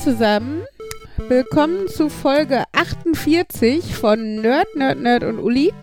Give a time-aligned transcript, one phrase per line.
[0.00, 0.62] Zusammen.
[1.28, 5.74] Willkommen zu Folge 48 von Nerd, Nerd, Nerd und Uli.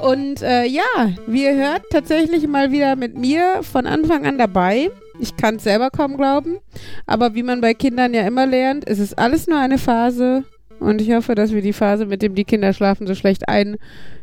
[0.00, 0.82] Und äh, ja,
[1.28, 4.90] wie ihr hört, tatsächlich mal wieder mit mir von Anfang an dabei.
[5.20, 6.58] Ich kann es selber kaum glauben.
[7.06, 10.42] Aber wie man bei Kindern ja immer lernt, ist es alles nur eine Phase.
[10.80, 13.76] Und ich hoffe, dass wir die Phase, mit dem die Kinder schlafen so schlecht ein,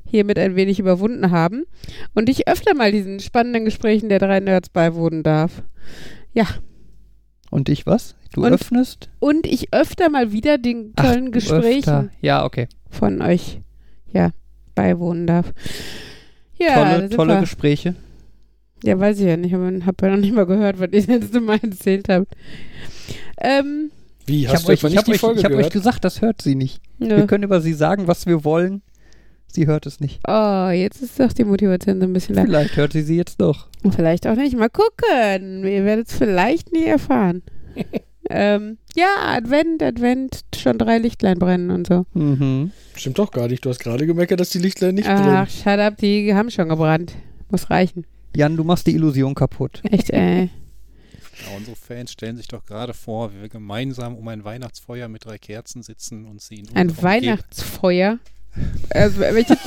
[0.05, 1.63] hiermit ein wenig überwunden haben.
[2.13, 5.63] Und ich öfter mal diesen spannenden Gesprächen der drei Nerds beiwohnen darf.
[6.33, 6.45] Ja,
[7.49, 8.16] Und ich was?
[8.34, 9.09] Du Und- öffnest?
[9.20, 12.09] und ich öfter mal wieder den tollen du Gesprächen öfter.
[12.22, 12.67] Ja, okay.
[12.89, 13.59] von euch
[14.12, 14.30] ja
[14.75, 15.52] beiwohnen darf.
[16.58, 17.39] Ja, tolle, tolle wir.
[17.41, 17.95] Gespräche.
[18.83, 21.06] Ja, weiß ich ja nicht, aber ich habe ja noch nicht mal gehört, was ihr
[21.08, 22.33] letzte Mal erzählt habt.
[23.41, 23.91] Ähm,
[24.25, 25.69] Wie, Ich hast habe du euch, ich nicht hab die euch, Folge ich hab euch
[25.69, 26.81] gesagt, das hört sie nicht.
[26.97, 27.25] Wir nö.
[27.28, 28.81] können über sie sagen, was wir wollen.
[29.52, 30.19] Sie hört es nicht.
[30.28, 32.36] Oh, jetzt ist doch die Motivation so ein bisschen.
[32.36, 33.67] Vielleicht hört sie sie jetzt doch.
[33.95, 34.56] Vielleicht auch nicht.
[34.56, 35.64] Mal gucken.
[35.66, 37.41] Ihr werdet es vielleicht nie erfahren.
[38.30, 42.06] ähm, ja, Advent, Advent, schon drei Lichtlein brennen und so.
[42.14, 42.72] Mhm.
[42.95, 43.66] Stimmt doch gar nicht.
[43.66, 45.47] Du hast gerade gemeckert, dass die Lichtlein nicht Ach, brennen.
[45.47, 47.13] shut up, die haben schon gebrannt.
[47.50, 48.06] Muss reichen.
[48.36, 49.81] Jan, du machst die Illusion kaputt.
[49.89, 50.50] Echt, ey.
[51.41, 55.25] Ja, unsere Fans stellen sich doch gerade vor, wie wir gemeinsam um ein Weihnachtsfeuer mit
[55.25, 57.38] drei Kerzen sitzen und sie in Ein unserer Umgebung-
[58.89, 59.53] Also, welche,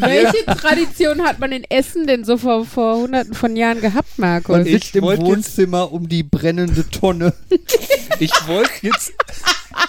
[0.00, 4.48] welche Tradition hat man in Essen denn so vor, vor hunderten von Jahren gehabt, Markus?
[4.56, 7.32] Man ich sitzt im Wohnzimmer um die brennende Tonne.
[8.18, 9.12] Ich wollte jetzt,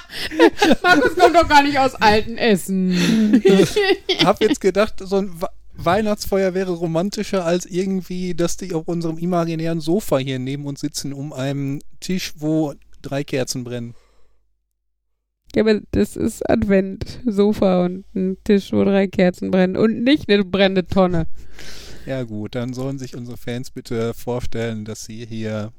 [0.83, 3.41] Markus kommt doch gar nicht aus alten Essen.
[4.25, 9.17] hab jetzt gedacht, so ein We- Weihnachtsfeuer wäre romantischer als irgendwie, dass die auf unserem
[9.17, 13.93] imaginären Sofa hier neben uns sitzen, um einen Tisch, wo drei Kerzen brennen.
[15.55, 17.19] Ja, aber das ist Advent.
[17.25, 19.75] Sofa und ein Tisch, wo drei Kerzen brennen.
[19.77, 21.27] Und nicht eine brennende Tonne.
[22.05, 25.73] Ja gut, dann sollen sich unsere Fans bitte vorstellen, dass sie hier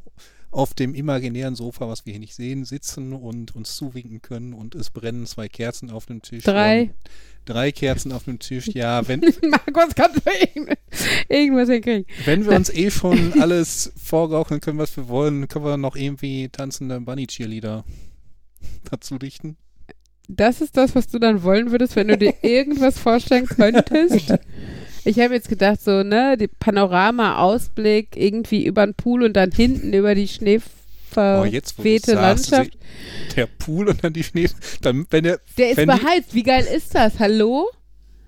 [0.50, 4.74] auf dem imaginären Sofa, was wir hier nicht sehen, sitzen und uns zuwinken können und
[4.74, 6.44] es brennen zwei Kerzen auf dem Tisch.
[6.44, 6.94] Drei.
[7.44, 8.66] Drei Kerzen auf dem Tisch.
[8.68, 10.76] Ja, wenn, Markus kann doch irgend-
[11.28, 12.04] irgendwas hinkriegen.
[12.26, 16.48] wenn wir uns eh schon alles vorgaukeln können, was wir wollen, können wir noch irgendwie
[16.50, 17.84] tanzende Bunny-Cheerleader
[18.90, 19.56] dazu dichten.
[20.28, 24.34] Das ist das, was du dann wollen würdest, wenn du dir irgendwas vorstellen könntest.
[25.04, 29.94] Ich habe jetzt gedacht, so, ne, die Panorama-Ausblick irgendwie über den Pool und dann hinten
[29.94, 30.28] über die
[31.16, 32.78] Oh, jetzt, wo du schneeverwehte sagst, Landschaft.
[33.36, 34.48] Der Pool und dann die Schnee.
[34.82, 36.34] Dann, wenn der, Der ist beheizt.
[36.34, 37.18] Wie geil ist das?
[37.18, 37.68] Hallo?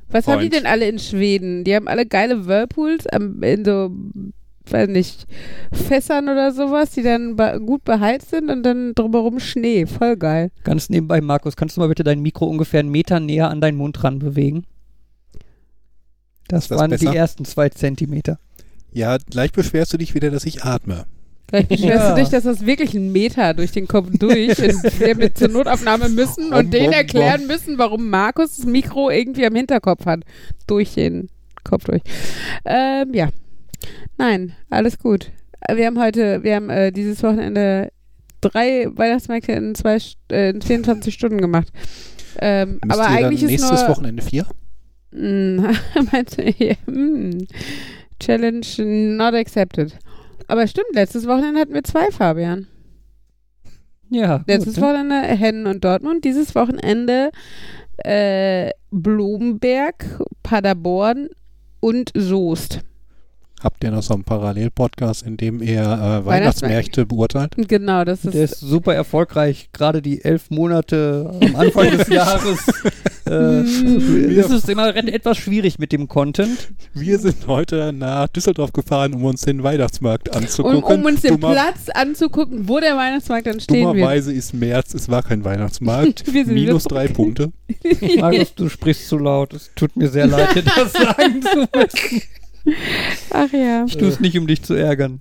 [0.09, 0.65] Was haben die Freund.
[0.65, 1.63] denn alle in Schweden?
[1.65, 3.91] Die haben alle geile Whirlpools am, in so,
[4.73, 5.27] weiß nicht,
[5.73, 7.37] Fässern oder sowas, die dann
[7.67, 9.87] gut beheizt sind und dann drumherum Schnee.
[9.87, 10.51] Voll geil.
[10.65, 13.77] Ganz nebenbei, Markus, kannst du mal bitte dein Mikro ungefähr einen Meter näher an deinen
[13.77, 14.65] Mund ran bewegen?
[16.49, 17.15] Das, Ist das waren die besser?
[17.17, 18.39] ersten zwei Zentimeter.
[18.93, 21.07] ja, gleich beschwerst du dich wieder, dass ich atme.
[21.49, 22.15] Vielleicht beschwerst Ja.
[22.15, 25.49] du dich, dass das wirklich ein Meter durch den Kopf durch und wir mit zur
[25.49, 30.07] Notaufnahme müssen Bom, und denen bom, erklären müssen, warum Markus das Mikro irgendwie am Hinterkopf
[30.07, 30.21] hat.
[30.67, 31.29] Durch den
[31.65, 32.03] Kopf durch.
[32.65, 33.29] Ähm, ja.
[34.19, 35.31] Nein, alles gut.
[35.73, 37.93] Wir haben heute, wir haben äh, dieses Wochenende
[38.41, 39.99] drei Weihnachtsmärkte in, zwei,
[40.31, 41.69] äh, in 24 Stunden gemacht.
[42.39, 44.47] Ähm, aber eigentlich ist nächstes nur, Wochenende vier?
[45.13, 45.67] Mm,
[46.13, 47.45] meinte, ja, mm.
[48.21, 48.65] Challenge
[49.17, 49.99] not accepted.
[50.47, 52.69] Aber stimmt, letztes Wochenende hatten wir zwei, Fabian.
[54.09, 54.45] Ja.
[54.47, 54.89] Letztes gut, ne?
[54.89, 57.33] Wochenende Hennen und Dortmund, dieses Wochenende
[57.99, 61.31] äh, Blumenberg, Paderborn
[61.81, 62.83] und Soest.
[63.63, 67.55] Habt ihr noch so einen Parallelpodcast, in dem ihr äh, Weihnachtsmärkte beurteilt?
[67.57, 68.53] Genau, das Der ist.
[68.53, 69.69] ist super erfolgreich.
[69.73, 72.59] Gerade die elf Monate am Anfang des Jahres
[73.27, 74.31] äh, Mm.
[74.31, 76.73] ist es immer etwas schwierig mit dem Content.
[76.95, 80.83] Wir sind heute nach Düsseldorf gefahren, um uns den Weihnachtsmarkt anzugucken.
[80.83, 83.95] um uns den Dummer- Platz anzugucken, wo der Weihnachtsmarkt dann stehen wird.
[83.95, 86.25] Dummerweise ist März, es war kein Weihnachtsmarkt.
[86.33, 87.53] Wir sind Minus drei Punkte.
[88.19, 89.53] Markus, du sprichst zu laut.
[89.55, 92.23] Es tut mir sehr leid, dir das sagen zu müssen.
[93.31, 93.85] Ach ja.
[93.87, 95.21] Ich tue es nicht, um dich zu ärgern.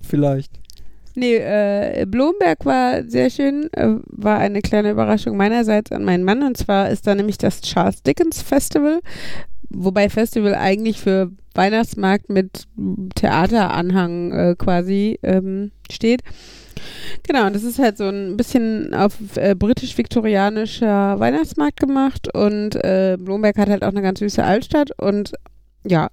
[0.00, 0.62] Vielleicht.
[1.14, 6.42] Nee, äh, Blomberg war sehr schön, äh, war eine kleine Überraschung meinerseits an meinen Mann
[6.42, 9.00] und zwar ist da nämlich das Charles Dickens Festival,
[9.68, 12.66] wobei Festival eigentlich für Weihnachtsmarkt mit
[13.14, 16.22] Theateranhang äh, quasi ähm, steht.
[17.24, 23.18] Genau, und das ist halt so ein bisschen auf äh, britisch-viktorianischer Weihnachtsmarkt gemacht und äh,
[23.20, 25.32] Blomberg hat halt auch eine ganz süße Altstadt und
[25.86, 26.08] ja,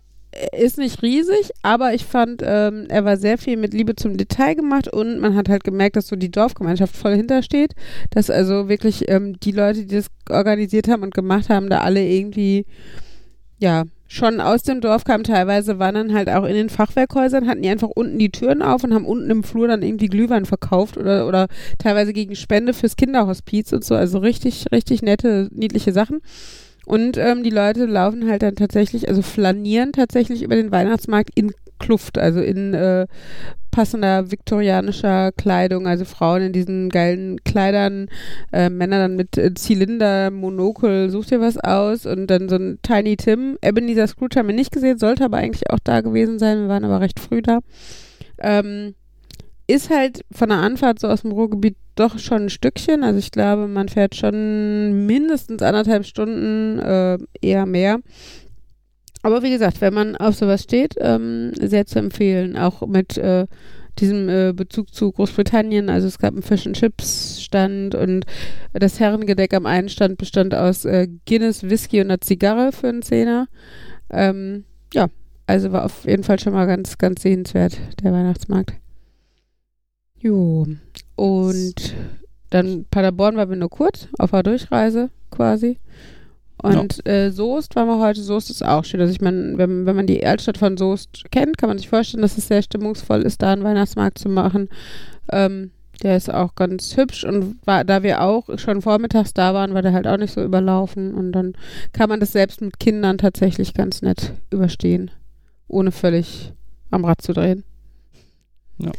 [0.56, 4.56] ist nicht riesig, aber ich fand, ähm, er war sehr viel mit Liebe zum Detail
[4.56, 7.74] gemacht und man hat halt gemerkt, dass so die Dorfgemeinschaft voll hintersteht,
[8.12, 12.06] dass also wirklich ähm, die Leute, die das organisiert haben und gemacht haben, da alle
[12.06, 12.66] irgendwie
[13.58, 15.24] ja schon aus dem Dorf kamen.
[15.24, 18.84] Teilweise waren dann halt auch in den Fachwerkhäusern, hatten die einfach unten die Türen auf
[18.84, 21.48] und haben unten im Flur dann irgendwie Glühwein verkauft oder, oder
[21.78, 23.96] teilweise gegen Spende fürs Kinderhospiz und so.
[23.96, 26.22] Also richtig, richtig nette, niedliche Sachen.
[26.90, 31.52] Und ähm, die Leute laufen halt dann tatsächlich, also flanieren tatsächlich über den Weihnachtsmarkt in
[31.78, 33.06] Kluft, also in äh,
[33.70, 38.08] passender viktorianischer Kleidung, also Frauen in diesen geilen Kleidern,
[38.52, 42.80] äh, Männer dann mit äh, Zylinder, Monokel, such dir was aus und dann so ein
[42.82, 43.60] Tiny Tim.
[43.64, 46.86] Ebenezer Scrooge haben wir nicht gesehen, sollte aber eigentlich auch da gewesen sein, wir waren
[46.86, 47.60] aber recht früh da.
[48.40, 48.96] Ähm,
[49.70, 53.04] ist halt von der Anfahrt so aus dem Ruhrgebiet doch schon ein Stückchen.
[53.04, 58.00] Also ich glaube, man fährt schon mindestens anderthalb Stunden, äh, eher mehr.
[59.22, 62.58] Aber wie gesagt, wenn man auf sowas steht, ähm, sehr zu empfehlen.
[62.58, 63.46] Auch mit äh,
[64.00, 65.90] diesem äh, Bezug zu Großbritannien.
[65.90, 68.26] Also es gab einen Fish and Chips Stand und
[68.74, 73.04] das Herrengedeck am einen Stand bestand aus äh, Guinness, Whisky und einer Zigarre für einen
[73.04, 73.48] Zehner.
[74.10, 74.64] Ähm,
[74.96, 75.10] ja,
[75.46, 78.74] also war auf jeden Fall schon mal ganz, ganz sehenswert, der Weihnachtsmarkt.
[80.22, 80.68] Jo.
[81.16, 81.96] Und
[82.50, 85.78] dann Paderborn war wir nur kurz auf der Durchreise quasi.
[86.62, 87.14] Und ja.
[87.14, 88.22] äh, Soest waren wir heute.
[88.22, 89.00] Soest ist auch schön.
[89.00, 92.22] Also ich meine, wenn, wenn man die Altstadt von Soest kennt, kann man sich vorstellen,
[92.22, 94.68] dass es sehr stimmungsvoll ist, da einen Weihnachtsmarkt zu machen.
[95.32, 95.72] Ähm,
[96.04, 99.82] der ist auch ganz hübsch und war, da wir auch schon vormittags da waren, war
[99.82, 101.14] der halt auch nicht so überlaufen.
[101.14, 101.54] Und dann
[101.94, 105.12] kann man das selbst mit Kindern tatsächlich ganz nett überstehen,
[105.68, 106.54] ohne völlig
[106.92, 107.64] am Rad zu drehen.
[108.78, 108.88] Ja.
[108.88, 108.92] Ja.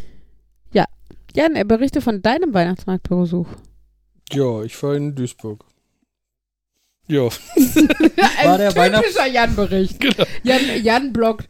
[1.34, 3.46] Jan, er berichte von deinem Weihnachtsmarktbesuch.
[4.32, 5.64] Ja, ich war in Duisburg.
[7.06, 7.28] Ja.
[8.38, 10.00] Ein der typischer Jan-Bericht.
[10.00, 10.24] Genau.
[10.44, 11.48] Jan, Jan bloggt.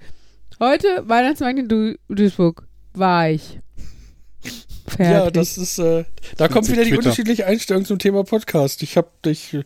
[0.59, 2.67] Heute Weihnachtsmarkt in du Duisburg.
[2.95, 3.61] War ich.
[4.87, 5.07] Fertig.
[5.07, 6.05] Ja, das ist, äh,
[6.37, 8.83] da kommt wieder die unterschiedliche Einstellung zum Thema Podcast.
[8.83, 9.57] Ich hab dich,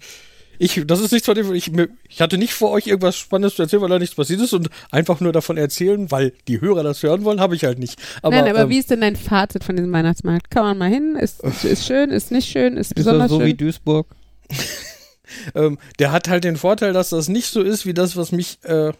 [0.58, 1.70] ich, das ist nichts von dem, ich,
[2.08, 4.68] ich hatte nicht vor euch irgendwas Spannendes zu erzählen, weil da nichts passiert ist und
[4.90, 8.00] einfach nur davon erzählen, weil die Hörer das hören wollen, habe ich halt nicht.
[8.22, 10.50] Aber, Nein, aber ähm, wie ist denn dein Fazit von diesem Weihnachtsmarkt?
[10.50, 11.16] Kann man mal hin?
[11.16, 13.46] Ist, ist schön, ist nicht schön, ist, ist besonders so schön?
[13.46, 14.06] wie Duisburg?
[15.54, 18.58] ähm, der hat halt den Vorteil, dass das nicht so ist wie das, was mich
[18.62, 18.92] äh,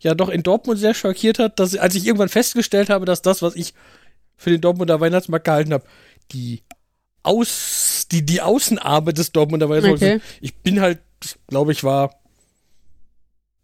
[0.00, 3.42] ja doch in Dortmund sehr schockiert hat, dass als ich irgendwann festgestellt habe, dass das,
[3.42, 3.74] was ich
[4.36, 5.84] für den Dortmunder Weihnachtsmarkt gehalten habe,
[6.32, 6.62] die
[7.26, 10.02] aus die die Außenarme des Dortmunder Weihnachtsmarkts.
[10.02, 10.20] Okay.
[10.40, 11.00] Ich bin halt,
[11.48, 12.10] glaube ich, war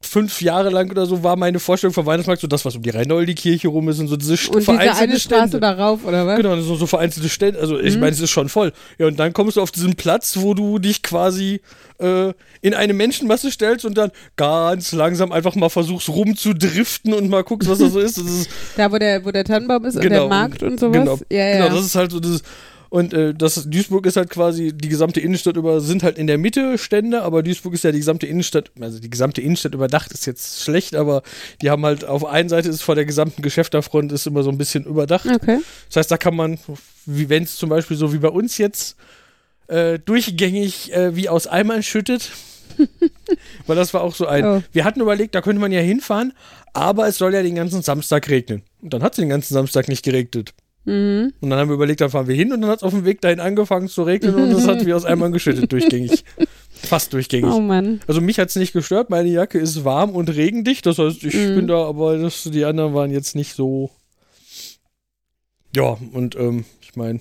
[0.04, 2.90] fünf Jahre lang oder so war meine Vorstellung vom Weihnachtsmarkt so das, was um die
[2.90, 5.48] Rheinoldi-Kirche rum ist und so diese und vereinzelte diese eine Stände.
[5.48, 6.36] Straße darauf, oder was?
[6.36, 7.60] Genau, so, so vereinzelte Stände.
[7.60, 8.00] Also ich mhm.
[8.00, 8.72] meine, es ist schon voll.
[8.98, 11.60] Ja, und dann kommst du auf diesen Platz, wo du dich quasi
[11.98, 17.44] äh, in eine Menschenmasse stellst und dann ganz langsam einfach mal versuchst rumzudriften und mal
[17.44, 18.18] guckst, was da so ist.
[18.18, 20.28] ist da, wo der, wo der Tannenbaum ist genau, und der genau.
[20.28, 20.98] Markt und sowas.
[20.98, 21.64] Genau, ja, ja.
[21.64, 22.42] genau das ist halt so das
[22.92, 26.36] und äh, das Duisburg ist halt quasi, die gesamte Innenstadt über, sind halt in der
[26.36, 30.26] Mitte Stände, aber Duisburg ist ja die gesamte Innenstadt, also die gesamte Innenstadt überdacht ist
[30.26, 31.22] jetzt schlecht, aber
[31.62, 34.58] die haben halt auf einen Seite ist vor der gesamten Geschäfterfront ist immer so ein
[34.58, 35.24] bisschen überdacht.
[35.24, 35.60] Okay.
[35.88, 36.58] Das heißt, da kann man,
[37.06, 38.96] wie wenn es zum Beispiel so wie bei uns jetzt
[39.68, 42.30] äh, durchgängig äh, wie aus Eimern schüttet.
[43.66, 44.44] Weil das war auch so ein.
[44.44, 44.62] Oh.
[44.70, 46.34] Wir hatten überlegt, da könnte man ja hinfahren,
[46.74, 48.64] aber es soll ja den ganzen Samstag regnen.
[48.82, 50.52] Und dann hat es den ganzen Samstag nicht geregnet.
[50.84, 51.32] Mhm.
[51.40, 53.04] Und dann haben wir überlegt, da fahren wir hin und dann hat es auf dem
[53.04, 56.24] Weg dahin angefangen zu regnen und es hat wie aus einmal geschüttet, durchgängig.
[56.70, 57.50] Fast durchgängig.
[57.52, 58.00] Oh Mann.
[58.08, 61.34] Also mich hat es nicht gestört, meine Jacke ist warm und regendicht, das heißt, ich
[61.34, 61.54] mhm.
[61.54, 63.90] bin da, aber das, die anderen waren jetzt nicht so.
[65.74, 67.20] Ja, und ähm, ich meine,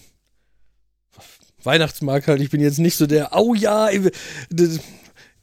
[1.63, 3.89] Weihnachtsmarkt halt, ich bin jetzt nicht so der, oh ja,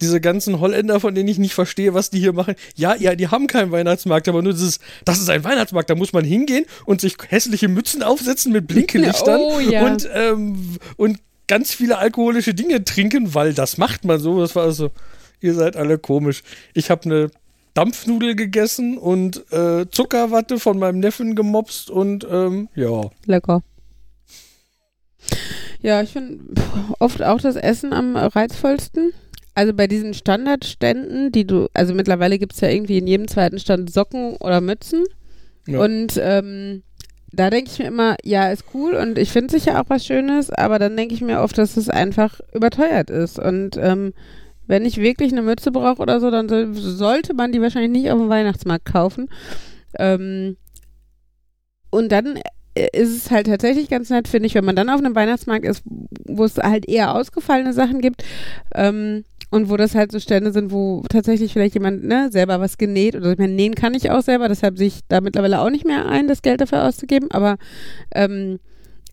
[0.01, 2.55] diese ganzen Holländer, von denen ich nicht verstehe, was die hier machen.
[2.77, 6.13] Ja, ja, die haben keinen Weihnachtsmarkt, aber nur dieses, das ist ein Weihnachtsmarkt, da muss
[6.13, 9.85] man hingehen und sich hässliche Mützen aufsetzen mit Blinkelichtern oh, ja.
[9.85, 14.41] und, ähm, und ganz viele alkoholische Dinge trinken, weil das macht man so.
[14.41, 14.91] Das war also,
[15.41, 16.43] ihr seid alle komisch.
[16.75, 17.31] Ich habe eine
[17.75, 23.11] Dampfnudel gegessen und äh, Zuckerwatte von meinem Neffen gemopst und ähm, ja.
[23.25, 23.63] Lecker.
[25.81, 26.61] Ja, ich finde
[26.99, 29.13] oft auch das Essen am reizvollsten.
[29.59, 33.59] Also bei diesen Standardständen, die du, also mittlerweile gibt es ja irgendwie in jedem zweiten
[33.59, 35.03] Stand Socken oder Mützen.
[35.67, 35.81] Ja.
[35.81, 36.85] Und ähm,
[37.33, 40.51] da denke ich mir immer, ja, ist cool und ich finde sicher auch was Schönes,
[40.51, 43.41] aber dann denke ich mir oft, dass es einfach überteuert ist.
[43.41, 44.13] Und ähm,
[44.69, 48.13] wenn ich wirklich eine Mütze brauche oder so, dann soll, sollte man die wahrscheinlich nicht
[48.13, 49.29] auf dem Weihnachtsmarkt kaufen.
[49.99, 50.57] Ähm,
[51.91, 52.39] und dann
[52.93, 55.83] ist es halt tatsächlich ganz nett, finde ich, wenn man dann auf einem Weihnachtsmarkt ist,
[56.27, 58.25] wo es halt eher ausgefallene Sachen gibt.
[58.75, 62.77] Ähm, und wo das halt so Stände sind, wo tatsächlich vielleicht jemand ne, selber was
[62.77, 65.71] genäht oder ich meine, nähen kann ich auch selber, deshalb sehe ich da mittlerweile auch
[65.71, 67.57] nicht mehr ein, das Geld dafür auszugeben, aber
[68.15, 68.59] ähm,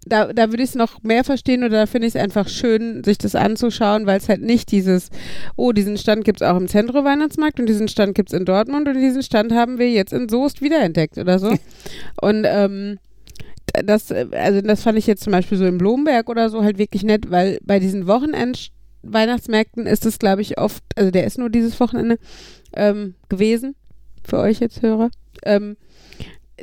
[0.05, 3.03] da, da würde ich es noch mehr verstehen oder da finde ich es einfach schön,
[3.03, 5.10] sich das anzuschauen, weil es halt nicht dieses,
[5.55, 8.45] oh, diesen Stand gibt es auch im Zentrum Weihnachtsmarkt und diesen Stand gibt es in
[8.45, 11.55] Dortmund und diesen Stand haben wir jetzt in Soest wiederentdeckt oder so.
[12.22, 13.00] und ähm,
[13.84, 17.03] das, also das fand ich jetzt zum Beispiel so in Blomberg oder so halt wirklich
[17.03, 18.72] nett, weil bei diesen Wochenend
[19.03, 22.17] Weihnachtsmärkten ist es, glaube ich, oft, also der ist nur dieses Wochenende
[22.75, 23.75] ähm, gewesen,
[24.24, 25.10] für euch jetzt Hörer.
[25.44, 25.77] Ähm,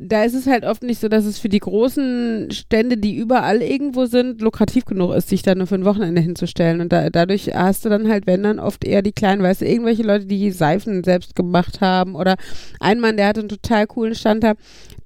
[0.00, 3.60] da ist es halt oft nicht so, dass es für die großen Stände, die überall
[3.60, 6.80] irgendwo sind, lukrativ genug ist, sich da nur für ein Wochenende hinzustellen.
[6.80, 9.66] Und da, dadurch hast du dann halt, wenn dann oft eher die kleinen, weißt du,
[9.66, 12.14] irgendwelche Leute, die Seifen selbst gemacht haben.
[12.14, 12.36] Oder
[12.80, 14.54] ein Mann, der hatte einen total coolen Stand da,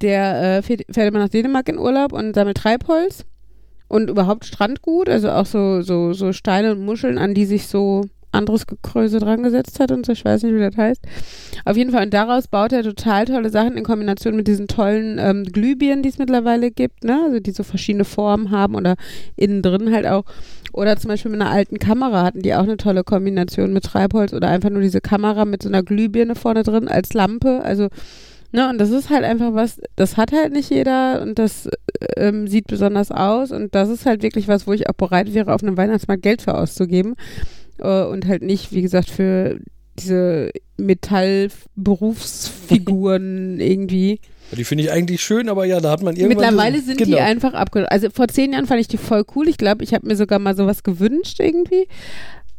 [0.02, 3.25] der äh, fährt, immer nach Dänemark in Urlaub und sammelt Treibholz
[3.88, 8.05] und überhaupt Strandgut, also auch so, so, so Steine und Muscheln, an die sich so
[8.37, 11.02] anderes Gekröse dran gesetzt hat und so, ich weiß nicht, wie das heißt.
[11.64, 15.19] Auf jeden Fall, und daraus baut er total tolle Sachen in Kombination mit diesen tollen
[15.19, 17.21] ähm, Glühbirnen, die es mittlerweile gibt, ne?
[17.25, 18.97] Also die so verschiedene Formen haben oder
[19.37, 20.25] innen drin halt auch.
[20.73, 24.33] Oder zum Beispiel mit einer alten Kamera hatten die auch eine tolle Kombination mit Treibholz
[24.35, 27.62] oder einfach nur diese Kamera mit so einer Glühbirne vorne drin als Lampe.
[27.64, 27.88] Also
[28.52, 31.69] Ne, und das ist halt einfach was, das hat halt nicht jeder und das
[32.16, 35.52] ähm, sieht besonders aus und das ist halt wirklich was, wo ich auch bereit wäre,
[35.52, 37.16] auf einem Weihnachtsmarkt Geld für auszugeben
[37.78, 39.59] äh, und halt nicht, wie gesagt, für
[39.99, 44.21] diese Metallberufsfiguren irgendwie.
[44.52, 46.45] Die finde ich eigentlich schön, aber ja, da hat man irgendwann.
[46.45, 47.16] Mittlerweile so, sind genau.
[47.16, 47.90] die einfach abge...
[47.90, 49.49] Also vor zehn Jahren fand ich die voll cool.
[49.49, 51.88] Ich glaube, ich habe mir sogar mal sowas gewünscht irgendwie.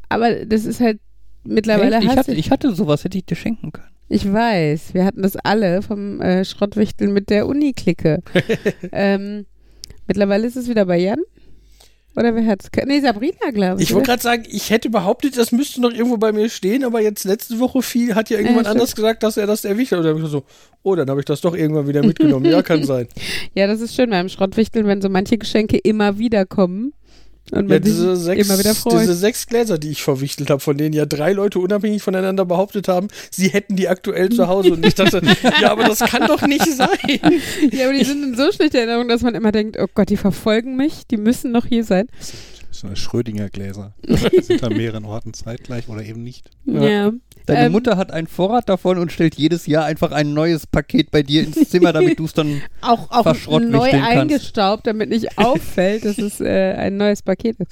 [0.10, 1.00] Aber das ist halt
[1.46, 2.04] mittlerweile Echt?
[2.04, 3.88] Ich, hast hatte, du- ich hatte sowas, hätte ich dir schenken können.
[4.10, 8.22] Ich weiß, wir hatten das alle vom äh, Schrottwichteln mit der Uni-Clique.
[8.92, 9.46] ähm,
[10.08, 11.20] mittlerweile ist es wieder bei Jan.
[12.18, 12.72] Oder wer hat's?
[12.72, 13.90] ge- Nee, Sabrina, glaube ich.
[13.90, 17.00] Ich wollte gerade sagen, ich hätte behauptet, das müsste noch irgendwo bei mir stehen, aber
[17.00, 20.00] jetzt letzte Woche viel hat ja irgendjemand Ja, anders gesagt, dass er das erwischt hat.
[20.00, 20.44] Und dann hab ich so,
[20.82, 22.46] oh, dann habe ich das doch irgendwann wieder mitgenommen.
[22.46, 23.08] ja, kann sein.
[23.54, 26.94] Ja, das ist schön beim Schrottwichteln, wenn so manche Geschenke immer wieder kommen.
[27.52, 29.02] Und Ja, diese sechs, immer wieder freut.
[29.02, 32.88] diese sechs Gläser, die ich verwichtelt habe, von denen ja drei Leute unabhängig voneinander behauptet
[32.88, 34.74] haben, sie hätten die aktuell zu Hause.
[34.74, 35.22] Und ich dachte,
[35.62, 36.90] ja, aber das kann doch nicht sein.
[37.72, 40.18] ja, aber die sind in so schlechter Erinnerung, dass man immer denkt, oh Gott, die
[40.18, 42.08] verfolgen mich, die müssen noch hier sein.
[42.70, 43.94] Das sind Schrödinger Gläser.
[44.06, 46.52] Die sind an mehreren Orten zeitgleich oder eben nicht.
[46.66, 46.82] Ja.
[46.88, 47.12] Ja.
[47.48, 51.12] Deine Ähm, Mutter hat einen Vorrat davon und stellt jedes Jahr einfach ein neues Paket
[51.12, 52.62] bei dir ins Zimmer, damit du es dann.
[52.82, 54.08] Auch, auch verschrottwichteln neu kannst.
[54.10, 57.72] eingestaubt, damit nicht auffällt, dass es äh, ein neues Paket ist.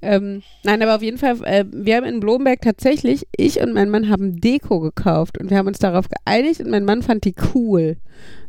[0.00, 3.90] Ähm, nein, aber auf jeden Fall, äh, wir haben in Blomberg tatsächlich, ich und mein
[3.90, 7.34] Mann haben Deko gekauft und wir haben uns darauf geeinigt und mein Mann fand die
[7.54, 7.96] cool.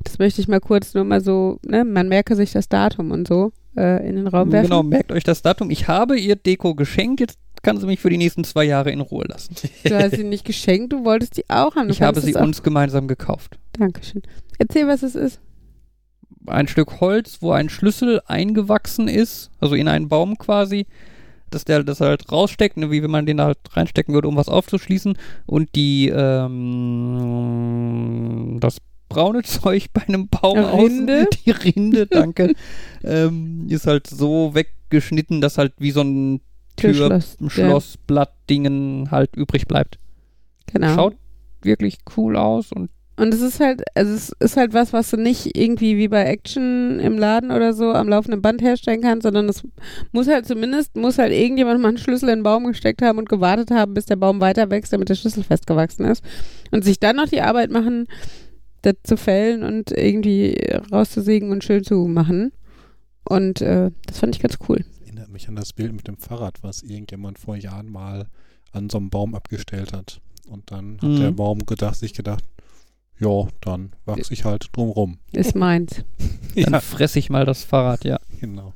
[0.04, 3.28] Das möchte ich mal kurz nur mal so, ne, man merke sich das Datum und
[3.28, 4.70] so äh, in den Raum werfen.
[4.70, 5.72] Genau, merkt euch das Datum.
[5.72, 9.02] Ich habe ihr Deko geschenkt, jetzt kann sie mich für die nächsten zwei Jahre in
[9.02, 9.56] Ruhe lassen.
[9.84, 11.88] Du hast sie nicht geschenkt, du wolltest die auch haben.
[11.88, 13.58] Du Ich habe sie uns gemeinsam gekauft.
[13.74, 14.22] Dankeschön.
[14.58, 15.40] Erzähl, was es ist.
[16.48, 20.88] Ein Stück Holz, wo ein Schlüssel eingewachsen ist, also in einen Baum quasi,
[21.50, 24.50] dass der das halt raussteckt, ne, wie wenn man den halt reinstecken würde, um was
[24.50, 25.18] aufzuschließen.
[25.46, 26.10] Und die,
[27.30, 28.78] ähm, das
[29.10, 31.28] braune Zeug bei einem Baum Rinde?
[31.28, 32.54] außen, die Rinde, danke,
[33.04, 36.42] ähm, ist halt so weggeschnitten, dass halt wie so ein
[36.80, 40.00] Tür, Schlossblatt-Dingen halt übrig bleibt.
[40.72, 40.94] Genau.
[40.96, 41.16] Schaut
[41.62, 45.18] wirklich cool aus und Und es ist halt, also es ist halt was, was du
[45.18, 49.50] nicht irgendwie wie bei Action im Laden oder so am laufenden Band herstellen kannst, sondern
[49.50, 49.64] es
[50.14, 53.28] muss halt zumindest, muss halt irgendjemand mal einen Schlüssel in den Baum gesteckt haben und
[53.28, 56.24] gewartet haben, bis der Baum weiter wächst, damit der Schlüssel festgewachsen ist.
[56.72, 58.08] Und sich dann noch die Arbeit machen,
[58.84, 60.56] das zu fällen und irgendwie
[60.90, 62.54] rauszusägen und schön zu machen.
[63.26, 64.86] Und äh, das fand ich ganz cool.
[65.40, 68.28] Mich an das Bild mit dem Fahrrad, was irgendjemand vor Jahren mal
[68.74, 70.20] an so einem Baum abgestellt hat.
[70.50, 71.20] Und dann hat Mhm.
[71.22, 72.44] der Baum gedacht, sich gedacht,
[73.22, 75.18] ja, dann wachse ich halt drum rum.
[75.32, 76.04] Ist meins.
[76.56, 78.20] dann Ja, fresse ich mal das Fahrrad, ja.
[78.42, 78.74] genau.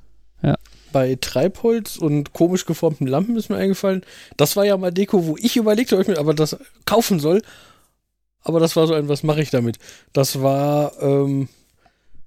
[0.93, 4.03] Bei Treibholz und komisch geformten Lampen ist mir eingefallen,
[4.37, 6.55] das war ja mal Deko, wo ich überlegt habe, ob ich mir aber das
[6.85, 7.41] kaufen soll.
[8.43, 9.79] Aber das war so ein, was mache ich damit?
[10.13, 11.49] Das war ähm,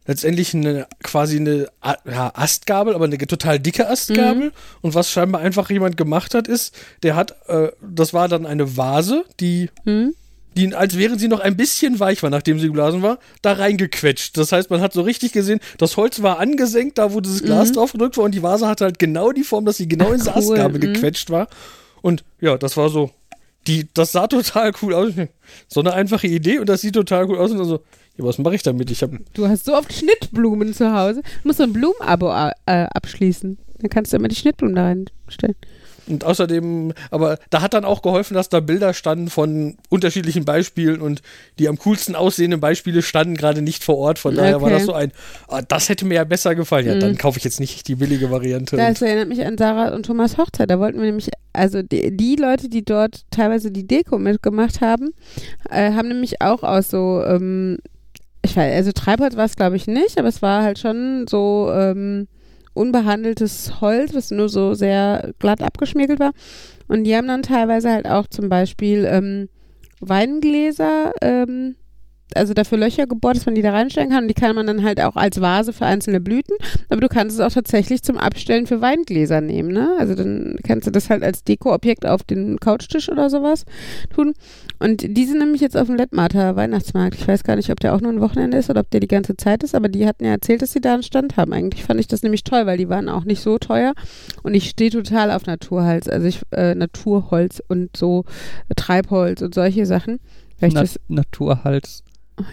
[0.06, 1.68] letztendlich eine quasi eine
[2.04, 4.52] ja, Astgabel, aber eine total dicke Astgabel.
[4.80, 8.76] Und was scheinbar einfach jemand gemacht hat, ist, der hat, äh, das war dann eine
[8.76, 10.14] Vase, die Hm?
[10.56, 14.36] die, als während sie noch ein bisschen weich war, nachdem sie geblasen war, da reingequetscht.
[14.38, 17.68] Das heißt, man hat so richtig gesehen, das Holz war angesenkt, da wo dieses Glas
[17.68, 17.74] Mhm.
[17.74, 20.18] drauf gedrückt war und die Vase hatte halt genau die Form, dass sie genau in
[20.18, 20.94] diese Ach, cool, Astgabel mhm.
[20.94, 21.48] gequetscht war.
[22.00, 23.10] Und ja, das war so,
[23.66, 25.12] die, das sah total cool aus.
[25.68, 27.84] So eine einfache Idee und das sieht total cool aus und dann so,
[28.18, 28.90] ja, was mache ich damit?
[28.90, 31.22] Ich habe Du hast so oft Schnittblumen zu Hause.
[31.42, 33.58] Du musst so ein Blumenabo äh, abschließen.
[33.78, 35.56] Dann kannst du immer die Schnittblumen da reinstellen.
[36.08, 41.00] Und außerdem, aber da hat dann auch geholfen, dass da Bilder standen von unterschiedlichen Beispielen
[41.00, 41.20] und
[41.58, 44.20] die am coolsten aussehenden Beispiele standen gerade nicht vor Ort.
[44.20, 44.74] Von daher war Okay.
[44.76, 45.10] das so ein,
[45.48, 46.86] ah, das hätte mir ja besser gefallen.
[46.86, 47.00] Ja, Mhm.
[47.00, 48.76] dann kaufe ich jetzt nicht die billige Variante.
[48.76, 50.70] Das erinnert mich an Sarah und Thomas Hochzeit.
[50.70, 55.10] Da wollten wir nämlich, also die, die Leute, die dort teilweise die Deko mitgemacht haben,
[55.70, 57.78] äh, haben nämlich auch aus so, ähm,
[58.46, 61.70] ich weiß, also Treibholz war es glaube ich nicht, aber es war halt schon so
[61.72, 62.28] ähm,
[62.74, 66.32] unbehandeltes Holz, was nur so sehr glatt abgeschmiegelt war.
[66.88, 69.48] Und die haben dann teilweise halt auch zum Beispiel ähm,
[70.00, 71.76] Weingläser, ähm,
[72.34, 74.24] also dafür Löcher gebohrt, dass man die da reinstellen kann.
[74.24, 76.56] Und die kann man dann halt auch als Vase für einzelne Blüten.
[76.88, 79.90] Aber du kannst es auch tatsächlich zum Abstellen für Weingläser nehmen, ne?
[79.98, 83.64] Also dann kannst du das halt als Dekoobjekt auf den Couchtisch oder sowas
[84.14, 84.34] tun.
[84.78, 87.14] Und die sind nämlich jetzt auf dem Lettmater Weihnachtsmarkt.
[87.18, 89.08] Ich weiß gar nicht, ob der auch nur ein Wochenende ist oder ob der die
[89.08, 91.52] ganze Zeit ist, aber die hatten ja erzählt, dass sie da einen Stand haben.
[91.52, 93.94] Eigentlich fand ich das nämlich toll, weil die waren auch nicht so teuer.
[94.42, 98.24] Und ich stehe total auf Naturholz, also ich, äh, Naturholz und so
[98.74, 100.18] Treibholz und solche Sachen.
[100.60, 101.66] Na ach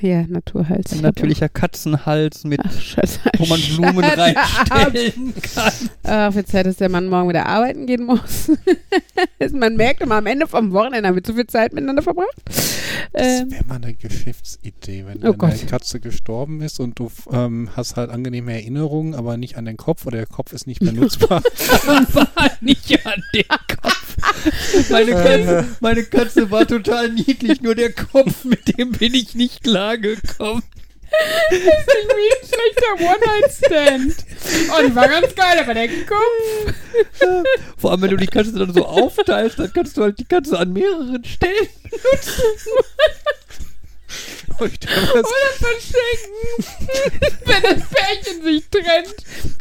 [0.02, 0.94] ja, Naturholz.
[0.94, 3.20] Ein natürlicher Katzenhals mit, Ach, Scheiße.
[3.38, 4.18] wo man Blumen up.
[4.18, 5.74] reinstellen kann.
[6.04, 8.52] Ach, wird Zeit, dass der Mann morgen wieder arbeiten gehen muss.
[9.54, 12.30] Man merkt immer, am Ende vom Wochenende haben wir zu viel Zeit miteinander verbracht.
[12.46, 15.56] Das Ähm, wäre mal eine Geschäftsidee, wenn Oh deine.
[15.58, 20.06] Katze gestorben ist und du ähm, hast halt angenehme Erinnerungen, aber nicht an den Kopf
[20.06, 21.42] oder der Kopf ist nicht mehr nutzbar.
[22.14, 24.18] war nicht an den Kopf.
[24.90, 29.64] Meine Katze, meine Katze war total niedlich, nur der Kopf, mit dem bin ich nicht
[29.74, 30.64] klargekommen.
[31.52, 34.16] wie ein schlechter One-Night-Stand.
[34.72, 37.44] Oh, die war ganz geil, aber der Kopf.
[37.78, 40.58] Vor allem, wenn du die Katze dann so aufteilst, dann kannst du halt die Katze
[40.58, 42.68] an mehreren Stellen Und ich stell mir das-
[44.60, 44.70] Oder
[45.58, 46.64] verschenken.
[47.46, 49.16] Wenn das Pärchen sich trennt,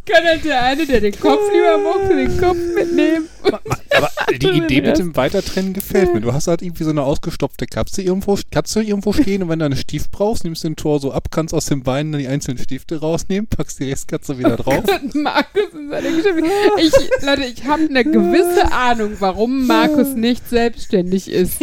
[0.06, 3.28] kann halt der eine, der den Kopf lieber mochte, den Kopf mitnehmen.
[3.42, 6.20] Aber die Idee mit dem Weitertrennen gefällt mir.
[6.20, 9.64] Du hast halt irgendwie so eine ausgestopfte Katze irgendwo, Katze irgendwo stehen und wenn du
[9.64, 12.28] einen Stift brauchst, nimmst du den Tor so ab, kannst aus den Beinen dann die
[12.28, 14.84] einzelnen Stifte rausnehmen, packst die Restkatze wieder drauf.
[15.14, 16.44] Markus in seine Geschichte.
[16.78, 16.92] Ich,
[17.26, 21.58] Leute, ich habe eine gewisse Ahnung, warum Markus nicht selbstständig ist.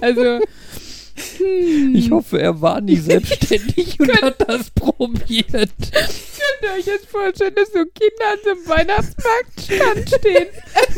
[0.00, 0.40] Also,
[1.38, 5.70] hm, Ich hoffe, er war nie selbstständig und hat das probiert.
[5.80, 10.46] könnt ihr euch jetzt vorstellen, dass so Kinder an so einem Weihnachtsmarktstand stehen.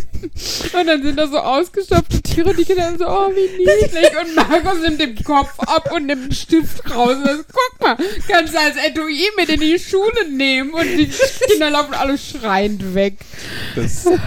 [0.22, 4.10] Und dann sind da so ausgestopfte Tiere und die Kinder so, oh, wie niedlich.
[4.20, 7.16] Und Markus nimmt den Kopf ab und nimmt einen Stift raus.
[7.16, 7.96] Und sagt, guck mal,
[8.28, 10.72] kannst du als Etui mit in die Schule nehmen.
[10.72, 11.10] Und die
[11.48, 13.18] Kinder laufen alle schreiend weg.
[13.76, 14.20] Das fand,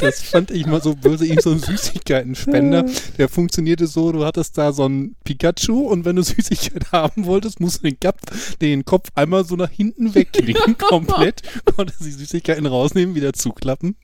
[0.00, 2.84] das fand ich mal so böse, ihm so ein Süßigkeitenspender.
[3.18, 7.60] Der funktionierte so, du hattest da so ein Pikachu und wenn du Süßigkeit haben wolltest,
[7.60, 8.18] musst du den, Kap,
[8.60, 11.42] den Kopf einmal so nach hinten weglegen, komplett.
[11.76, 13.96] Konntest die Süßigkeiten rausnehmen, wieder zuklappen.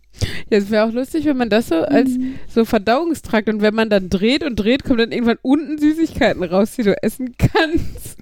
[0.51, 2.11] Ja, es wäre auch lustig, wenn man das so als
[2.49, 6.73] so Verdauungstrakt und wenn man dann dreht und dreht, kommen dann irgendwann unten Süßigkeiten raus,
[6.77, 8.18] die du essen kannst.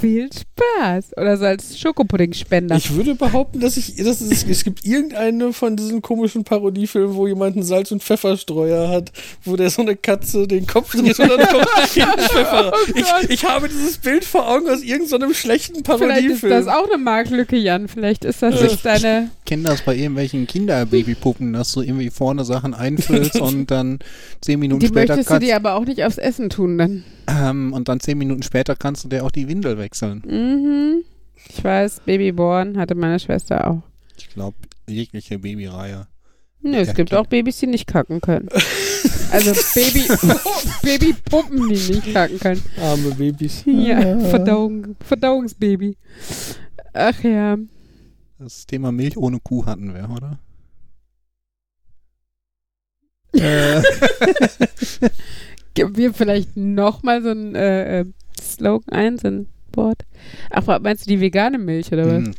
[0.00, 1.16] Viel Spaß.
[1.16, 2.76] Oder so als Schokopuddingspender.
[2.76, 7.26] Ich würde behaupten, dass ich, dass es, es gibt irgendeine von diesen komischen Parodiefilmen, wo
[7.26, 9.12] jemand einen Salz- und Pfefferstreuer hat,
[9.44, 12.72] wo der so eine Katze den Kopf dreht und dann kommt Pfeffer.
[12.74, 16.50] Oh ich, ich habe dieses Bild vor Augen aus irgendeinem schlechten Vielleicht ist Parodiefilm.
[16.52, 17.88] das auch eine Marktlücke, Jan.
[17.88, 19.30] Vielleicht ist das Also jetzt deine.
[19.44, 23.98] kenne das bei irgendwelchen Kinderbabypuppen, dass du irgendwie vorne Sachen einfüllst und dann
[24.40, 27.04] zehn Minuten Die später möchtest du kannst, dir aber auch nicht aufs Essen tun dann.
[27.28, 30.22] Ähm, und dann zehn Minuten später kannst du dir auch die Windel wechseln.
[30.26, 31.04] Mhm.
[31.48, 33.82] Ich weiß, Babyborn hatte meine Schwester auch.
[34.16, 34.56] Ich glaube,
[34.88, 36.06] jegliche Babyreihe.
[36.62, 37.20] Nö, es Ja, gibt klar.
[37.22, 38.48] auch Babys, die nicht kacken können.
[39.32, 40.04] Also Baby,
[40.82, 42.62] Babypuppen, die nicht kacken können.
[42.80, 43.64] Arme Babys.
[43.66, 45.96] Ja, Verdauung, Verdauungsbaby.
[46.92, 47.58] Ach ja.
[48.38, 50.38] Das Thema Milch ohne Kuh hatten wir, oder?
[55.76, 58.04] Geben wir vielleicht nochmal so ein äh, äh,
[58.40, 60.04] Slogan ein, so ein Wort.
[60.50, 62.24] Ach, meinst du die vegane Milch oder was?
[62.24, 62.34] Hm.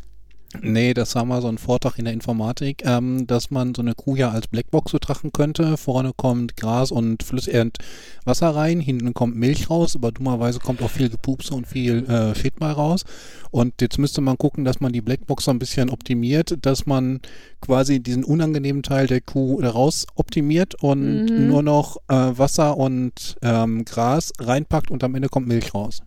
[0.62, 3.96] Nee, das war mal so ein Vortrag in der Informatik, ähm, dass man so eine
[3.96, 5.76] Kuh ja als Blackbox betrachten könnte.
[5.76, 7.78] Vorne kommt Gras und Flüss äh, und
[8.24, 12.34] Wasser rein, hinten kommt Milch raus, aber dummerweise kommt auch viel Gepupse und viel äh,
[12.34, 13.04] Shit mal raus.
[13.52, 17.20] Und jetzt müsste man gucken, dass man die Blackbox so ein bisschen optimiert, dass man
[17.62, 21.48] quasi diesen unangenehmen Teil der Kuh raus optimiert und Mhm.
[21.48, 26.02] nur noch äh, Wasser und ähm, Gras reinpackt und am Ende kommt Milch raus.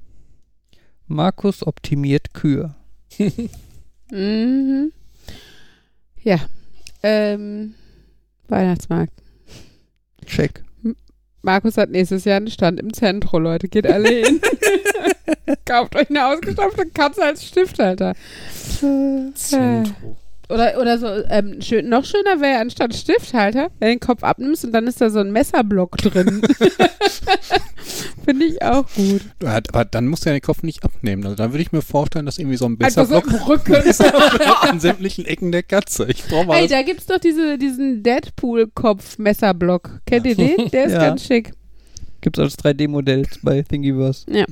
[1.08, 2.74] Markus optimiert Kühe.
[4.10, 4.92] Mhm.
[6.22, 6.38] Ja.
[7.02, 7.74] Ähm,
[8.48, 9.12] Weihnachtsmarkt.
[10.26, 10.62] Check.
[11.42, 13.68] Markus hat nächstes Jahr einen Stand im Zentrum, Leute.
[13.68, 14.40] Geht alle hin.
[15.64, 18.14] Kauft euch eine ausgestopfte Katze als Stifthalter.
[19.34, 20.16] Zentro.
[20.50, 24.64] Oder, oder so, ähm, schön, noch schöner wäre anstatt Stifthalter, wenn du den Kopf abnimmst
[24.64, 26.42] und dann ist da so ein Messerblock drin.
[28.24, 29.22] Finde ich auch gut.
[29.42, 31.24] Ja, Aber dann musst du ja den Kopf nicht abnehmen.
[31.24, 33.74] Also dann würde ich mir vorstellen, dass irgendwie so ein Einfach so Messerblock im Rücken.
[34.68, 36.06] an sämtlichen Ecken der Katze.
[36.08, 40.00] Ich brauche mal Ey, da gibt's doch diese, diesen Deadpool-Kopf-Messerblock.
[40.06, 40.68] Kennt ihr den?
[40.70, 40.98] Der ist Ja.
[41.00, 41.52] ganz schick.
[42.20, 44.26] Gibt's als 3D-Modell bei Thingiverse.
[44.30, 44.44] Ja.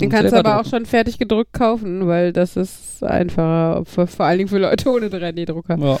[0.00, 0.70] Den kannst du aber auch drucken.
[0.70, 5.06] schon fertig gedrückt kaufen, weil das ist einfacher, für, vor allen Dingen für Leute ohne
[5.06, 5.78] 3D-Drucker.
[5.78, 5.98] Ja.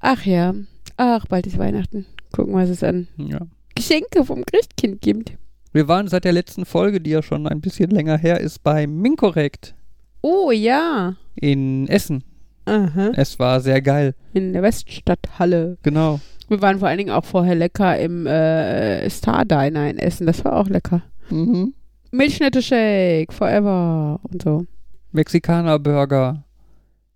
[0.00, 0.54] Ach ja.
[0.96, 2.06] Ach, bald ist Weihnachten.
[2.32, 3.38] Gucken, was es an ja.
[3.74, 5.32] Geschenke vom Christkind gibt.
[5.72, 8.86] Wir waren seit der letzten Folge, die ja schon ein bisschen länger her ist, bei
[8.86, 9.74] Minkorrekt
[10.20, 11.14] Oh ja.
[11.34, 12.24] in Essen.
[12.64, 13.10] Aha.
[13.16, 14.14] Es war sehr geil.
[14.34, 15.78] In der Weststadthalle.
[15.82, 16.20] Genau.
[16.48, 20.26] Wir waren vor allen Dingen auch vorher lecker im äh, Star Diner in Essen.
[20.26, 21.02] Das war auch lecker.
[21.30, 21.74] Mhm.
[22.12, 24.66] Milchschnitte Shake, forever und so.
[25.12, 26.44] Mexikaner-Burger.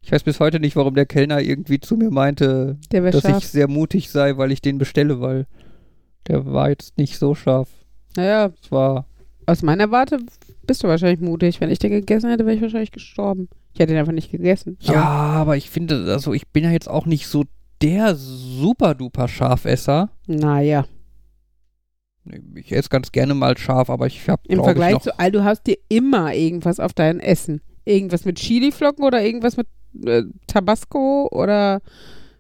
[0.01, 3.39] Ich weiß bis heute nicht, warum der Kellner irgendwie zu mir meinte, dass scharf.
[3.39, 5.47] ich sehr mutig sei, weil ich den bestelle, weil
[6.29, 7.69] der war jetzt nicht so scharf.
[8.17, 9.07] Naja, Es war,
[9.47, 10.19] aus meiner Warte
[10.67, 11.61] bist du wahrscheinlich mutig.
[11.61, 13.49] Wenn ich den gegessen hätte, wäre ich wahrscheinlich gestorben.
[13.75, 14.79] Ich hätte den einfach nicht gegessen.
[14.81, 17.45] ja, aber ich finde, also ich bin ja jetzt auch nicht so
[17.83, 20.09] der super-duper Scharfesser.
[20.27, 20.87] Naja,
[22.55, 25.67] Ich esse ganz gerne mal scharf, aber ich habe, im Vergleich zu all, du hast
[25.67, 27.61] dir immer irgendwas auf dein Essen.
[27.85, 29.69] Irgendwas mit Chiliflocken oder irgendwas mit
[30.05, 31.81] äh, Tabasco oder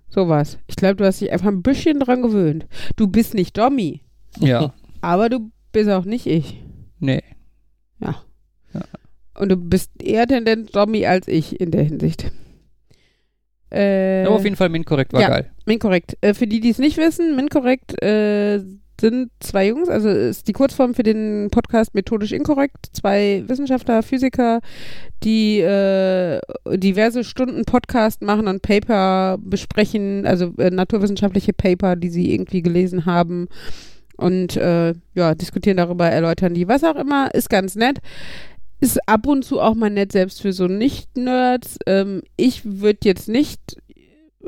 [0.08, 0.58] sowas.
[0.66, 2.66] Ich glaube, du hast dich einfach ein bisschen dran gewöhnt.
[2.96, 4.02] Du bist nicht Dommy,
[4.38, 6.62] Ja, aber du bist auch nicht ich.
[6.98, 7.22] nee.
[9.38, 12.32] Und du bist eher Tendenz Dommy als ich in der Hinsicht.
[13.70, 15.28] Äh, Aber auf jeden Fall Minkorrekt war ja.
[15.28, 15.50] geil.
[15.66, 16.16] Minkorrekt.
[16.22, 18.60] Äh, für die, die es nicht wissen, Minkorrekt äh,
[19.00, 22.86] sind zwei Jungs, also ist die Kurzform für den Podcast methodisch inkorrekt.
[22.92, 24.60] Zwei Wissenschaftler, Physiker,
[25.22, 26.40] die äh,
[26.76, 33.06] diverse Stunden Podcast machen und Paper besprechen, also äh, naturwissenschaftliche Paper, die sie irgendwie gelesen
[33.06, 33.48] haben
[34.16, 37.98] und äh, ja, diskutieren darüber, erläutern die, was auch immer, ist ganz nett.
[38.78, 41.78] Ist ab und zu auch mal nett, selbst für so Nicht-Nerds.
[41.86, 43.78] Ähm, ich würde jetzt nicht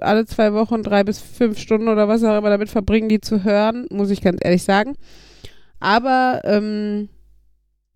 [0.00, 3.44] alle zwei Wochen drei bis fünf Stunden oder was auch immer damit verbringen, die zu
[3.44, 4.94] hören, muss ich ganz ehrlich sagen.
[5.80, 7.08] Aber ähm,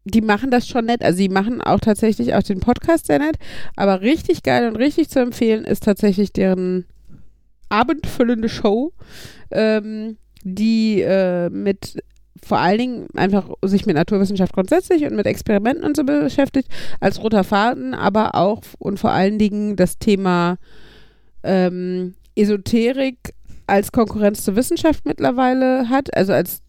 [0.04, 1.02] die machen das schon nett.
[1.02, 3.36] Also sie machen auch tatsächlich auch den Podcast sehr nett.
[3.76, 6.86] Aber richtig geil und richtig zu empfehlen ist tatsächlich deren
[7.68, 8.92] abendfüllende Show,
[9.50, 12.02] ähm, die äh, mit
[12.44, 17.22] vor allen Dingen einfach sich mit Naturwissenschaft grundsätzlich und mit Experimenten und so beschäftigt, als
[17.22, 20.58] roter Faden, aber auch und vor allen Dingen das Thema
[21.44, 23.34] ähm, Esoterik
[23.66, 26.62] als Konkurrenz zur Wissenschaft mittlerweile hat, also als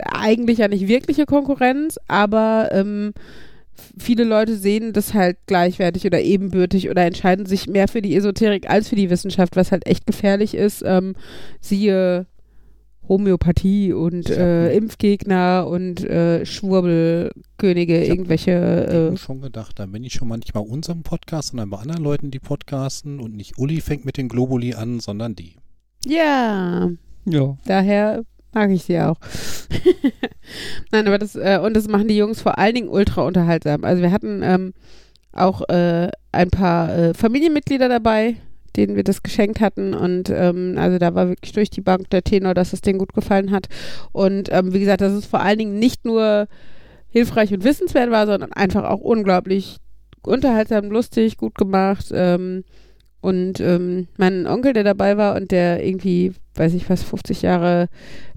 [0.00, 3.12] eigentlich ja nicht wirkliche Konkurrenz, aber ähm,
[3.98, 8.68] viele Leute sehen das halt gleichwertig oder ebenbürtig oder entscheiden sich mehr für die Esoterik
[8.70, 10.82] als für die Wissenschaft, was halt echt gefährlich ist.
[10.84, 11.14] Ähm,
[11.60, 12.26] siehe
[13.08, 18.50] Homöopathie und äh, Impfgegner und äh, Schwurbelkönige, Ich hab- irgendwelche.
[18.50, 21.78] Ich habe Äh, mir schon gedacht, dann bin ich schon manchmal unserem Podcast, sondern bei
[21.78, 25.56] anderen Leuten, die podcasten und nicht Uli fängt mit den Globuli an, sondern die.
[26.06, 26.90] ja,
[27.24, 27.56] Ja.
[27.66, 29.16] daher mag ich sie auch.
[30.92, 33.84] Nein, aber das, äh, und das machen die Jungs vor allen Dingen ultra unterhaltsam.
[33.84, 34.72] Also wir hatten ähm,
[35.32, 38.36] auch äh, ein paar äh, Familienmitglieder dabei,
[38.76, 39.94] denen wir das geschenkt hatten.
[39.94, 43.14] Und ähm, also da war wirklich durch die Bank der Tenor, dass es denen gut
[43.14, 43.68] gefallen hat.
[44.12, 46.48] Und ähm, wie gesagt, dass es vor allen Dingen nicht nur
[47.10, 49.78] hilfreich und wissenswert war, sondern einfach auch unglaublich
[50.22, 52.06] unterhaltsam, lustig, gut gemacht.
[52.12, 52.64] Ähm,
[53.20, 57.88] und ähm, mein Onkel, der dabei war und der irgendwie, weiß ich was, 50 Jahre,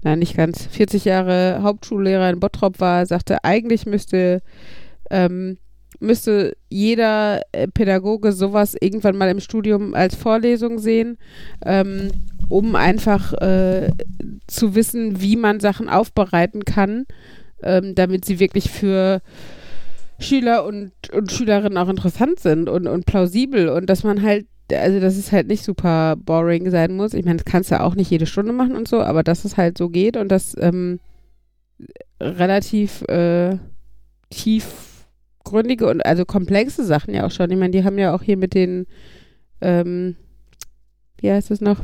[0.02, 4.42] nein, nicht ganz, 40 Jahre Hauptschullehrer in Bottrop war, sagte, eigentlich müsste,
[5.10, 5.58] ähm,
[6.02, 11.16] müsste jeder äh, Pädagoge sowas irgendwann mal im Studium als Vorlesung sehen,
[11.64, 12.10] ähm,
[12.48, 13.90] um einfach äh,
[14.46, 17.06] zu wissen, wie man Sachen aufbereiten kann,
[17.62, 19.22] ähm, damit sie wirklich für
[20.18, 25.00] Schüler und, und Schülerinnen auch interessant sind und, und plausibel und dass man halt, also
[25.00, 27.14] dass es halt nicht super boring sein muss.
[27.14, 29.44] Ich meine, das kannst du ja auch nicht jede Stunde machen und so, aber dass
[29.44, 31.00] es halt so geht und dass ähm,
[32.20, 33.58] relativ äh,
[35.42, 37.50] tiefgründige und also komplexe Sachen ja auch schon.
[37.50, 38.86] Ich meine, die haben ja auch hier mit den,
[39.60, 40.16] ähm,
[41.20, 41.82] wie heißt es noch?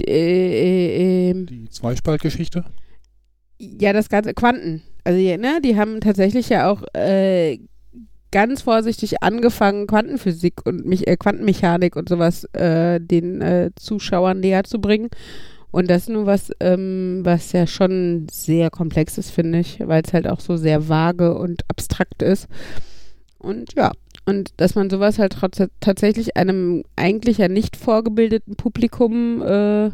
[0.00, 2.64] D äh, äh, Die Zweispaltgeschichte.
[3.58, 4.82] ja, das ganze Quanten.
[5.04, 7.58] Also, ja, ne, die haben tatsächlich ja auch äh,
[8.32, 14.64] ganz vorsichtig angefangen, Quantenphysik und mich, äh, Quantenmechanik und sowas äh, den äh, Zuschauern näher
[14.64, 15.08] zu bringen.
[15.74, 20.02] Und das ist nur was, ähm, was ja schon sehr komplex ist, finde ich, weil
[20.06, 22.46] es halt auch so sehr vage und abstrakt ist.
[23.38, 23.90] Und ja,
[24.26, 25.36] Und dass man sowas halt
[25.80, 29.90] tatsächlich einem eigentlich ja nicht vorgebildeten Publikum äh,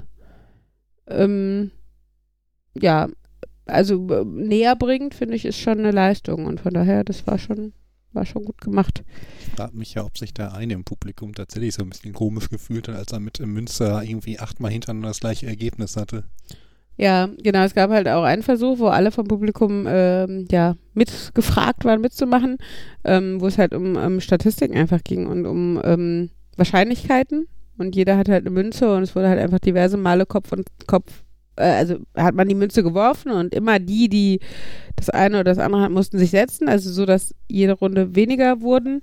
[1.09, 1.71] ähm,
[2.81, 3.09] ja,
[3.67, 6.47] also äh, näher bringt, finde ich, ist schon eine Leistung.
[6.47, 7.73] Und von daher, das war schon,
[8.13, 9.05] war schon gut gemacht.
[9.41, 12.49] Ich frage mich ja, ob sich der eine im Publikum tatsächlich so ein bisschen komisch
[12.49, 16.25] gefühlt hat, als er mit Münster irgendwie achtmal hintereinander das gleiche Ergebnis hatte.
[16.97, 17.65] Ja, genau.
[17.65, 22.59] Es gab halt auch einen Versuch, wo alle vom Publikum ähm, ja mitgefragt waren, mitzumachen,
[23.05, 27.47] ähm, wo es halt um, um Statistiken einfach ging und um ähm, Wahrscheinlichkeiten.
[27.79, 30.69] Und jeder hat halt eine Münze und es wurde halt einfach diverse Male Kopf und
[30.87, 31.25] Kopf,
[31.61, 34.41] äh, also hat man die Münze geworfen und immer die, die
[34.97, 38.61] das eine oder das andere hatten, mussten sich setzen, also so, dass jede Runde weniger
[38.61, 39.03] wurden.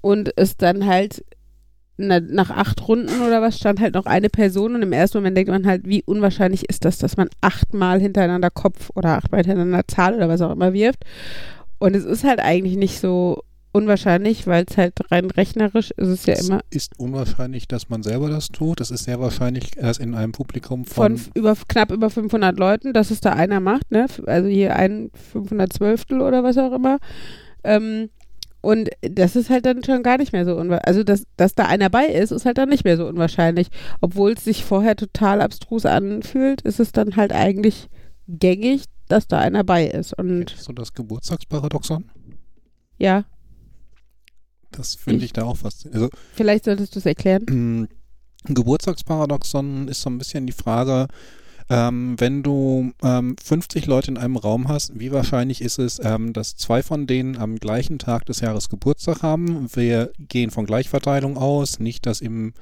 [0.00, 1.24] Und es dann halt
[1.98, 5.36] na, nach acht Runden oder was stand halt noch eine Person und im ersten Moment
[5.36, 9.88] denkt man halt, wie unwahrscheinlich ist das, dass man achtmal hintereinander Kopf oder achtmal hintereinander
[9.88, 11.04] Zahl oder was auch immer wirft.
[11.78, 13.42] Und es ist halt eigentlich nicht so
[13.76, 18.02] unwahrscheinlich, weil es halt rein rechnerisch ist es ja es immer ist unwahrscheinlich, dass man
[18.02, 18.80] selber das tut.
[18.80, 22.92] Es ist sehr wahrscheinlich, dass in einem Publikum von, von über knapp über 500 Leuten,
[22.92, 24.06] dass es da einer macht, ne?
[24.26, 26.98] Also hier ein 512 oder was auch immer.
[27.64, 28.10] Ähm,
[28.62, 30.88] und das ist halt dann schon gar nicht mehr so unwahrscheinlich.
[30.88, 33.68] Also, dass, dass da einer bei ist, ist halt dann nicht mehr so unwahrscheinlich.
[34.00, 37.88] Obwohl es sich vorher total abstrus anfühlt, ist es dann halt eigentlich
[38.26, 40.18] gängig, dass da einer bei ist.
[40.18, 42.06] Und so das Geburtstagsparadoxon.
[42.98, 43.24] ja,
[44.76, 46.12] Das finde ich da auch faszinierend.
[46.12, 47.42] Also, vielleicht solltest du es erklären.
[47.48, 47.88] Mm,
[48.54, 51.08] Geburtstagsparadoxon ist so ein bisschen die Frage,
[51.68, 56.32] ähm, wenn du ähm, 50 Leute in einem Raum hast, wie wahrscheinlich ist es, ähm,
[56.32, 59.68] dass zwei von denen am gleichen Tag des Jahres Geburtstag haben?
[59.74, 62.52] Wir gehen von Gleichverteilung aus, nicht, dass im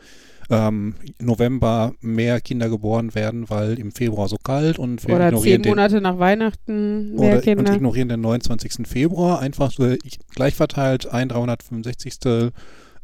[0.50, 5.52] ähm, November mehr Kinder geboren werden, weil im Februar so kalt und wir Oder ignorieren
[5.54, 7.74] zehn den Monate nach Weihnachten mehr oder, und Kinder.
[7.74, 8.86] ignorieren den 29.
[8.86, 9.40] Februar.
[9.40, 12.52] Einfach so ich- gleich verteilt ein 365.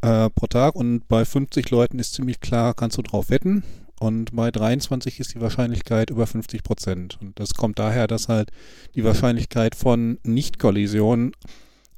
[0.02, 3.62] Äh, pro Tag und bei 50 Leuten ist ziemlich klar, kannst du drauf wetten.
[4.00, 7.18] Und bei 23 ist die Wahrscheinlichkeit über 50 Prozent.
[7.20, 8.48] Und das kommt daher, dass halt
[8.94, 11.32] die Wahrscheinlichkeit von Nicht-Kollision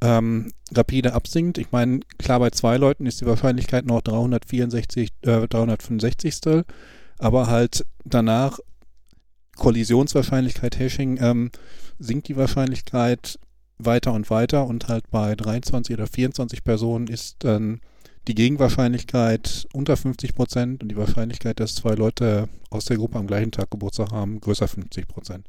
[0.02, 1.58] ähm, rapide absinkt.
[1.58, 6.64] Ich meine, klar, bei zwei Leuten ist die Wahrscheinlichkeit noch 364, äh, 365.
[7.18, 8.58] Aber halt danach
[9.56, 11.50] Kollisionswahrscheinlichkeit Hashing ähm,
[11.98, 13.38] sinkt die Wahrscheinlichkeit
[13.78, 17.80] weiter und weiter und halt bei 23 oder 24 Personen ist dann
[18.28, 23.26] die Gegenwahrscheinlichkeit unter 50 Prozent und die Wahrscheinlichkeit, dass zwei Leute aus der Gruppe am
[23.26, 25.48] gleichen Tag Geburtstag haben, größer 50 Prozent.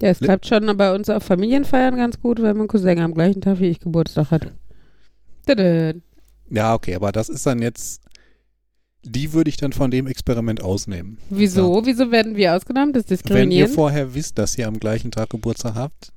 [0.00, 3.40] Ja, es klappt schon bei uns auf Familienfeiern ganz gut, wenn mein Cousin am gleichen
[3.40, 4.52] Tag wie ich Geburtstag hat.
[6.50, 8.02] Ja, okay, aber das ist dann jetzt,
[9.02, 11.18] die würde ich dann von dem Experiment ausnehmen.
[11.30, 11.84] Wieso?
[11.84, 12.92] Wieso werden wir ausgenommen?
[12.92, 16.12] Das ist Wenn ihr vorher wisst, dass ihr am gleichen Tag Geburtstag habt,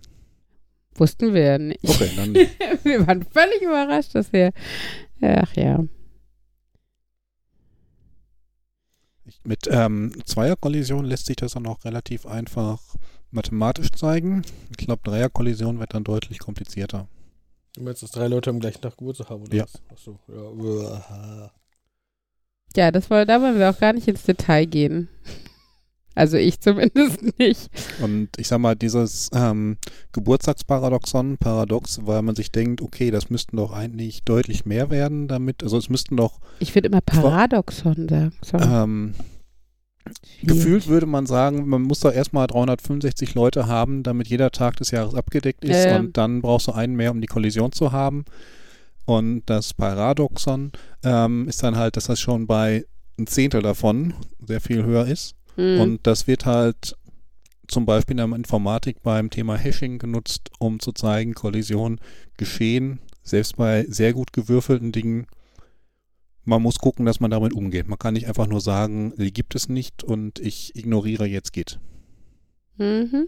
[0.95, 1.83] Wussten wir ja nicht.
[1.83, 2.33] okay, dann
[2.83, 4.51] wir waren völlig überrascht, dass wir.
[5.21, 5.83] Ach ja.
[9.43, 12.81] Mit ähm, Zweierkollision lässt sich das dann auch relativ einfach
[13.31, 14.43] mathematisch zeigen.
[14.69, 17.07] Ich glaube, Dreierkollision wird dann deutlich komplizierter.
[17.75, 19.63] Du meinst, dass drei Leute am gleichen Tag Geburtstag haben, oder Ja.
[19.63, 19.81] was?
[19.91, 20.35] Achso, ja.
[20.41, 21.51] uah.
[22.75, 25.07] Ja, das war, da wollen wir auch gar nicht ins Detail gehen.
[26.13, 27.69] Also ich zumindest nicht.
[28.01, 29.77] Und ich sag mal, dieses ähm,
[30.11, 35.63] Geburtstagsparadoxon, Paradox, weil man sich denkt, okay, das müssten doch eigentlich deutlich mehr werden damit,
[35.63, 38.33] also es müssten doch Ich würde immer Paradoxon sagen.
[38.43, 38.63] Sorry.
[38.65, 39.15] ähm.
[40.43, 44.91] Gefühlt würde man sagen, man muss doch erstmal 365 Leute haben, damit jeder Tag des
[44.91, 45.99] Jahres abgedeckt ist ja.
[45.99, 48.25] und dann brauchst du einen mehr, um die Kollision zu haben.
[49.05, 50.71] Und das Paradoxon
[51.03, 52.85] ähm, ist dann halt, dass das schon bei
[53.19, 54.13] ein Zehntel davon
[54.45, 55.35] sehr viel höher ist.
[55.55, 55.81] Hm.
[55.81, 56.95] Und das wird halt
[57.67, 61.99] zum Beispiel in der Informatik beim Thema Hashing genutzt, um zu zeigen, Kollisionen
[62.37, 65.27] geschehen, selbst bei sehr gut gewürfelten Dingen.
[66.43, 67.88] Man muss gucken, dass man damit umgeht.
[67.88, 71.80] Man kann nicht einfach nur sagen, die gibt es nicht und ich ignoriere jetzt Git.
[72.77, 73.27] Mhm.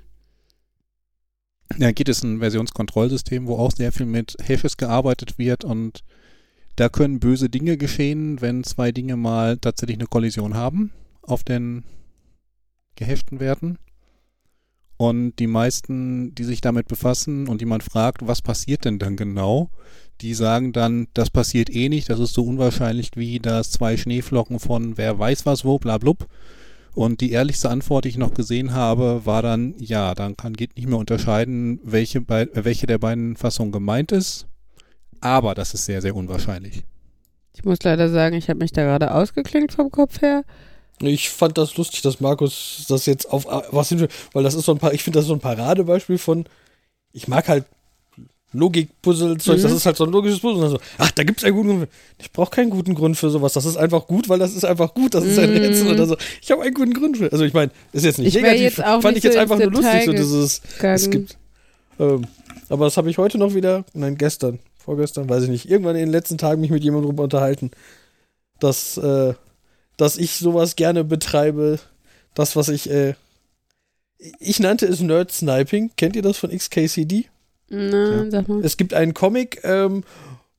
[1.77, 6.03] Ja, Git ist ein Versionskontrollsystem, wo auch sehr viel mit Hashes gearbeitet wird und
[6.75, 11.83] da können böse Dinge geschehen, wenn zwei Dinge mal tatsächlich eine Kollision haben auf den
[12.95, 13.77] gehashten Werten.
[14.97, 19.17] Und die meisten, die sich damit befassen und die man fragt, was passiert denn dann
[19.17, 19.69] genau,
[20.21, 24.59] die sagen dann, das passiert eh nicht, das ist so unwahrscheinlich wie dass zwei Schneeflocken
[24.59, 26.27] von wer weiß was wo, bla blub.
[26.95, 30.77] Und die ehrlichste Antwort, die ich noch gesehen habe, war dann, ja, dann kann Git
[30.77, 34.45] nicht mehr unterscheiden, welche, bei, äh, welche der beiden Fassungen gemeint ist.
[35.19, 36.83] Aber das ist sehr, sehr unwahrscheinlich.
[37.55, 40.43] Ich muss leider sagen, ich habe mich da gerade ausgeklinkt vom Kopf her.
[41.01, 44.73] Ich fand das lustig, dass Markus das jetzt auf was hin, weil das ist so
[44.73, 46.45] ein paar, ich finde das so ein Paradebeispiel von,
[47.11, 47.65] ich mag halt
[48.53, 49.77] Logik-Puzzle-Zeug, das Mhm.
[49.77, 50.69] ist halt so ein logisches Puzzle.
[50.69, 51.87] So, ach, da gibt's einen guten Grund.
[52.19, 53.53] Ich brauche keinen guten Grund für sowas.
[53.53, 55.13] Das ist einfach gut, weil das ist einfach gut.
[55.13, 55.57] Das ist ein Mhm.
[55.57, 56.17] Rätsel oder so.
[56.41, 57.31] Ich habe einen guten Grund für.
[57.31, 58.61] Also ich meine, ist jetzt nicht Ich negativ.
[58.61, 61.37] jetzt auch fand ich jetzt so einfach nur lustig, so dieses, es gibt.
[61.99, 62.25] Ähm,
[62.69, 66.01] aber das habe ich heute noch wieder, nein, gestern, vorgestern, weiß ich nicht, irgendwann in
[66.03, 67.71] den letzten Tagen mich mit jemandem drüber unterhalten,
[68.59, 69.33] dass, äh,
[69.97, 71.79] dass ich sowas gerne betreibe.
[72.33, 73.13] Das, was ich, äh,
[74.39, 75.91] ich nannte es Nerd-Sniping.
[75.97, 77.25] Kennt ihr das von XKCD?
[77.73, 78.63] Na, sag mal.
[78.63, 80.03] Es gibt einen Comic, ähm,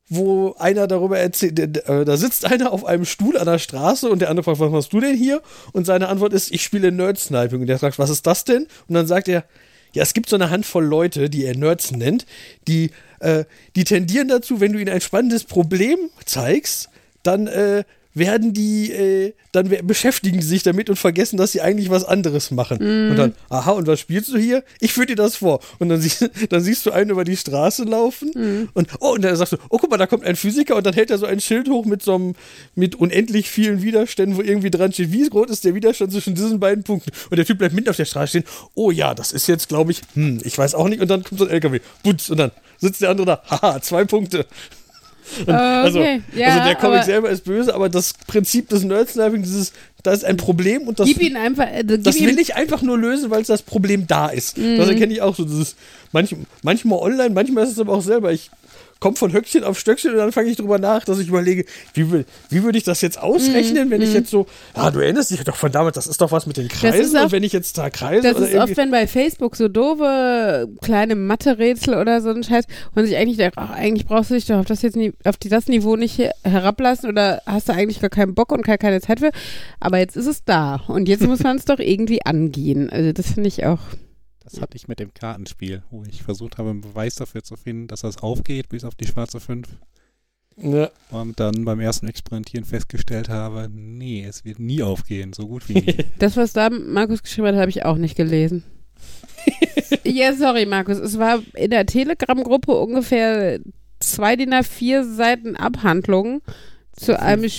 [0.09, 4.19] wo einer darüber erzählt, äh, da sitzt einer auf einem Stuhl an der Straße und
[4.21, 5.41] der andere fragt, was machst du denn hier?
[5.73, 7.63] Und seine Antwort ist, ich spiele Nerd-Sniping.
[7.63, 8.67] Und der sagt, was ist das denn?
[8.89, 9.45] Und dann sagt er,
[9.93, 12.27] ja, es gibt so eine Handvoll Leute, die er Nerds nennt,
[12.67, 13.45] die, äh,
[13.77, 16.91] die tendieren dazu, wenn du ihnen ein spannendes Problem zeigst,
[17.23, 21.91] dann äh, werden die, äh, dann beschäftigen sie sich damit und vergessen, dass sie eigentlich
[21.91, 22.79] was anderes machen.
[23.11, 24.63] Und dann, aha, und was spielst du hier?
[24.81, 25.61] Ich führe dir das vor.
[25.79, 28.31] Und dann, sie, dann siehst du einen über die Straße laufen
[28.75, 30.95] und, oh, und dann sagst du, oh, guck mal, da kommt ein Physiker und dann
[30.95, 32.35] hält er so ein Schild hoch mit so einem,
[32.75, 36.61] mit unendlich vielen Widerständen, wo irgendwie dran steht, wie groß ist der Widerstand zwischen diesen
[36.61, 37.11] beiden Punkten?
[37.31, 39.93] Und der Typ bleibt mitten auf der Straße stehen, oh ja, das ist jetzt, glaube
[39.93, 41.01] ich, hm, ich weiß auch nicht.
[41.01, 44.05] Und dann kommt so ein LKW, putz, und dann sitzt der andere da, haha, zwei
[44.05, 44.47] Punkte.
[45.47, 49.43] Und also, Okay, ja, also der Comic selber ist böse, aber das Prinzip des Nerd-Sniping,
[49.43, 51.67] dieses, da ist ein Problem und das, einfach.
[51.87, 54.59] Gib das will ich einfach nur lösen, weil das Problem da ist.
[54.59, 54.77] Mhm.
[54.77, 55.45] Das erkenne ich auch so.
[55.45, 55.77] Dieses,
[56.13, 58.33] manch, manchmal online, manchmal ist es aber auch selber.
[58.33, 58.51] Ich
[59.05, 62.11] komme von Höckchen auf Stöckchen und dann fange ich drüber nach, dass ich überlege, wie,
[62.11, 65.45] will, wie würde ich das jetzt ausrechnen, wenn ich jetzt so, ah, du erinnerst dich
[65.45, 66.69] doch von damals, das ist doch was mit den Mhm.
[66.69, 69.69] Kreisen auch- und wenn ich jetzt da Kreise Das ist oft, wenn bei Facebook so
[69.69, 72.65] doofe kleine Mathe-Rätsel oder so ein Scheiß,
[72.95, 75.51] und sich eigentlich denkt, ach, eigentlich brauchst du dich doch auf das jetzt auf die,
[75.51, 79.03] das Niveau nicht he- herablassen oder hast du eigentlich gar keinen Bock und gar keine
[79.03, 79.33] Zeit für.
[79.81, 82.89] Aber jetzt ist es da und jetzt muss man es doch irgendwie angehen.
[82.89, 83.81] Also das finde ich auch.
[84.45, 87.89] Das hatte ich mit dem Kartenspiel, wo ich versucht habe, einen Beweis dafür zu finden,
[87.89, 89.67] dass das aufgeht, bis auf die schwarze 5.
[90.57, 95.69] Ja, Und dann beim ersten Experimentieren festgestellt habe, nee, es wird nie aufgehen, so gut
[95.69, 95.97] wie nie.
[96.19, 98.63] Das, was da Markus geschrieben hat, habe ich auch nicht gelesen.
[100.05, 100.99] ja, sorry, Markus.
[100.99, 103.59] Es war in der Telegram-Gruppe ungefähr
[103.99, 106.43] zwei DIN A4 Seiten Abhandlung
[106.97, 107.51] zu einem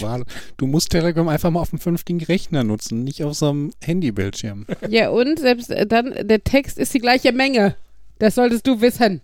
[0.58, 4.66] Du musst Telegram einfach mal auf einem vernünftigen Rechner nutzen, nicht auf so einem Handybildschirm.
[4.90, 7.76] Ja, und selbst äh, dann, der Text ist die gleiche Menge.
[8.20, 9.22] Das solltest du wissen.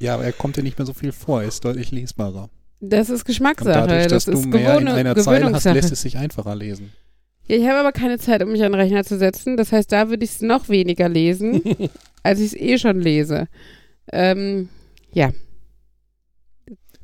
[0.00, 2.50] Ja, aber er kommt dir nicht mehr so viel vor, er ist deutlich lesbarer.
[2.80, 3.88] Das ist Und Geschmackssache.
[3.88, 6.54] dadurch, dass das du ist mehr in Gewohn einer Zeile hast, lässt es sich einfacher
[6.54, 6.92] lesen.
[7.46, 9.56] Ja, ich habe aber keine Zeit, um mich an den Rechner zu setzen.
[9.56, 11.62] Das heißt, da würde ich es noch weniger lesen,
[12.22, 13.48] als ich es eh schon lese.
[14.12, 14.68] Ähm,
[15.12, 15.32] ja,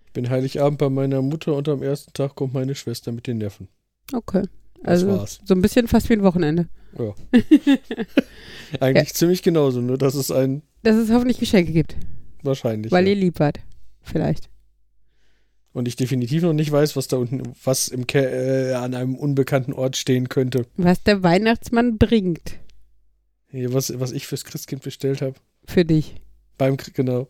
[0.06, 3.38] Ich bin Heiligabend bei meiner Mutter und am ersten Tag kommt meine Schwester mit den
[3.38, 3.68] Neffen.
[4.12, 4.42] Okay.
[4.82, 5.40] Das Also war's.
[5.42, 6.68] so ein bisschen fast wie ein Wochenende.
[8.80, 11.96] Eigentlich ziemlich genauso, nur dass es ein Dass es hoffentlich Geschenke gibt,
[12.42, 12.92] wahrscheinlich.
[12.92, 13.14] weil ja.
[13.14, 13.60] ihr lieb wart.
[14.02, 14.48] Vielleicht.
[15.72, 19.14] Und ich definitiv noch nicht weiß, was da unten, was im Ke äh, an einem
[19.14, 20.66] unbekannten Ort stehen könnte.
[20.76, 22.58] Was der Weihnachtsmann bringt
[23.50, 25.34] Hier, was, was ich fürs Christkind bestellt habe.
[25.66, 26.16] für dich.
[26.58, 27.28] Beim genau.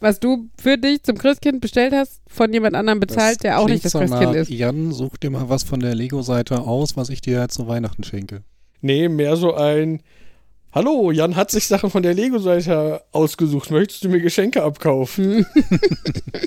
[0.00, 3.68] Was du für dich zum Christkind bestellt hast, von jemand anderem bezahlt, Das der auch
[3.68, 4.48] nicht das Christkind ist.
[4.48, 8.42] Jan, such dir mal was von der Lego-Seite aus, was ich dir zu Weihnachten schenke.
[8.80, 10.00] Nee, mehr so ein
[10.70, 13.70] Hallo, Jan hat sich Sachen von der Lego-Seite ausgesucht.
[13.70, 15.46] Möchtest du mir Geschenke abkaufen?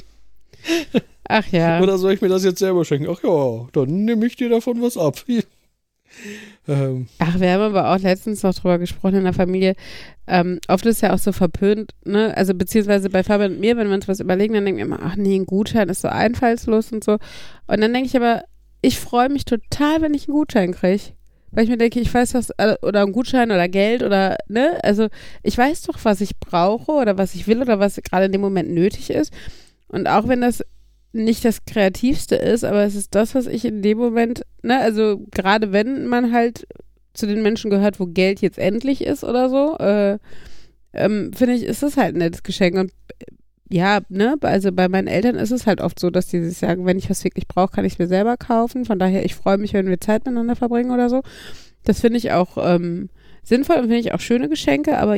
[1.28, 1.82] Ach ja.
[1.82, 3.10] Oder soll ich mir das jetzt selber schenken?
[3.10, 5.24] Ach ja, dann nehme ich dir davon was ab.
[6.68, 9.74] ähm, Ach, wir haben aber auch letztens noch drüber gesprochen in der Familie.
[10.28, 12.36] Ähm, oft ist ja auch so verpönt, ne?
[12.38, 15.00] Also beziehungsweise bei Fabian und mir, wenn wir uns was überlegen, dann denken wir immer,
[15.02, 17.14] ach nee, ein Gutschein ist so einfallslos und so.
[17.66, 18.44] Und dann denke ich aber,
[18.82, 21.14] ich freue mich total, wenn ich einen Gutschein kriege.
[21.52, 24.80] Weil ich mir denke, ich weiß was, äh, oder ein Gutschein oder Geld oder, ne?
[24.84, 25.08] Also
[25.44, 28.42] ich weiß doch, was ich brauche oder was ich will oder was gerade in dem
[28.42, 29.34] Moment nötig ist.
[29.88, 30.64] Und auch wenn das
[31.14, 35.26] nicht das Kreativste ist, aber es ist das, was ich in dem Moment, ne, also
[35.32, 36.66] gerade wenn man halt
[37.14, 40.18] zu den Menschen gehört, wo Geld jetzt endlich ist oder so, äh,
[40.94, 42.78] ähm, finde ich, ist das halt ein nettes Geschenk.
[42.78, 42.92] Und
[43.72, 46.86] ja, ne, also bei meinen Eltern ist es halt oft so, dass die sich sagen,
[46.86, 48.86] wenn ich was wirklich brauche, kann ich es mir selber kaufen.
[48.86, 51.22] Von daher, ich freue mich, wenn wir Zeit miteinander verbringen oder so.
[51.84, 53.10] Das finde ich auch ähm,
[53.44, 55.18] sinnvoll und finde ich auch schöne Geschenke, aber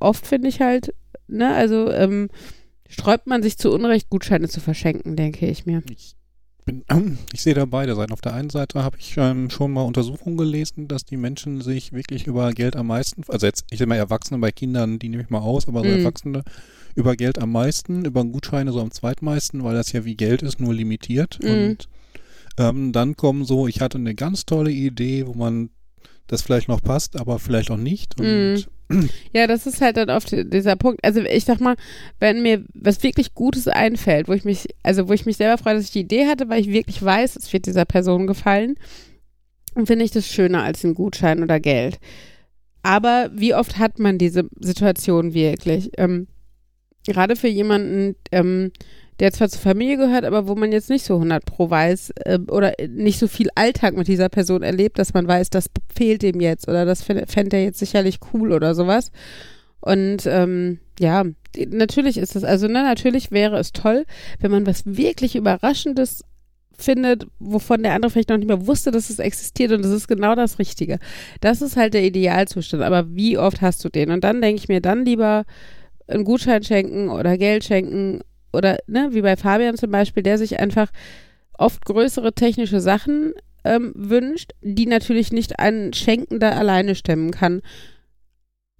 [0.00, 0.94] oft finde ich halt,
[1.28, 2.28] ne, also ähm,
[2.88, 5.82] sträubt man sich zu Unrecht, Gutscheine zu verschenken, denke ich mir.
[5.90, 6.16] Ich,
[6.64, 6.84] bin,
[7.32, 8.12] ich sehe da beide Seiten.
[8.12, 11.92] Auf der einen Seite habe ich ähm, schon mal Untersuchungen gelesen, dass die Menschen sich
[11.92, 15.22] wirklich über Geld am meisten, also jetzt, ich sage mal Erwachsene, bei Kindern, die nehme
[15.22, 15.98] ich mal aus, aber so Mhm.
[15.98, 16.42] Erwachsene
[16.94, 20.60] über Geld am meisten, über Gutscheine so am zweitmeisten, weil das ja wie Geld ist,
[20.60, 21.38] nur limitiert.
[21.42, 21.50] Mhm.
[21.50, 21.88] Und
[22.56, 25.70] ähm, dann kommen so, ich hatte eine ganz tolle Idee, wo man
[26.26, 28.18] das vielleicht noch passt, aber vielleicht auch nicht.
[28.20, 28.68] Und
[29.32, 31.04] Ja, das ist halt dann oft dieser Punkt.
[31.04, 31.76] Also ich sag mal,
[32.20, 35.74] wenn mir was wirklich Gutes einfällt, wo ich mich, also wo ich mich selber freue,
[35.74, 38.76] dass ich die Idee hatte, weil ich wirklich weiß, es wird dieser Person gefallen,
[39.84, 41.98] finde ich das schöner als ein Gutschein oder Geld.
[42.82, 45.90] Aber wie oft hat man diese Situation wirklich?
[45.96, 46.28] Ähm,
[47.06, 48.72] gerade für jemanden, ähm,
[49.20, 52.38] der zwar zur Familie gehört, aber wo man jetzt nicht so 100 pro weiß äh,
[52.48, 56.40] oder nicht so viel Alltag mit dieser Person erlebt, dass man weiß, das fehlt ihm
[56.40, 59.12] jetzt oder das fänd- fände er jetzt sicherlich cool oder sowas.
[59.80, 61.24] Und ähm, ja,
[61.68, 64.04] natürlich ist es, also ne, natürlich wäre es toll,
[64.40, 66.24] wenn man was wirklich Überraschendes
[66.76, 70.08] findet, wovon der andere vielleicht noch nicht mehr wusste, dass es existiert und das ist
[70.08, 70.98] genau das Richtige.
[71.40, 74.10] Das ist halt der Idealzustand, aber wie oft hast du den?
[74.10, 75.44] Und dann denke ich mir, dann lieber
[76.08, 78.20] einen Gutschein schenken oder Geld schenken
[78.54, 80.90] oder ne, wie bei Fabian zum Beispiel, der sich einfach
[81.52, 83.32] oft größere technische Sachen
[83.64, 87.62] ähm, wünscht, die natürlich nicht ein Schenkender alleine stemmen kann.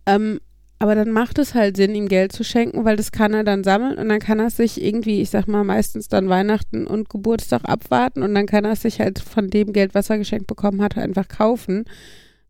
[0.07, 0.41] Ähm,
[0.79, 3.65] aber dann macht es halt Sinn, ihm Geld zu schenken, weil das kann er dann
[3.65, 7.63] sammeln und dann kann er sich irgendwie, ich sag mal, meistens dann Weihnachten und Geburtstag
[7.65, 10.99] abwarten und dann kann er sich halt von dem Geld, was er geschenkt bekommen hat,
[10.99, 11.85] einfach kaufen.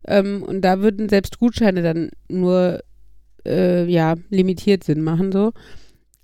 [0.07, 2.83] Ähm, und da würden selbst Gutscheine dann nur
[3.45, 5.53] äh, ja, limitiert Sinn machen, so.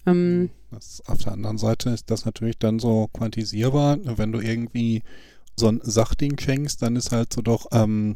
[0.06, 3.98] Ähm, Das, auf der anderen Seite ist das natürlich dann so quantisierbar.
[4.04, 5.04] Wenn du irgendwie
[5.58, 8.16] so ein Sachding schenkst, dann ist halt so doch, ähm,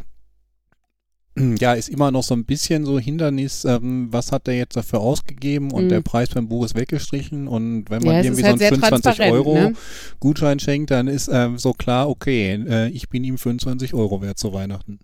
[1.59, 5.01] ja, ist immer noch so ein bisschen so Hindernis, ähm, was hat der jetzt dafür
[5.01, 5.89] ausgegeben und Mhm.
[5.89, 8.81] der Preis beim Buch ist weggestrichen und wenn man ja, es irgendwie halt so einen
[8.81, 9.73] 25 transparent, Euro ne?
[10.21, 14.39] Gutschein schenkt, dann ist ähm, so klar, okay, äh, ich bin ihm 25 Euro wert
[14.39, 14.99] zu Weihnachten.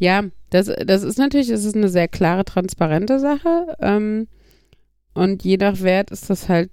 [0.00, 3.76] Ja, das, das ist natürlich, das ist eine sehr klare, transparente Sache.
[3.80, 4.26] Ähm,
[5.14, 6.70] und je nach Wert ist das halt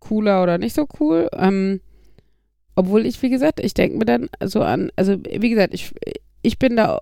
[0.00, 1.28] cooler oder nicht so cool.
[1.32, 1.80] Ähm,
[2.74, 5.92] obwohl ich, wie gesagt, ich denke mir dann so an, also wie gesagt, ich,
[6.42, 7.00] ich bin da,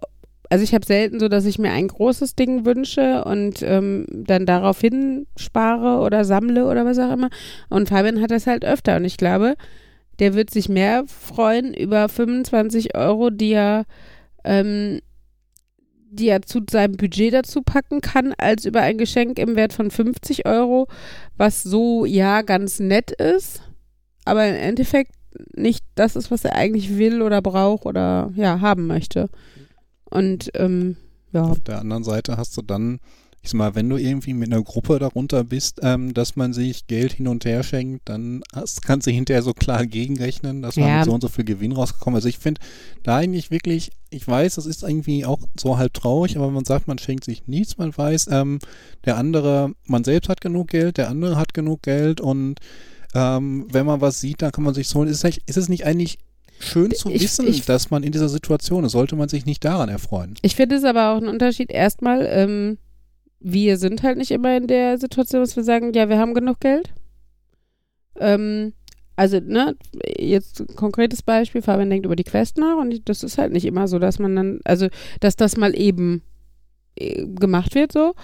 [0.49, 4.47] also ich habe selten so, dass ich mir ein großes Ding wünsche und ähm, dann
[4.47, 7.29] daraufhin spare oder sammle oder was auch immer.
[7.69, 9.57] Und Fabian hat das halt öfter und ich glaube,
[10.21, 13.85] der wird sich mehr freuen über 25 Euro, die er
[14.45, 15.01] ähm,
[16.15, 19.91] die er zu seinem Budget dazu packen kann, als über ein Geschenk im Wert von
[19.91, 20.89] 50 Euro,
[21.37, 23.63] was so ja ganz nett ist,
[24.25, 25.13] aber im Endeffekt
[25.55, 29.29] nicht das ist, was er eigentlich will oder braucht oder ja haben möchte.
[30.05, 30.97] Und ähm,
[31.33, 33.01] ja, Auf der anderen Seite hast du dann,
[33.45, 36.87] ich sag mal, wenn du irgendwie mit einer Gruppe darunter bist, ähm, dass man sich
[36.87, 40.89] Geld hin und her schenkt, dann hast, kannst du hinterher so klar gegenrechnen, dass man
[40.89, 40.97] Ja.
[40.97, 42.25] mit so und so viel Gewinn rausgekommen ist.
[42.25, 42.63] Also ich finde
[43.03, 46.89] da eigentlich wirklich, ich weiß, das ist irgendwie auch so halb traurig, aber man sagt,
[46.89, 48.61] man schenkt sich nichts, man weiß, ähm,
[49.05, 52.55] der andere, man selbst hat genug Geld, der andere hat genug Geld und
[53.15, 55.69] ähm, wenn man was sieht, dann kann man sich so, ist es nicht, ist es
[55.69, 56.19] nicht eigentlich
[56.61, 59.65] schön zu Ich- wissen, ich- dass man in dieser Situation ist, sollte man sich nicht
[59.65, 60.35] daran erfreuen.
[60.41, 61.71] ich finde es aber auch ein Unterschied.
[61.71, 62.79] Erstmal, ähm,
[63.45, 66.61] wir sind halt nicht immer in der Situation, dass wir sagen, ja, wir haben genug
[66.61, 66.95] Geld.
[68.19, 68.73] Ähm,
[69.17, 69.77] also, ne,
[70.19, 73.67] jetzt ein konkretes Beispiel, Fabian denkt über die Quest nach und das ist halt nicht
[73.67, 74.89] immer so, dass man dann, also,
[75.21, 76.23] dass das mal eben
[76.97, 78.15] äh, gemacht wird so.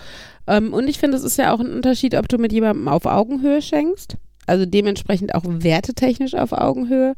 [0.47, 3.05] Ähm, und ich finde, es ist ja auch ein Unterschied, ob du mit jemandem auf
[3.05, 4.17] Augenhöhe schenkst,
[4.47, 7.15] also dementsprechend auch wertetechnisch auf Augenhöhe.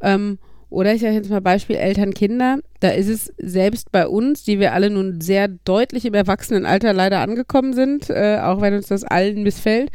[0.00, 0.38] Ähm,
[0.68, 2.58] oder ich sage jetzt mal Beispiel Eltern-Kinder.
[2.80, 7.20] Da ist es selbst bei uns, die wir alle nun sehr deutlich im Erwachsenenalter leider
[7.20, 9.90] angekommen sind, äh, auch wenn uns das allen missfällt.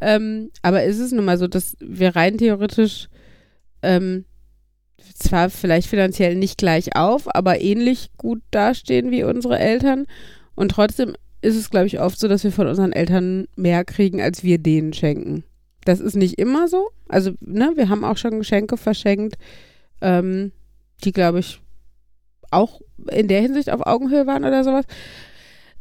[0.00, 3.08] Ähm, aber ist es nun mal so, dass wir rein theoretisch
[3.82, 4.24] ähm,
[5.14, 10.06] zwar vielleicht finanziell nicht gleich auf, aber ähnlich gut dastehen wie unsere Eltern.
[10.54, 14.20] Und trotzdem ist es, glaube ich, oft so, dass wir von unseren Eltern mehr kriegen,
[14.20, 15.44] als wir denen schenken.
[15.84, 16.90] Das ist nicht immer so.
[17.08, 19.36] Also, ne, wir haben auch schon Geschenke verschenkt,
[20.00, 20.52] ähm,
[21.04, 21.60] die, glaube ich,
[22.50, 22.80] auch
[23.10, 24.84] in der Hinsicht auf Augenhöhe waren oder sowas.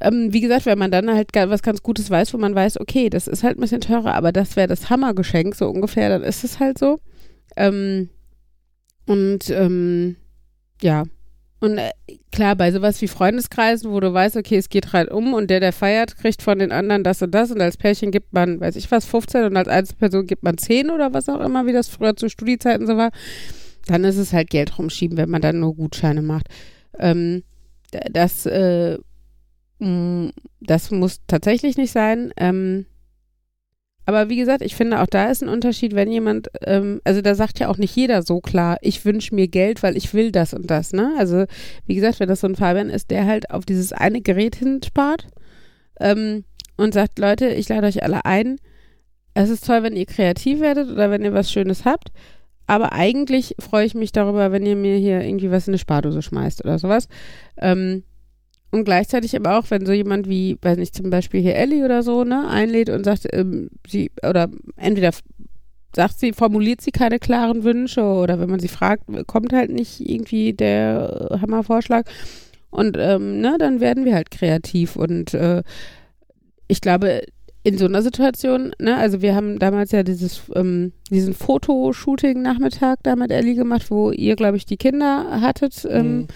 [0.01, 3.09] Ähm, wie gesagt, wenn man dann halt was ganz Gutes weiß, wo man weiß, okay,
[3.09, 6.43] das ist halt ein bisschen teurer, aber das wäre das Hammergeschenk, so ungefähr, dann ist
[6.43, 6.99] es halt so.
[7.57, 8.09] Ähm,
[9.05, 10.15] und ähm,
[10.81, 11.03] ja,
[11.61, 11.91] Und äh,
[12.31, 15.59] klar, bei sowas wie Freundeskreisen, wo du weißt, okay, es geht halt um und der,
[15.59, 18.77] der feiert, kriegt von den anderen das und das und als Pärchen gibt man, weiß
[18.77, 21.89] ich was, 15 und als Einzelperson gibt man 10 oder was auch immer, wie das
[21.89, 23.11] früher zu Studiezeiten so war,
[23.89, 26.47] dann ist es halt Geld rumschieben, wenn man dann nur Gutscheine macht.
[26.97, 27.43] Ähm,
[28.11, 28.97] das, äh,
[29.79, 30.31] mh,
[30.61, 32.31] das muss tatsächlich nicht sein.
[32.37, 32.85] Ähm,
[34.05, 37.35] aber wie gesagt, ich finde auch da ist ein Unterschied, wenn jemand, ähm, also da
[37.35, 40.55] sagt ja auch nicht jeder so klar, ich wünsche mir Geld, weil ich will das
[40.55, 41.13] und das, ne?
[41.19, 41.45] Also
[41.85, 45.27] wie gesagt, wenn das so ein Fabian ist, der halt auf dieses eine Gerät hinspart
[45.99, 46.43] ähm,
[46.75, 48.55] und sagt, Leute, ich lade euch alle ein.
[49.35, 52.11] Es ist toll, wenn ihr kreativ werdet oder wenn ihr was Schönes habt.
[52.69, 56.21] Aber eigentlich freue ich mich darüber, wenn ihr mir hier irgendwie was in eine Spardose
[56.21, 57.07] schmeißt oder sowas.
[57.57, 58.03] Ähm,
[58.69, 62.03] und gleichzeitig aber auch, wenn so jemand wie, weiß nicht, zum Beispiel hier Ellie oder
[62.03, 65.09] so, ne, einlädt und sagt, ähm, sie, oder entweder
[65.95, 69.99] sagt sie, formuliert sie keine klaren Wünsche oder wenn man sie fragt, kommt halt nicht
[70.07, 72.07] irgendwie der äh, Hammervorschlag.
[72.69, 75.63] Und ähm, ne, dann werden wir halt kreativ und äh,
[76.67, 77.23] ich glaube,
[77.63, 83.15] in so einer Situation, ne, also wir haben damals ja dieses, ähm, diesen Fotoshooting-Nachmittag da
[83.15, 85.85] mit Ellie gemacht, wo ihr, glaube ich, die Kinder hattet.
[85.89, 86.27] Ähm, Mhm.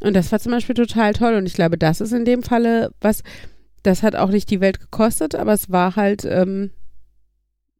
[0.00, 1.34] Und das war zum Beispiel total toll.
[1.34, 3.22] Und ich glaube, das ist in dem Falle was,
[3.82, 6.70] das hat auch nicht die Welt gekostet, aber es war halt ähm,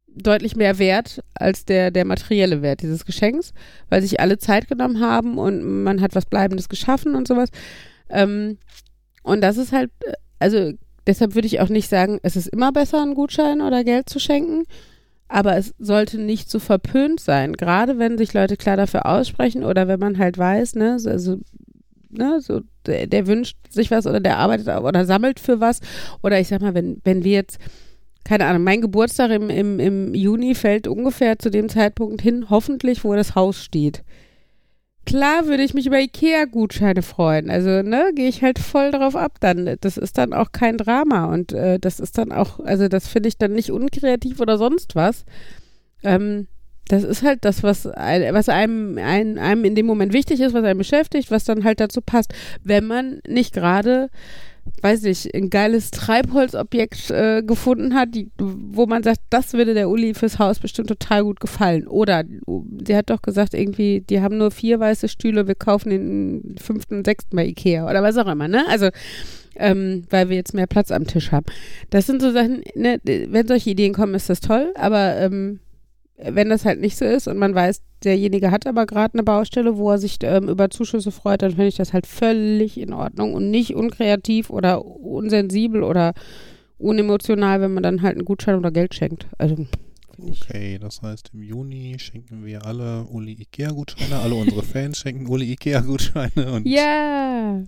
[0.07, 3.53] deutlich mehr wert als der, der materielle Wert dieses Geschenks,
[3.89, 7.49] weil sich alle Zeit genommen haben und man hat was Bleibendes geschaffen und sowas.
[8.09, 8.57] Ähm,
[9.21, 10.71] und das ist halt, äh, also
[11.07, 14.19] deshalb würde ich auch nicht sagen, es ist immer besser, einen Gutschein oder Geld zu
[14.19, 14.63] schenken.
[15.29, 19.87] Aber es sollte nicht so verpönt sein, gerade wenn sich Leute klar dafür aussprechen oder
[19.89, 21.37] wenn man halt weiß, ne, so- also
[22.09, 25.81] ne, so der, der wünscht sich was oder der arbeitet oder sammelt für was.
[26.23, 27.57] Oder ich sag mal, wenn, wenn wir jetzt,
[28.23, 33.03] keine Ahnung, mein Geburtstag im, im, im Juni fällt ungefähr zu dem Zeitpunkt hin, hoffentlich,
[33.03, 34.03] wo das Haus steht.
[35.07, 37.49] Klar würde ich mich über Ikea-Gutscheine freuen.
[37.49, 39.77] Also, ne, gehe ich halt voll drauf ab dann.
[39.79, 43.29] Das ist dann auch kein Drama und äh, das ist dann auch, also das finde
[43.29, 45.23] ich dann nicht unkreativ oder sonst was.
[46.03, 46.47] Ähm,
[46.89, 50.65] das ist halt das, was, was einem, ein, einem in dem Moment wichtig ist, was
[50.65, 52.33] einen beschäftigt, was dann halt dazu passt,
[52.63, 54.09] wenn man nicht gerade,
[54.81, 59.89] weiß ich, ein geiles Treibholzobjekt äh, gefunden hat, die, wo man sagt, das würde der
[59.89, 61.87] Uli fürs Haus bestimmt total gut gefallen.
[61.87, 62.23] Oder
[62.85, 66.97] sie hat doch gesagt, irgendwie, die haben nur vier weiße Stühle, wir kaufen den fünften
[66.97, 68.65] und sechsten bei Ikea oder was auch immer, ne?
[68.67, 68.89] Also
[69.59, 71.45] ähm, weil wir jetzt mehr Platz am Tisch haben.
[71.89, 75.59] Das sind so Sachen, ne, wenn solche Ideen kommen, ist das toll, aber ähm,
[76.17, 79.77] wenn das halt nicht so ist und man weiß, derjenige hat aber gerade eine Baustelle,
[79.77, 83.33] wo er sich ähm, über Zuschüsse freut, dann finde ich das halt völlig in Ordnung
[83.33, 86.13] und nicht unkreativ oder unsensibel oder
[86.79, 89.27] unemotional, wenn man dann halt einen Gutschein oder Geld schenkt.
[89.37, 89.67] Also.
[90.19, 95.51] Okay, das heißt, im Juni schenken wir alle Uli Ikea-Gutscheine, alle unsere Fans schenken Uli
[95.51, 97.61] Ikea-Gutscheine und Ja.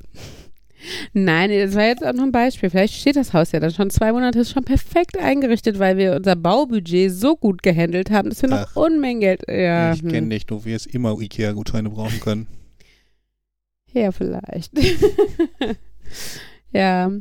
[1.14, 2.70] Nein, das war jetzt auch noch ein Beispiel.
[2.70, 6.16] Vielleicht steht das Haus ja dann schon zwei Monate, ist schon perfekt eingerichtet, weil wir
[6.16, 8.76] unser Baubudget so gut gehandelt haben, dass wir noch Ach.
[8.76, 9.44] Unmengen Geld.
[9.48, 10.10] Ja, ich hm.
[10.10, 12.48] kenne dich, du wirst immer Ikea-Gutscheine brauchen können.
[13.94, 14.72] Ja, vielleicht.
[16.72, 17.12] ja.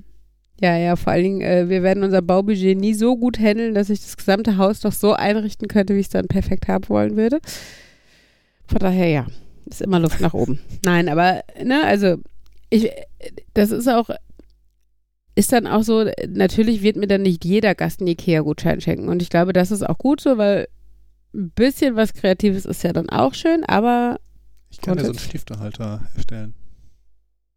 [0.61, 3.91] Ja, ja, vor allen Dingen, äh, wir werden unser Baubudget nie so gut handeln, dass
[3.91, 7.17] ich das gesamte Haus doch so einrichten könnte, wie ich es dann perfekt haben wollen
[7.17, 7.39] würde.
[8.67, 9.27] Von daher, ja,
[9.67, 10.59] ist immer Luft nach oben.
[10.85, 12.17] Nein, aber, ne, also,
[12.71, 12.91] ich,
[13.55, 14.11] das ist auch,
[15.35, 19.09] ist dann auch so, natürlich wird mir dann nicht jeder Gast einen Ikea-Gutschein schenken.
[19.09, 20.69] Und ich glaube, das ist auch gut so, weil
[21.35, 24.19] ein bisschen was Kreatives ist ja dann auch schön, aber
[24.71, 26.55] Ich kann dir so einen Stiftehalter erstellen.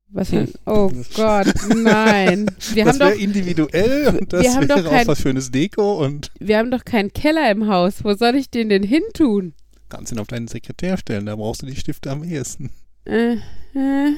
[0.10, 0.52] Was denn?
[0.66, 2.52] Oh Gott, nein.
[2.74, 6.32] Wir das wäre individuell und das haben doch wäre kein- auch was schönes Deko und
[6.40, 8.04] wir haben doch keinen Keller im Haus.
[8.04, 9.54] Wo soll ich den denn hin tun?
[9.90, 12.70] kannst ihn auf deinen Sekretär stellen, da brauchst du die Stifte am ehesten.
[13.04, 13.34] Äh,
[13.74, 14.14] äh,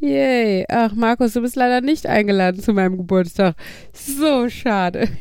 [0.00, 0.64] yay.
[0.68, 3.56] Ach, Markus, du bist leider nicht eingeladen zu meinem Geburtstag.
[3.92, 5.08] So schade.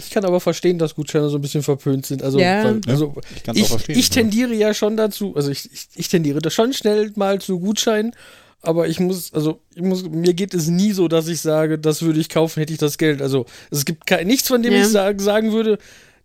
[0.00, 2.20] Ich kann aber verstehen, dass Gutscheine so ein bisschen verpönt sind.
[2.24, 2.64] Also, Ja.
[2.64, 3.96] weil, also Ich kann es auch ich, verstehen.
[3.98, 7.60] ich tendiere ja schon dazu, also ich, ich, ich tendiere da schon schnell mal zu
[7.60, 8.12] Gutscheinen,
[8.60, 12.02] aber ich muss, also ich muss, mir geht es nie so, dass ich sage, das
[12.02, 13.22] würde ich kaufen, hätte ich das Geld.
[13.22, 14.80] Also es gibt kein, nichts, von dem Ja.
[14.80, 15.78] ich sagen, sagen würde,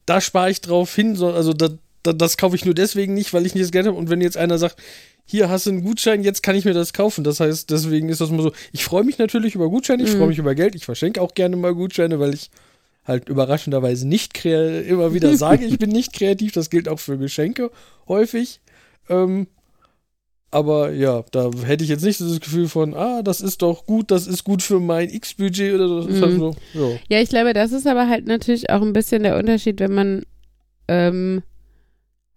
[0.07, 1.69] da spare ich drauf hin, so, also da,
[2.01, 3.95] da, das kaufe ich nur deswegen nicht, weil ich nicht das Geld habe.
[3.97, 4.77] Und wenn jetzt einer sagt,
[5.25, 7.23] hier hast du einen Gutschein, jetzt kann ich mir das kaufen.
[7.23, 8.51] Das heißt, deswegen ist das mal so.
[8.71, 10.17] Ich freue mich natürlich über Gutscheine, ich Mhm.
[10.17, 12.49] freue mich über Geld, ich verschenke auch gerne mal Gutscheine, weil ich
[13.05, 16.51] halt überraschenderweise nicht immer wieder sage, ich bin nicht kreativ.
[16.53, 17.71] Das gilt auch für Geschenke
[18.07, 18.59] häufig.
[19.09, 19.47] Ähm,
[20.51, 23.85] aber ja, da hätte ich jetzt nicht so das Gefühl von, ah, das ist doch
[23.87, 26.09] gut, das ist gut für mein X-Budget oder so.
[26.21, 26.37] Halt Mhm.
[26.39, 26.99] so, ja.
[27.17, 30.23] Ja, ich glaube, das ist aber halt natürlich auch ein bisschen der Unterschied, wenn man
[30.87, 31.41] ähm,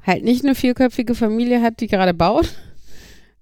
[0.03, 2.49] halt nicht eine vierköpfige Familie hat, die gerade baut,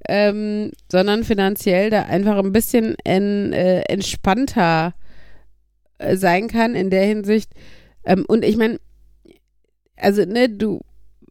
[0.09, 4.95] ähm, sondern finanziell da einfach ein bisschen en, äh, entspannter
[5.99, 7.51] äh, sein kann in der Hinsicht.
[8.05, 8.79] Ähm, und ich meine,
[9.97, 10.81] also ne, du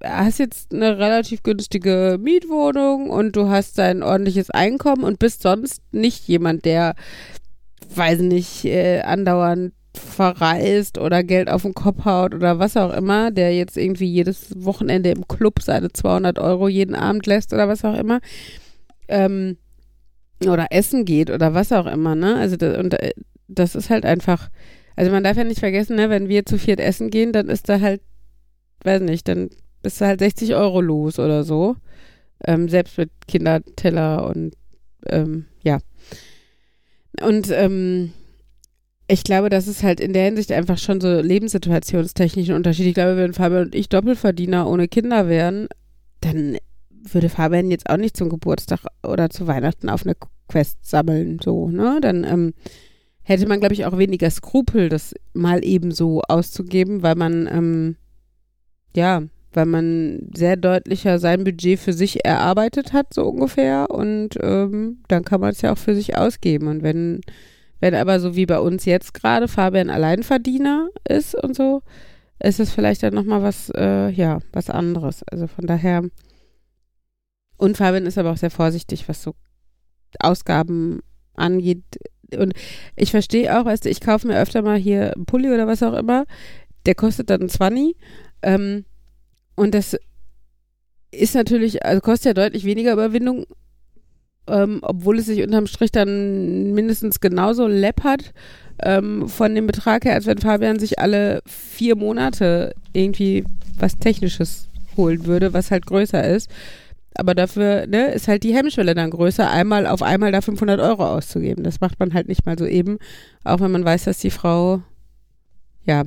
[0.03, 5.81] hast jetzt eine relativ günstige Mietwohnung und du hast dein ordentliches Einkommen und bist sonst
[5.91, 6.95] nicht jemand, der,
[7.95, 13.31] weiß nicht, äh, andauernd verreist oder Geld auf den Kopf haut oder was auch immer,
[13.31, 17.85] der jetzt irgendwie jedes Wochenende im Club seine 200 Euro jeden Abend lässt oder was
[17.85, 18.19] auch immer,
[19.07, 19.57] ähm,
[20.45, 22.35] oder essen geht oder was auch immer, ne?
[22.35, 23.13] Also das, und äh,
[23.47, 24.49] das ist halt einfach,
[24.95, 27.69] also man darf ja nicht vergessen, ne, wenn wir zu viert essen gehen, dann ist
[27.69, 28.01] da halt,
[28.83, 29.49] weiß nicht, dann
[29.81, 31.75] bist du halt 60 Euro los oder so.
[32.45, 34.55] Ähm, selbst mit Kinderteller und
[35.05, 35.79] ähm, ja.
[37.21, 38.11] Und ähm,
[39.07, 42.87] ich glaube, das ist halt in der Hinsicht einfach schon so lebenssituationstechnischen Unterschied.
[42.87, 45.67] Ich glaube, wenn Fabian und ich Doppelverdiener ohne Kinder wären,
[46.21, 46.57] dann
[47.11, 50.15] würde Fabian jetzt auch nicht zum Geburtstag oder zu Weihnachten auf eine
[50.47, 51.99] Quest sammeln, so, ne?
[52.01, 52.53] Dann ähm,
[53.23, 57.95] hätte man, glaube ich, auch weniger Skrupel, das mal eben so auszugeben, weil man, ähm,
[58.95, 59.23] ja,
[59.53, 63.89] weil man sehr deutlicher sein Budget für sich erarbeitet hat, so ungefähr.
[63.89, 66.67] Und ähm, dann kann man es ja auch für sich ausgeben.
[66.67, 67.21] Und wenn,
[67.79, 71.81] wenn aber so wie bei uns jetzt gerade Fabian Alleinverdiener ist und so,
[72.39, 75.23] ist es vielleicht dann nochmal was, äh, ja, was anderes.
[75.31, 76.03] Also von daher.
[77.63, 79.35] Und Fabian ist aber auch sehr vorsichtig, was so
[80.19, 80.99] Ausgaben
[81.33, 81.81] angeht.
[82.37, 82.51] Und
[82.97, 85.81] ich verstehe auch, weißt du, ich kaufe mir öfter mal hier einen Pulli oder was
[85.81, 86.25] auch immer.
[86.85, 87.95] Der kostet dann 20.
[88.41, 88.83] Ähm,
[89.55, 89.95] und das
[91.11, 93.45] ist natürlich, also kostet ja deutlich weniger Überwindung,
[94.47, 98.33] ähm, obwohl es sich unterm Strich dann mindestens genauso läppert
[98.81, 103.45] ähm, von dem Betrag her, als wenn Fabian sich alle vier Monate irgendwie
[103.79, 106.49] was Technisches holen würde, was halt größer ist.
[107.15, 111.05] Aber dafür ne, ist halt die Hemmschwelle dann größer, einmal auf einmal da 500 Euro
[111.05, 111.63] auszugeben.
[111.63, 112.97] Das macht man halt nicht mal so eben,
[113.43, 114.81] auch wenn man weiß, dass die Frau,
[115.85, 116.03] ja,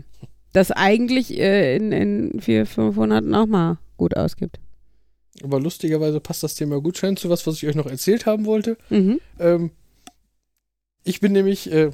[0.53, 4.59] das eigentlich äh, in, in vier, fünf Monaten auch mal gut ausgibt.
[5.43, 8.77] Aber lustigerweise passt das Thema Gutschein zu was, was ich euch noch erzählt haben wollte.
[8.89, 9.21] Mhm.
[9.39, 9.71] Ähm,
[11.05, 11.91] ich bin nämlich äh,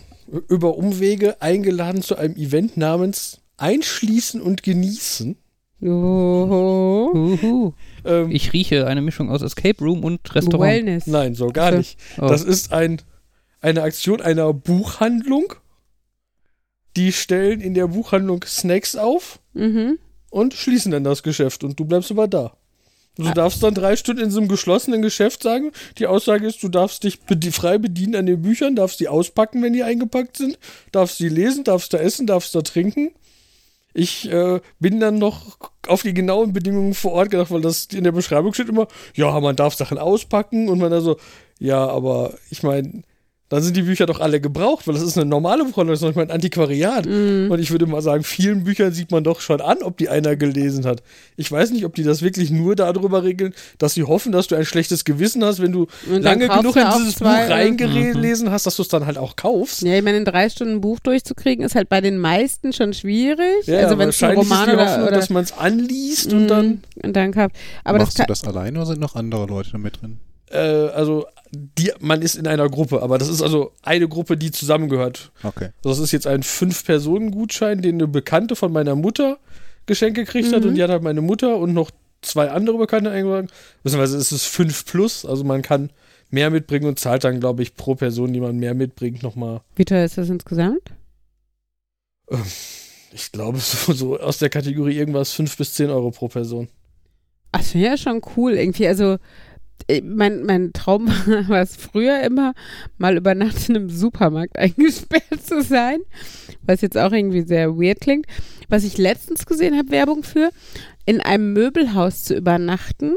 [0.49, 5.37] über Umwege eingeladen zu einem Event namens Einschließen und Genießen.
[5.83, 7.11] Joho.
[7.15, 7.73] Uhu.
[8.05, 10.71] Ähm, Ich rieche eine Mischung aus Escape Room und Restaurant.
[10.71, 11.07] Wellness.
[11.07, 11.99] nein, so gar nicht.
[12.19, 12.27] Oh.
[12.29, 13.01] Das ist ein,
[13.61, 15.55] eine Aktion einer Buchhandlung.
[16.97, 19.99] Die stellen in der Buchhandlung Snacks auf Mhm.
[20.31, 22.57] und schließen dann das Geschäft und du bleibst aber da.
[23.17, 23.35] Du Ah.
[23.35, 25.71] darfst dann drei Stunden in so einem geschlossenen Geschäft sagen.
[25.99, 27.19] Die Aussage ist, du darfst dich
[27.53, 30.59] frei bedienen an den Büchern, darfst die auspacken, wenn die eingepackt sind,
[30.93, 33.11] darfst sie lesen, darfst da essen, darfst da trinken.
[33.95, 38.05] Ich äh, bin dann noch auf die genauen Bedingungen vor Ort gedacht, weil das in
[38.05, 41.19] der Beschreibung steht immer, ja, man darf Sachen auspacken und man da so,
[41.59, 43.03] ja, aber ich meine,
[43.53, 46.03] dann sind die Bücher doch alle gebraucht, weil das ist eine normale Buchhandlung, das ist
[46.05, 47.05] noch nicht mal ein Antiquariat.
[47.05, 47.51] Mhm.
[47.51, 50.37] Und ich würde mal sagen, vielen Büchern sieht man doch schon an, ob die einer
[50.37, 51.03] gelesen hat.
[51.37, 54.55] Ich weiß nicht, ob die das wirklich nur darüber regeln, dass sie hoffen, dass du
[54.55, 58.51] ein schlechtes Gewissen hast, wenn du lange genug du in dieses zwei, Buch äh, reingelesen
[58.51, 59.83] hast, dass du es dann halt auch kaufst.
[59.83, 62.95] Ja, ich meine, in drei Stunden ein Buch durchzukriegen, ist halt bei den meisten schon
[62.95, 63.67] schwierig.
[63.67, 66.33] Ja, also wenn es ein Roman ist die oder, Hoffnung, oder dass man es anliest
[66.33, 67.55] Mhm, und dann, und dann kauft.
[67.85, 70.21] Aber Machst das du das alleine oder sind noch andere Leute da mit drin?
[70.53, 74.51] äh, also die, man ist in einer Gruppe, aber das ist also eine Gruppe, die
[74.51, 75.33] zusammengehört.
[75.43, 75.69] Okay.
[75.83, 79.39] Das ist jetzt ein Fünf-Personen-Gutschein, den eine Bekannte von meiner Mutter
[79.87, 80.69] geschenkt gekriegt hat Mhm.
[80.71, 81.91] und die hat halt meine Mutter und noch
[82.23, 83.49] zwei andere Bekannte eingeladen.
[83.83, 85.91] Beziehungsweise ist es 5 plus, also man kann
[86.31, 89.61] mehr mitbringen und zahlt dann, glaube ich, pro Person, die man mehr mitbringt, nochmal.
[89.77, 90.81] wie teuer ist das insgesamt?
[93.13, 96.69] Ich glaube, so, so aus der Kategorie irgendwas 5 bis 10 Euro pro Person.
[97.53, 98.53] Ach, das finde ich ja schon cool.
[98.55, 99.19] Irgendwie, also
[100.03, 101.09] mein, mein Traum
[101.49, 102.55] war es früher immer,
[102.99, 106.01] mal über Nacht in einem Supermarkt eingesperrt zu sein,
[106.63, 108.27] was jetzt auch irgendwie sehr weird klingt.
[108.69, 110.51] Was ich letztens gesehen habe, Werbung für,
[111.05, 113.17] in einem Möbelhaus zu übernachten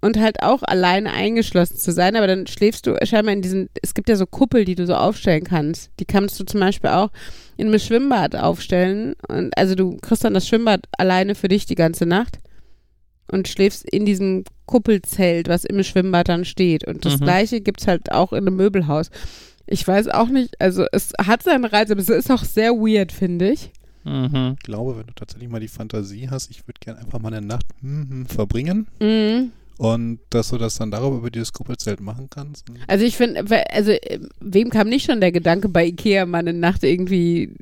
[0.00, 3.94] und halt auch alleine eingeschlossen zu sein, aber dann schläfst du scheinbar in diesen, es
[3.94, 5.90] gibt ja so Kuppel, die du so aufstellen kannst.
[6.00, 7.10] Die kannst du zum Beispiel auch
[7.56, 9.14] in einem Schwimmbad aufstellen.
[9.28, 12.38] Und also du kriegst dann das Schwimmbad alleine für dich die ganze Nacht
[13.30, 16.84] und schläfst in diesem Kuppelzelt, was im Schwimmbad dann steht.
[16.86, 17.24] Und das Mhm.
[17.24, 19.10] gleiche gibt es halt auch in einem Möbelhaus.
[19.66, 23.10] Ich weiß auch nicht, also es hat seinen Reiz, aber es ist auch sehr weird,
[23.12, 23.70] finde ich.
[24.04, 24.54] Mhm.
[24.58, 27.44] Ich glaube, wenn du tatsächlich mal die Fantasie hast, ich würde gerne einfach mal eine
[27.44, 29.50] Nacht hm, hm, verbringen Mhm.
[29.78, 32.66] und dass du das dann darüber über dieses Kuppelzelt machen kannst.
[32.86, 36.52] Also ich finde, also äh, wem kam nicht schon der Gedanke bei Ikea mal eine
[36.52, 37.56] Nacht irgendwie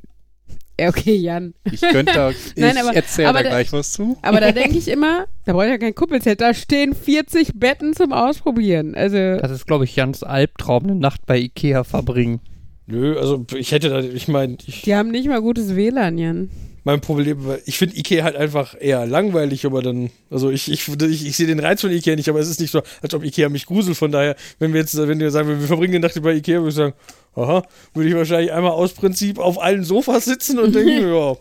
[0.79, 1.53] okay, Jan.
[1.71, 4.17] Ich könnte da, ich Nein, aber- erzähle aber da da- gleich was zu.
[4.21, 7.93] Aber da denke ich immer, da brauche ich ja kein Kuppelzelt, da stehen 40 Betten
[7.93, 8.95] zum Ausprobieren.
[8.95, 12.39] Also, Das ist, glaube ich, Jans Albtraum, eine Nacht bei Ikea verbringen.
[12.87, 16.49] Nö, also ich hätte da, ich meine, ich, die haben nicht mal gutes WLAN, Jan.
[16.85, 20.87] Mein Problem, war- ich finde Ikea halt einfach eher langweilig, aber dann, also ich, ich,
[20.87, 23.23] ich, ich sehe den Reiz von Ikea nicht, aber es ist nicht so, als ob
[23.25, 26.21] Ikea mich gruselt, von daher, wenn wir jetzt, wenn wir sagen, wir verbringen die Nacht
[26.21, 26.93] bei Ikea, würde ich sagen,
[27.35, 27.63] aha,
[27.93, 31.35] würde ich wahrscheinlich einmal aus Prinzip auf allen Sofas sitzen und denken, ja.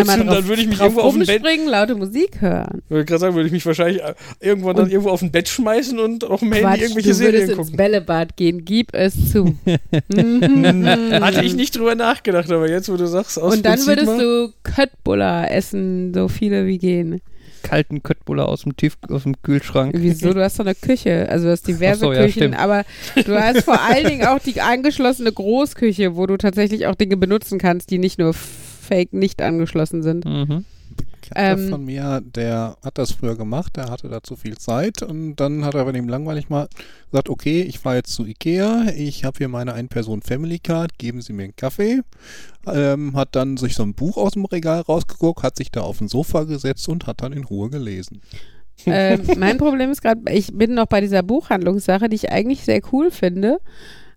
[0.00, 2.40] Einmal und drauf, dann würde ich mich drauf irgendwo auf ein Bett, rumspringen, laute Musik
[2.40, 2.82] hören.
[2.88, 5.30] würde ich gerade sagen, würde ich mich wahrscheinlich äh, irgendwann dann Und- irgendwo auf ein
[5.30, 7.76] Bett schmeißen und auf dem Handy Quatsch, irgendwelche du würdest Serien ins gucken.
[7.76, 9.56] Bällebad gehen, gib es zu.
[10.14, 14.06] Hatte ich nicht drüber nachgedacht, aber jetzt, wo du sagst, aus Und dann Prinzip würdest
[14.06, 17.20] mal, du Köttbullar essen, so viele wie gehen.
[17.62, 19.94] Kalten Köttbullar aus dem Tief aus dem Kühlschrank.
[19.96, 20.32] Wieso?
[20.34, 21.28] Du hast doch eine Küche.
[21.28, 22.58] Also du hast diverse so, ja, Küchen, stimmt.
[22.58, 22.84] aber
[23.24, 27.58] du hast vor allen Dingen auch die angeschlossene Großküche, wo du tatsächlich auch Dinge benutzen
[27.60, 28.34] kannst, die nicht nur
[28.82, 30.24] fake nicht angeschlossen sind.
[30.24, 30.64] Mhm.
[31.34, 35.64] Ähm, von mir, der hat das früher gemacht, der hatte dazu viel Zeit und dann
[35.64, 36.68] hat er, wenn ihm langweilig mal
[37.10, 41.44] gesagt, okay, ich fahre jetzt zu Ikea, ich habe hier meine Ein-Person-Family-Card, geben Sie mir
[41.44, 42.00] einen Kaffee.
[42.66, 46.00] Ähm, hat dann sich so ein Buch aus dem Regal rausgeguckt, hat sich da auf
[46.00, 48.20] ein Sofa gesetzt und hat dann in Ruhe gelesen.
[48.86, 52.80] ähm, mein Problem ist gerade, ich bin noch bei dieser Buchhandlungssache, die ich eigentlich sehr
[52.92, 53.58] cool finde.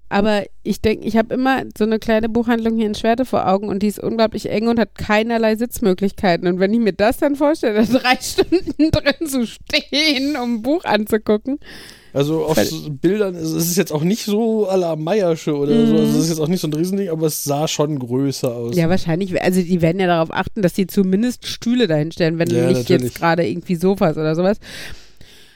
[0.08, 3.70] Aber ich denke, ich habe immer so eine kleine Buchhandlung hier in Schwerte vor Augen
[3.70, 6.48] und die ist unglaublich eng und hat keinerlei Sitzmöglichkeiten.
[6.48, 10.62] Und wenn ich mir das dann vorstelle, da drei Stunden drin zu stehen, um ein
[10.62, 11.60] Buch anzugucken.
[12.14, 15.54] Also auf Weil- so Bildern, es es ist jetzt auch nicht so à la Meiersche
[15.54, 16.00] oder so, Mhm.
[16.00, 18.76] also es ist jetzt auch nicht so ein Riesending, aber es sah schon größer aus.
[18.78, 19.42] Ja, wahrscheinlich.
[19.42, 23.02] Also die werden ja darauf achten, dass die zumindest Stühle dahinstellen, wenn Ja, nicht natürlich.
[23.12, 24.60] jetzt gerade irgendwie Sofas oder sowas.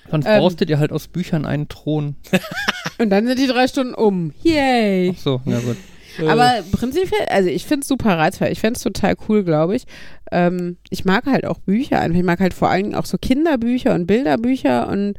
[0.10, 0.40] Sonst Ähm.
[0.40, 2.16] brauchst du dir halt aus Büchern einen Thron.
[2.98, 4.34] Und dann sind die drei Stunden um.
[4.44, 5.14] Yay!
[5.16, 5.78] Ach so, ja gut.
[6.28, 8.50] Aber prinzipiell, also ich finde es super reizvoll.
[8.50, 9.86] Ich fände es total cool, glaube ich.
[10.32, 12.18] Ähm, ich mag halt auch Bücher einfach.
[12.18, 15.14] Ich mag halt vor allen Dingen auch so Kinderbücher und Bilderbücher und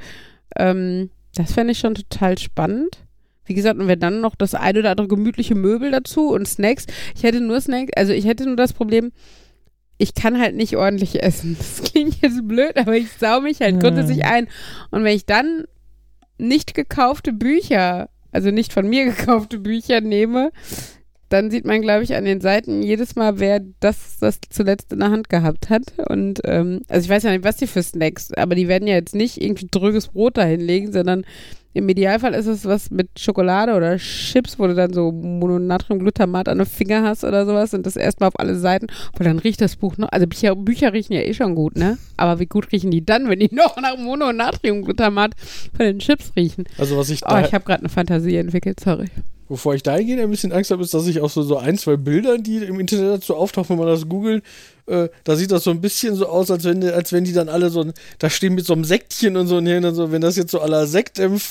[0.58, 2.98] ähm, das fände ich schon total spannend.
[3.46, 6.86] Wie gesagt, und wenn dann noch das ein oder andere gemütliche Möbel dazu und Snacks.
[7.16, 9.12] Ich hätte nur Snacks, also ich hätte nur das Problem,
[10.00, 11.56] ich kann halt nicht ordentlich essen.
[11.58, 14.48] Das klingt jetzt blöd, aber ich sau mich halt grundsätzlich ein.
[14.90, 15.64] Und wenn ich dann
[16.38, 20.52] nicht gekaufte Bücher, also nicht von mir gekaufte Bücher nehme,
[21.28, 25.00] dann sieht man, glaube ich, an den Seiten jedes Mal, wer das, das zuletzt in
[25.00, 25.92] der Hand gehabt hat.
[26.08, 28.94] Und ähm, also ich weiß ja nicht, was die für Snacks, aber die werden ja
[28.94, 31.24] jetzt nicht irgendwie dröges Brot da hinlegen, sondern
[31.72, 36.58] im Idealfall ist es was mit Schokolade oder Chips, wo du dann so Mononatriumglutamat an
[36.58, 38.88] den Finger hast oder sowas und das erstmal auf alle Seiten.
[39.16, 41.98] Weil dann riecht das Buch noch, also Bücher, Bücher riechen ja eh schon gut, ne?
[42.16, 45.34] Aber wie gut riechen die dann, wenn die noch nach Mononatriumglutamat
[45.76, 46.64] von den Chips riechen?
[46.78, 49.06] also was ich Oh, da, ich habe gerade eine Fantasie entwickelt, sorry.
[49.50, 51.76] Bevor ich dahin gehe, ein bisschen Angst habe, ist, dass ich auch so, so ein,
[51.76, 54.42] zwei Bilder, die im Internet dazu auftauchen, wenn man das googelt,
[54.86, 57.32] äh, da sieht das so ein bisschen so aus, als wenn, die- als wenn die
[57.32, 57.84] dann alle so,
[58.18, 60.60] da stehen mit so einem Säckchen und so und dann so, wenn das jetzt so
[60.60, 60.86] aller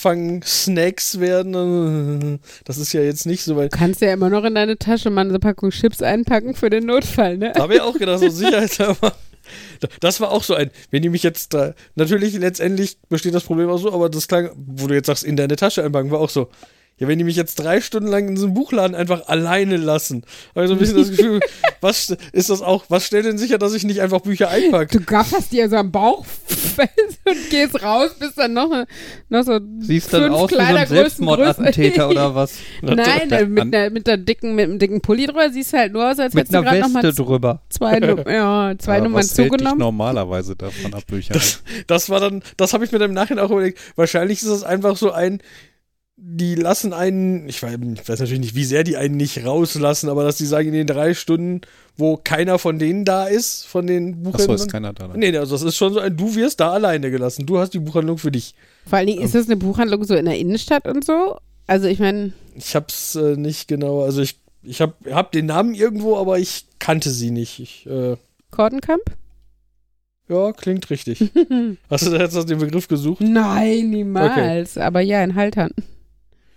[0.10, 4.30] Sektempfang-Snacks werden, dann, äh, das ist ja jetzt nicht so, weil Du kannst ja immer
[4.30, 7.52] noch in deine Tasche mal eine Packung Chips einpacken für den Notfall, ne?
[7.54, 9.14] Da habe ich auch gedacht, so sicherheitshalber.
[10.00, 13.70] Das war auch so ein, wenn die mich jetzt da, natürlich letztendlich besteht das Problem
[13.70, 16.30] auch so, aber das klang, wo du jetzt sagst, in deine Tasche einpacken, war auch
[16.30, 16.50] so.
[17.00, 20.24] Ja, wenn die mich jetzt drei Stunden lang in so einem Buchladen einfach alleine lassen,
[20.54, 21.40] habe ich so ein bisschen das Gefühl,
[21.82, 24.98] was ist das auch, was stellt denn sicher, dass ich nicht einfach Bücher einpacke?
[24.98, 28.86] Du gafferst dir so am Bauch fest und gehst raus, bist dann noch,
[29.30, 32.56] noch so Siehst dann aus wie so ein Selbstmordattentäter oder was?
[32.82, 35.94] Nein, äh, mit, einer, mit, der dicken, mit einem dicken Pulli drüber siehst du halt
[35.94, 37.62] nur aus, als Mit hättest du einer gerade nochmal Weste drüber.
[37.70, 39.80] zwei, ja, zwei Aber Nummern was hält dich zugenommen.
[39.80, 41.34] normalerweise davon ab, Bücher?
[41.34, 43.80] Das, das war dann, das habe ich mir dann im Nachhinein auch überlegt.
[43.96, 45.40] Wahrscheinlich ist das einfach so ein,
[46.22, 50.10] die lassen einen, ich weiß, ich weiß natürlich nicht, wie sehr die einen nicht rauslassen,
[50.10, 51.62] aber dass die sagen, in den drei Stunden,
[51.98, 54.56] wo keiner von denen da ist, von den Achso, Buchhändlern.
[54.56, 55.08] ist keiner da.
[55.08, 55.18] ne?
[55.18, 57.46] Nee, also das ist schon so ein, du wirst da alleine gelassen.
[57.46, 58.54] Du hast die Buchhandlung für dich.
[58.86, 61.38] Vor allen Dingen ist das eine Buchhandlung so in der Innenstadt und so.
[61.68, 65.74] Also ich meine, Ich hab's äh, nicht genau, also ich, ich hab, hab den Namen
[65.74, 67.60] irgendwo, aber ich kannte sie nicht.
[67.60, 68.18] Ich, äh,
[68.52, 69.04] Kortenkamp?
[70.28, 71.20] ja, klingt richtig.
[71.90, 73.22] Hast du da jetzt nach dem Begriff gesucht?
[73.22, 74.78] Nein, niemals.
[74.78, 75.72] Aber ja, in Haltern.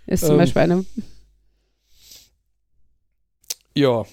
[0.05, 0.37] Ist zum Ähm.
[0.37, 0.85] Beispiel eine.
[3.75, 4.05] Ja.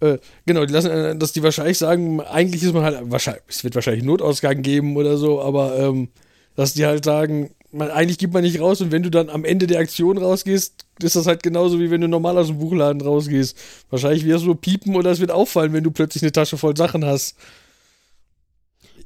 [0.00, 3.62] Äh, genau, die lassen, äh, dass die wahrscheinlich sagen, eigentlich ist man halt, wahrscheinlich, es
[3.64, 6.08] wird wahrscheinlich einen Notausgang geben oder so, aber ähm,
[6.56, 9.44] dass die halt sagen, man, eigentlich gibt man nicht raus und wenn du dann am
[9.44, 13.02] Ende der Aktion rausgehst, ist das halt genauso wie wenn du normal aus dem Buchladen
[13.02, 13.56] rausgehst.
[13.90, 17.04] Wahrscheinlich wirst du piepen oder es wird auffallen, wenn du plötzlich eine Tasche voll Sachen
[17.04, 17.36] hast.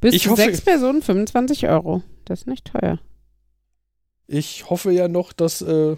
[0.01, 2.03] Bis ich zu hoffe- sechs Personen 25 Euro.
[2.25, 3.01] Das ist nicht teuer.
[4.27, 5.97] Ich hoffe ja noch, dass, äh,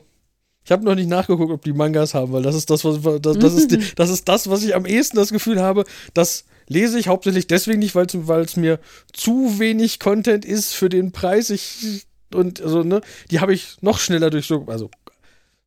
[0.65, 3.39] Ich habe noch nicht nachgeguckt, ob die Mangas haben, weil das ist das, was das,
[3.39, 6.99] das, ist, die- das ist das, was ich am ehesten das Gefühl habe, das lese
[6.99, 8.07] ich hauptsächlich deswegen nicht, weil
[8.45, 8.81] es mir
[9.13, 11.51] zu wenig Content ist für den Preis.
[11.51, 13.01] Ich und also, ne,
[13.31, 14.91] die habe ich noch schneller durch so, also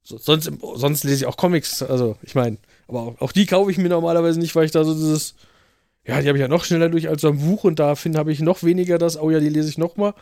[0.03, 2.57] so, sonst, sonst lese ich auch Comics, also ich meine,
[2.89, 5.36] aber auch, auch die kaufe ich mir normalerweise nicht, weil ich da so dieses,
[6.05, 8.20] ja, die habe ich ja noch schneller durch als so ein Buch und da finde
[8.20, 10.14] habe ich noch weniger das, oh ja, die lese ich noch mal.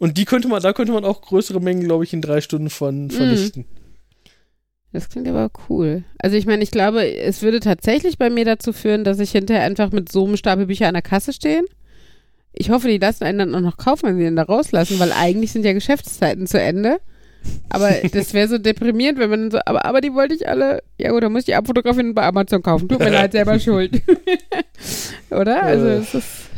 [0.00, 2.70] Und die könnte man, da könnte man auch größere Mengen, glaube ich, in drei Stunden
[2.70, 3.66] von vernichten.
[4.92, 6.04] Das klingt aber cool.
[6.18, 9.62] Also ich meine, ich glaube, es würde tatsächlich bei mir dazu führen, dass ich hinterher
[9.62, 11.66] einfach mit so einem Stapel Bücher an der Kasse stehen.
[12.54, 15.12] Ich hoffe, die lassen einen dann auch noch kaufen, wenn sie den da rauslassen, weil
[15.12, 16.98] eigentlich sind ja Geschäftszeiten zu Ende.
[17.68, 20.82] Aber das wäre so deprimierend, wenn man dann so, aber, aber die wollte ich alle,
[20.98, 22.88] ja gut, dann muss ich die abfotografieren und bei Amazon kaufen.
[22.88, 24.02] Tut mir leid, selber schuld.
[25.30, 25.62] Oder?
[25.62, 26.49] Also es ist,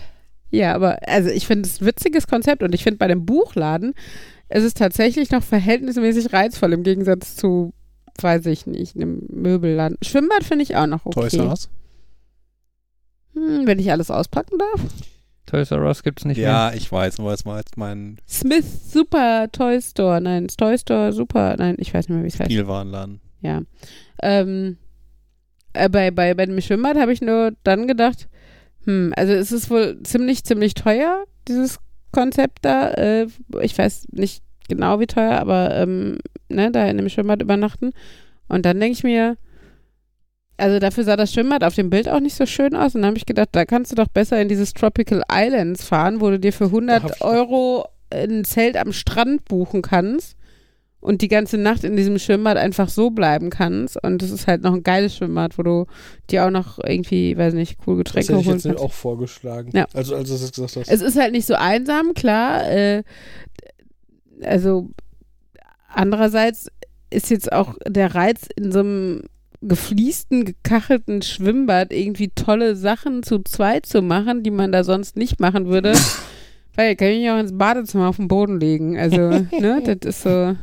[0.52, 3.94] ja, aber also ich finde es ein witziges Konzept und ich finde bei dem Buchladen,
[4.48, 7.72] es ist tatsächlich noch verhältnismäßig reizvoll im Gegensatz zu,
[8.20, 9.96] weiß ich nicht, einem Möbelladen.
[10.02, 11.20] Schwimmbad finde ich auch noch okay.
[11.20, 11.70] Toys R Us?
[13.32, 14.82] Hm, wenn ich alles auspacken darf.
[15.46, 16.46] Toys R Us gibt's nicht mehr.
[16.46, 20.20] Ja, ich weiß, aber es war jetzt mein Smith Super Toy Store.
[20.20, 21.56] Nein, Toy Store Super.
[21.56, 22.52] Nein, ich weiß nicht mehr, wie es heißt.
[22.52, 23.22] Spielwarenladen.
[23.40, 23.62] Ja.
[24.22, 24.76] Ähm,
[25.72, 28.28] äh, bei, bei, bei dem Schwimmbad habe ich nur dann gedacht,
[28.84, 31.78] hm, also es ist wohl ziemlich, ziemlich teuer, dieses
[32.12, 32.90] Konzept da.
[32.92, 33.26] Äh,
[33.62, 36.18] ich weiß nicht genau, wie teuer, aber ähm,
[36.48, 37.92] ne, da in dem Schwimmbad übernachten.
[38.48, 39.36] Und dann denke ich mir,
[40.58, 42.94] also dafür sah das Schwimmbad auf dem Bild auch nicht so schön aus.
[42.94, 46.20] Und dann habe ich gedacht, da kannst du doch besser in dieses Tropical Islands fahren,
[46.20, 50.36] wo du dir für Da hab 100 ich- Euro ein Zelt am Strand buchen kannst
[51.02, 54.02] und die ganze Nacht in diesem Schwimmbad einfach so bleiben kannst.
[54.02, 55.86] Und es ist halt noch ein geiles Schwimmbad, wo du
[56.30, 58.94] dir auch noch irgendwie, weiß nicht, cool Das Getränke hätte ich holen jetzt nämlich kannst.
[58.94, 59.70] auch vorgeschlagen.
[59.74, 59.86] Ja.
[59.92, 60.88] Also, als du das jetzt gesagt hast.
[60.88, 62.70] Es ist halt nicht so einsam, klar.
[62.70, 63.02] Äh,
[64.44, 64.90] also
[65.88, 66.68] andererseits
[67.10, 69.22] ist jetzt auch der Reiz in so einem
[69.60, 75.40] gefliesten, gekachelten Schwimmbad irgendwie tolle Sachen zu zweit zu machen, die man da sonst nicht
[75.40, 75.94] machen würde.
[76.76, 78.96] Weil kann ich mich auch ins Badezimmer auf den Boden legen.
[78.96, 79.16] Also,
[79.60, 80.54] ne, das ist so.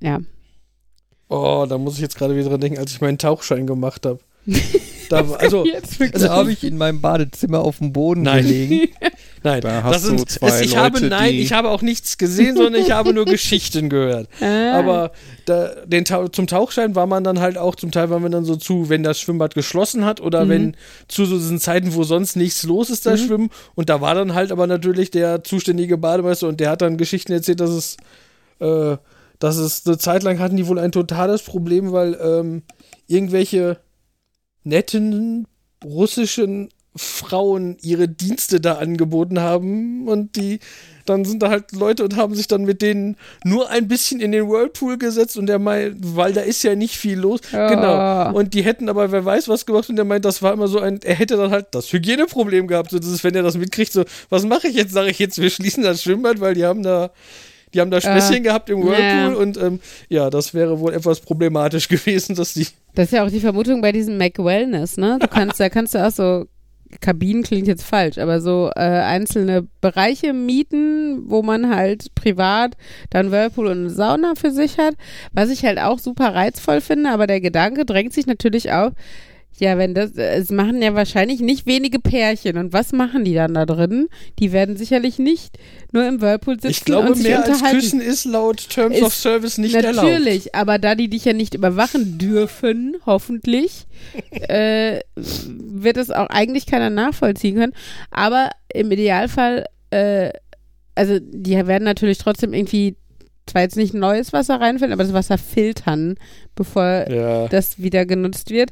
[0.00, 0.20] Ja.
[1.28, 4.20] Oh, da muss ich jetzt gerade wieder dran denken, als ich meinen Tauchschein gemacht habe.
[5.08, 5.64] Da, also.
[6.12, 8.42] Also habe ich in meinem Badezimmer auf dem Boden Nein.
[8.44, 8.88] gelegen.
[9.44, 11.70] nein, Da hast das sind, du zwei es, ich habe, Leute, nein, die- ich habe
[11.70, 14.28] auch nichts gesehen, sondern ich habe nur Geschichten gehört.
[14.40, 14.72] Ah.
[14.76, 15.12] Aber
[15.44, 18.56] da, den zum Tauchschein war man dann halt auch zum Teil, war man dann so
[18.56, 20.48] zu, wenn das Schwimmbad geschlossen hat oder Mhm.
[20.50, 20.76] wenn
[21.06, 23.18] zu so diesen Zeiten, wo sonst nichts los ist, da Mhm.
[23.18, 23.50] schwimmen.
[23.76, 27.30] Und da war dann halt aber natürlich der zuständige Bademeister und der hat dann Geschichten
[27.30, 27.96] erzählt, dass es,
[28.58, 28.96] äh,
[29.38, 32.62] dass es eine Zeit lang hatten die wohl ein totales Problem, weil ähm,
[33.06, 33.78] irgendwelche
[34.64, 35.46] netten
[35.84, 40.60] russischen Frauen ihre Dienste da angeboten haben und die
[41.04, 44.32] dann sind da halt Leute und haben sich dann mit denen nur ein bisschen in
[44.32, 47.40] den Whirlpool gesetzt und der meint, weil da ist ja nicht viel los.
[47.52, 47.68] Ja.
[47.68, 48.36] Genau.
[48.36, 50.80] Und die hätten aber wer weiß was gemacht und der meint, das war immer so
[50.80, 52.90] ein, er hätte dann halt das Hygieneproblem gehabt.
[52.90, 54.92] So, das ist, wenn er das mitkriegt, so, was mache ich jetzt?
[54.92, 57.10] Sage ich jetzt, wir schließen das Schwimmbad, weil die haben da,
[57.76, 59.28] die haben da Späßchen gehabt im Whirlpool ja.
[59.34, 62.66] und ähm, ja, das wäre wohl etwas problematisch gewesen, dass die.
[62.94, 65.18] Das ist ja auch die Vermutung bei diesem Mac Wellness, ne?
[65.20, 66.46] Du kannst, da kannst du auch so,
[67.00, 72.76] Kabinen klingt jetzt falsch, aber so äh, einzelne Bereiche mieten, wo man halt privat
[73.10, 74.94] dann Whirlpool und Sauna für sich hat,
[75.32, 78.92] was ich halt auch super reizvoll finde, aber der Gedanke drängt sich natürlich auf,
[79.58, 83.54] ja, wenn das, es machen ja wahrscheinlich nicht wenige Pärchen und was machen die dann
[83.54, 84.08] da drin?
[84.38, 85.58] Die werden sicherlich nicht
[85.92, 87.62] nur im Whirlpool sitzen Ich glaube, und sich mehr als.
[87.62, 90.08] Küssen ist laut Terms Ist of Service nicht erlaubt.
[90.08, 93.86] Natürlich, aber da die dich ja nicht überwachen dürfen, hoffentlich,
[94.30, 97.72] äh, wird es auch eigentlich keiner nachvollziehen können.
[98.10, 100.30] Aber im Idealfall, äh,
[100.94, 102.96] also die werden natürlich trotzdem irgendwie,
[103.46, 106.16] zwar jetzt nicht neues Wasser reinfällen, aber das Wasser filtern,
[106.54, 107.48] bevor Ja.
[107.48, 108.70] das wieder genutzt wird.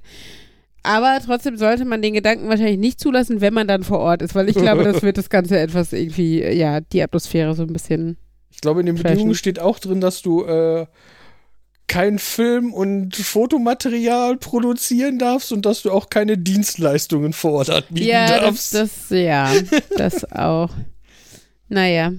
[0.85, 4.35] Aber trotzdem sollte man den Gedanken wahrscheinlich nicht zulassen, wenn man dann vor Ort ist,
[4.35, 8.19] weil ich glaube, das wird das Ganze etwas irgendwie, ja, die Atmosphäre so ein bisschen.
[8.51, 9.15] Ich glaube, in den Flashen.
[9.15, 10.87] Bedingungen steht auch drin, dass du äh,
[11.87, 18.07] kein Film- und Fotomaterial produzieren darfst und dass du auch keine Dienstleistungen vor Ort anbieten
[18.07, 18.75] Ja, das, darfst.
[18.75, 19.53] das, ja,
[19.97, 20.71] das auch.
[21.69, 22.13] Naja.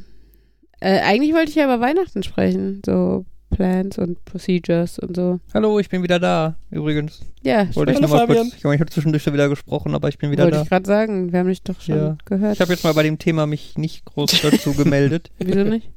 [0.80, 2.82] Äh, eigentlich wollte ich ja über Weihnachten sprechen.
[2.84, 3.26] So
[3.56, 5.40] Plans und Procedures und so.
[5.54, 6.56] Hallo, ich bin wieder da.
[6.72, 7.22] Übrigens.
[7.44, 8.54] Ja, Wollte ich nochmal kurz.
[8.56, 10.64] Ich habe zwischendurch schon wieder gesprochen, aber ich bin wieder wollte da.
[10.64, 11.32] ich gerade sagen.
[11.32, 12.18] Wir haben dich doch schon Ja.
[12.26, 12.54] gehört.
[12.56, 15.32] Ich habe jetzt mal bei dem Thema mich nicht groß dazu gemeldet.
[15.40, 15.90] Wieso nicht?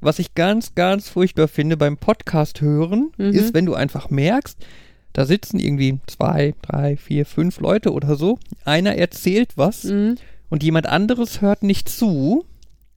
[0.00, 3.30] Was ich ganz, ganz furchtbar finde beim Podcast hören, Mhm.
[3.32, 4.58] ist, wenn du einfach merkst,
[5.14, 8.38] da sitzen irgendwie zwei, drei, vier, fünf Leute oder so.
[8.64, 10.16] Einer erzählt was Mhm.
[10.50, 12.44] und jemand anderes hört nicht zu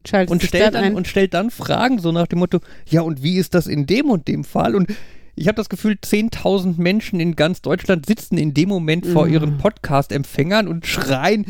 [0.08, 3.22] Schaltet und stellt, dann dann, und stellt dann Fragen so nach dem Motto, ja und
[3.24, 4.76] wie ist das in dem und dem Fall?
[4.76, 4.88] Und
[5.36, 9.34] ich habe das Gefühl, 10.000 Menschen in ganz Deutschland sitzen in dem Moment vor Mhm.
[9.34, 11.46] ihren Podcast-Empfängern und schreien,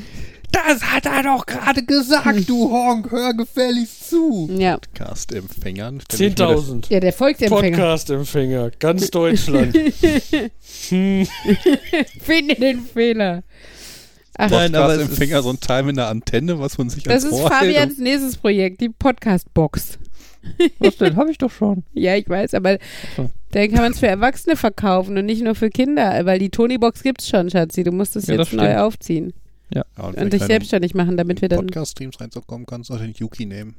[0.51, 4.49] das hat er doch gerade gesagt, du Honk, hör gefälligst zu.
[4.57, 4.79] Ja.
[4.93, 5.99] Cast-Empfängern.
[6.01, 7.77] stell ich mir das- 10.000 Ja, der Volksempfänger.
[7.77, 9.75] Podcast-Empfänger, ganz Deutschland.
[10.89, 11.27] hm.
[12.21, 13.43] Finde den Fehler.
[14.38, 17.03] Ach, Nein, aber es Podcast-Empfänger, ist- so ein Teil mit einer Antenne, was man sich
[17.03, 19.97] das ans ist Fabians nächstes Projekt, die Podcast-Box.
[20.79, 21.15] Was denn?
[21.15, 21.83] Habe ich doch schon.
[21.93, 22.77] Ja, ich weiß, aber
[23.17, 23.29] so.
[23.51, 27.03] dann kann man es für Erwachsene verkaufen und nicht nur für Kinder, weil die Tony-Box
[27.03, 27.83] gibt's schon, Schatzi.
[27.83, 28.79] Du musst es Ja, das jetzt neu stimmt.
[28.79, 29.33] aufziehen
[29.73, 33.13] Ja, und vielleicht dich selbstständig machen, damit wir dann, Podcast-Streams reinzukommen, kannst du auch den
[33.17, 33.75] Yuki nehmen.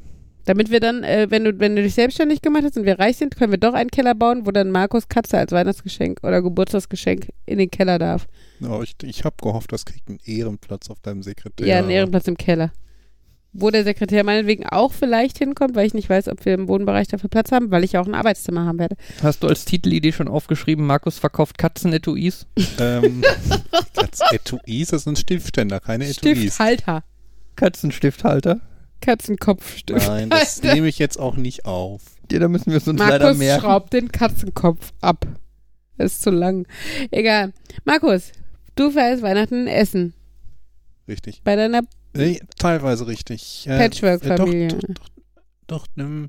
[0.49, 3.19] Damit wir dann, äh, wenn du, wenn du dich selbstständig gemacht hast und wir reich
[3.19, 7.29] sind, können wir doch einen Keller bauen, wo dann Markus Katze als Weihnachtsgeschenk oder Geburtstagsgeschenk
[7.45, 8.27] in den Keller darf.
[8.61, 11.67] Ja, ich ich habe gehofft, das kriegt einen Ehrenplatz auf deinem Sekretär.
[11.67, 12.73] Ja, einen Ehrenplatz im Keller.
[13.53, 17.09] Wo der Sekretär meinetwegen auch vielleicht hinkommt, weil ich nicht weiß, ob wir im Bodenbereich
[17.09, 18.97] dafür Platz haben, weil ich ja auch ein Arbeitszimmer haben werde.
[19.23, 22.47] Hast du als Titelidee schon aufgeschrieben, Markus verkauft Katzenetuis?
[22.79, 23.23] Ähm,
[23.97, 26.17] als Etuis, das sind Stiftständer, keine Etuis.
[26.17, 27.05] Stifthalter.
[27.57, 28.61] Katzenstifthalter?
[29.01, 30.07] Katzenkopfstift.
[30.07, 32.03] Nein, das nehme ich jetzt auch nicht auf.
[32.31, 33.63] Ja, da müssen wir es uns leider Markus merken.
[33.63, 35.27] schraubt den Katzenkopf ab.
[35.97, 36.67] Das ist zu lang.
[37.11, 37.53] Egal.
[37.85, 38.33] Markus,
[38.77, 40.15] du feierst Weihnachten in Essen.
[41.09, 41.41] Richtig.
[41.45, 41.83] Bei deiner
[42.15, 43.65] Nee, teilweise richtig.
[43.69, 44.67] Patchwork-Familie.
[44.67, 45.09] Äh, doch, doch, doch,
[45.67, 46.29] doch nimm,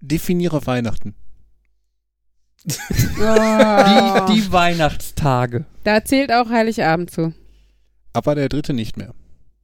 [0.00, 1.14] definiere Weihnachten.
[2.66, 2.70] Oh.
[4.28, 5.66] Die, die Weihnachtstage.
[5.84, 7.34] Da zählt auch Heiligabend zu.
[8.12, 9.14] Aber der dritte nicht mehr.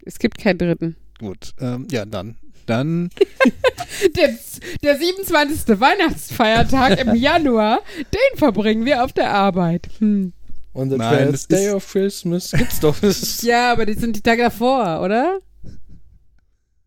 [0.05, 0.97] Es gibt keinen dritten.
[1.19, 2.37] Gut, ähm, ja, dann.
[2.67, 3.11] Dann,
[4.17, 4.39] Der,
[4.83, 5.81] der 27.
[5.81, 9.89] Weihnachtsfeiertag im Januar, den verbringen wir auf der Arbeit.
[9.99, 10.33] Hm.
[10.73, 12.97] On the Nein, 12th es day ist- of Christmas gibt's doch.
[13.43, 15.41] Ja, aber die sind die Tage davor, oder?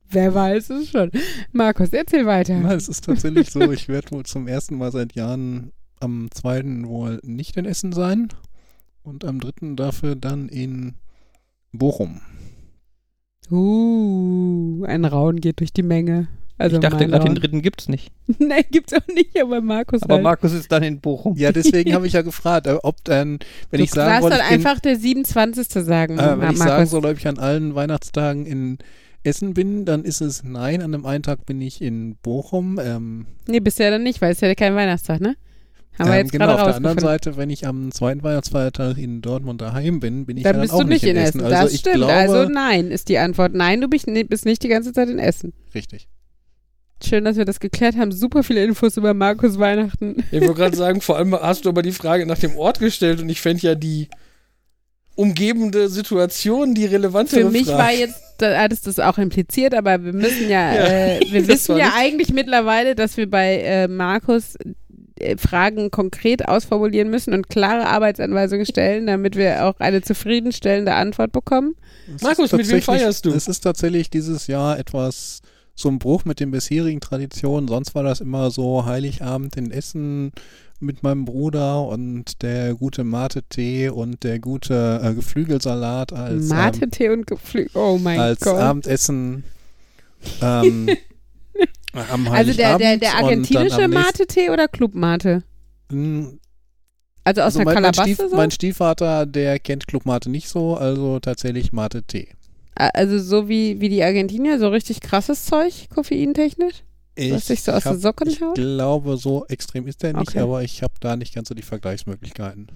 [0.09, 1.11] Wer weiß es schon.
[1.51, 2.57] Markus, erzähl weiter.
[2.59, 6.88] na, es ist tatsächlich so, ich werde wohl zum ersten Mal seit Jahren am zweiten
[6.88, 8.30] wohl nicht in Essen sein
[9.01, 10.93] und am dritten dafür dann in
[11.74, 12.22] Bochum.
[13.52, 16.28] Uh, ein Rauen geht durch die Menge.
[16.58, 18.12] Also ich dachte gerade, den dritten gibt's nicht.
[18.39, 20.24] Nein, gibt's auch nicht, aber Markus Aber halt.
[20.24, 21.36] Markus ist dann in Bochum.
[21.36, 23.39] Ja, deswegen habe ich ja gefragt, äh, ob dann,
[23.72, 25.68] wenn du ich sagen darfst wollte, dann ich bin, einfach der 27.
[25.68, 26.91] sagen, äh, wenn ich sagen Markus.
[26.91, 28.78] soll, ob ich an allen Weihnachtstagen in
[29.24, 30.82] Essen bin, dann ist es nein.
[30.82, 32.80] An dem einen Tag bin ich in Bochum.
[32.82, 35.36] Ähm, nee, bist du ja dann nicht, weil es ja kein Weihnachtstag, ne?
[36.00, 37.00] Haben wir ähm, jetzt genau, gerade auf der anderen.
[37.00, 40.62] Seite, wenn ich am zweiten Weihnachtsfeiertag in Dortmund daheim bin, bin ich Dann ja dann
[40.62, 41.41] bist auch du nicht in Essen.
[41.41, 41.96] Also das stimmt.
[41.98, 43.54] glaube, also nein ist die Antwort.
[43.54, 45.54] Nein, du bist ni- bist nicht die ganze Zeit in Essen.
[45.76, 46.08] richtig.
[47.06, 48.12] Schön, dass wir das geklärt haben.
[48.14, 50.24] Super viele Infos über Markus Weihnachten.
[50.32, 53.22] Ich wollte gerade sagen, vor allem hast du aber die Frage nach dem Ort gestellt
[53.22, 54.08] und ich fände ja die
[55.16, 57.78] umgebende Situation die relevantere Für mich Frage.
[57.78, 61.48] war jetzt, da hattest du es auch impliziert, aber wir müssen ja, Ja, äh, wir
[61.48, 64.56] wissen ja nicht- eigentlich mittlerweile, dass wir bei äh, Markus
[65.38, 71.76] Fragen konkret ausformulieren müssen und klare Arbeitsanweisungen stellen, damit wir auch eine zufriedenstellende Antwort bekommen.
[72.15, 73.32] Es Markus, mit wem feierst du?
[73.32, 75.41] Es ist tatsächlich dieses Jahr etwas
[75.76, 77.67] so ein Bruch mit den bisherigen Traditionen.
[77.67, 80.32] Sonst war das immer so Heiligabend in Essen
[80.80, 87.09] mit meinem Bruder und der gute Mate-Tee und der gute äh, Geflügelsalat als, ähm, Mate-Tee
[87.09, 87.71] und Geflügel.
[87.74, 88.59] Oh mein als Gott.
[88.59, 89.43] Abendessen.
[90.41, 90.89] Ähm,
[91.94, 95.44] also der, der, der argentinische Mate-Tee oder Club-Mate?
[97.26, 98.36] Also aus Also der mein, mein, Kalabasse Stief, so?
[98.36, 102.30] mein Stiefvater, der kennt Club Mate nicht so, also tatsächlich Mate-Tee.
[102.76, 106.84] Also so wie, wie die Argentinier, so richtig krasses Zeug, koffeintechnisch?
[107.30, 108.56] Was sich so aus den hab- Socken Ich haut?
[108.56, 110.39] glaube, so extrem ist der nicht, Okay.
[110.39, 112.68] aber ich habe da nicht ganz so die Vergleichsmöglichkeiten.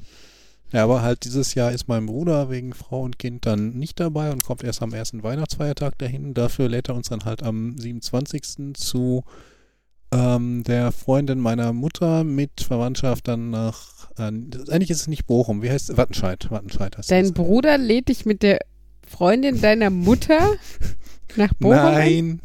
[0.73, 4.31] Ja, aber halt dieses Jahr ist mein Bruder wegen Frau und Kind dann nicht dabei
[4.31, 6.33] und kommt erst am ersten Weihnachtsfeiertag dahin.
[6.33, 8.73] Dafür lädt er uns dann halt am 27.
[8.75, 9.23] zu
[10.11, 15.61] ähm, der Freundin meiner Mutter mit Verwandtschaft dann nach, äh, eigentlich ist es nicht Bochum,
[15.61, 15.97] wie heißt es?
[15.97, 16.49] Wattenscheid.
[16.49, 17.33] Wattenscheid heißt Dein.
[17.33, 18.59] Bruder lädt dich mit der
[19.05, 20.55] Freundin deiner Mutter
[21.35, 22.27] nach Bochum ein?
[22.27, 22.41] Nein,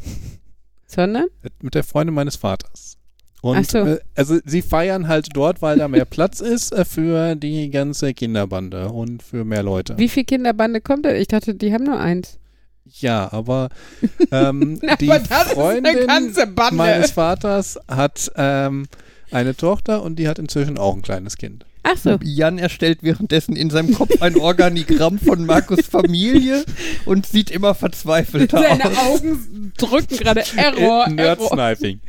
[0.87, 1.27] Sondern?
[1.61, 2.99] mit der Freundin meines Vaters.
[3.43, 3.79] Und so.
[3.79, 8.15] äh, also sie feiern halt dort, weil da mehr Platz ist äh, für die ganze
[8.15, 9.99] Kinderbande und für mehr Leute.
[9.99, 11.13] Wie viel Kinderbande kommt da?
[11.13, 12.39] Ich dachte, die haben nur eins.
[12.85, 13.69] Ja, aber
[14.31, 16.77] ähm, Na, die aber das ist eine Freundin ganze Bande.
[16.77, 18.87] meines Vaters hat ähm,
[19.33, 21.67] eine Tochter und die hat inzwischen auch ein kleines Kind.
[21.85, 22.17] Ach so.
[22.23, 26.65] Jan erstellt währenddessen in seinem Kopf ein Organigramm von Markus Familie
[27.07, 28.99] und sieht immer verzweifelt Seine aus.
[28.99, 31.49] Augen drücken gerade Error, Error.
[31.49, 32.01] Sniping.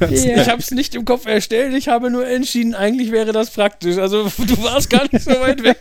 [0.00, 0.08] Ja.
[0.10, 3.98] Ich habe es nicht im Kopf erstellt, ich habe nur entschieden, eigentlich wäre das praktisch.
[3.98, 5.78] Also du warst gar nicht so weit weg.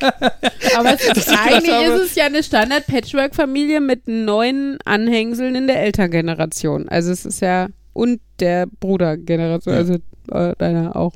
[0.77, 5.65] Aber es ist, ich eigentlich habe- ist es ja eine Standard-Patchwork-Familie mit neun Anhängseln in
[5.67, 6.88] der Elterngeneration.
[6.89, 9.79] Also es ist ja und der Brudergeneration, Ja.
[9.79, 9.93] also
[10.31, 11.13] äh, deiner auch.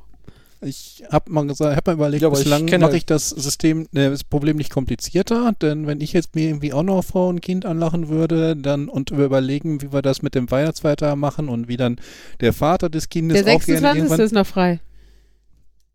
[0.61, 4.09] Ich habe mal gesagt, habe mal überlegt, Ja, bislang kenne- mache ich das System, äh,
[4.09, 7.65] das Problem nicht komplizierter, denn wenn ich jetzt mir irgendwie auch noch Frau und Kind
[7.65, 11.77] anlachen würde, dann und wir überlegen, wie wir das mit dem Weihnachtsfeiertag machen und wie
[11.77, 11.97] dann
[12.39, 13.97] der Vater des Kindes Der auch gerne 26.
[13.97, 14.71] irgendwann ist noch frei.
[14.73, 14.79] in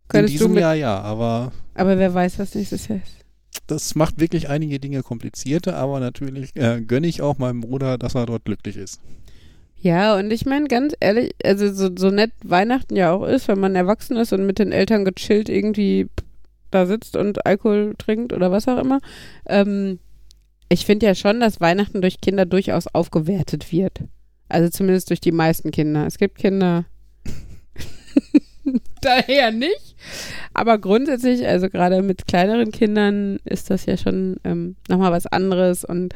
[0.08, 3.24] Könntest du diesem mit, Jahr ja, aber aber wer weiß, was nächstes Jahr ist.
[3.66, 8.14] das macht wirklich einige Dinge komplizierter, aber natürlich äh, gönne ich auch meinem Bruder, dass
[8.14, 9.00] er dort glücklich ist.
[9.82, 13.58] Ja, und ich meine, ganz ehrlich, also so, so nett Weihnachten ja auch ist, wenn
[13.58, 16.08] man erwachsen ist und mit den Eltern gechillt irgendwie
[16.70, 19.00] da sitzt und Alkohol trinkt oder was auch immer.
[19.44, 19.98] Ähm,
[20.68, 24.04] ich finde ja schon, dass Weihnachten durch Kinder durchaus aufgewertet wird.
[24.48, 26.06] Also zumindest durch die meisten Kinder.
[26.06, 26.84] Es gibt Kinder
[29.00, 29.96] daher nicht.
[30.54, 35.84] Aber grundsätzlich, also gerade mit kleineren Kindern ist das ja schon ähm, nochmal was anderes
[35.84, 36.14] und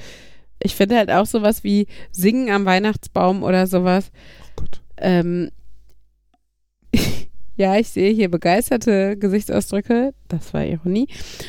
[0.58, 4.10] ich finde halt auch sowas wie Singen am Weihnachtsbaum oder sowas.
[4.48, 4.80] Oh Gott.
[4.98, 5.50] Ähm,
[7.56, 10.14] ja, ich sehe hier begeisterte Gesichtsausdrücke.
[10.28, 11.08] Das war Ironie.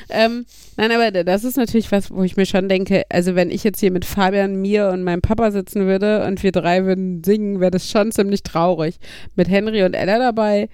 [0.10, 0.46] Ähm,
[0.76, 3.80] nein, aber das ist natürlich was, wo ich mir schon denke, also wenn ich jetzt
[3.80, 7.72] hier mit Fabian, mir und meinem Papa sitzen würde und wir drei würden singen, wäre
[7.72, 8.98] das schon ziemlich traurig.
[9.36, 10.70] Mit Henry und Ella dabei.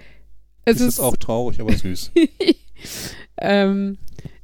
[0.66, 2.12] Es Es ist auch traurig, aber süß.
[3.42, 3.98] ähm,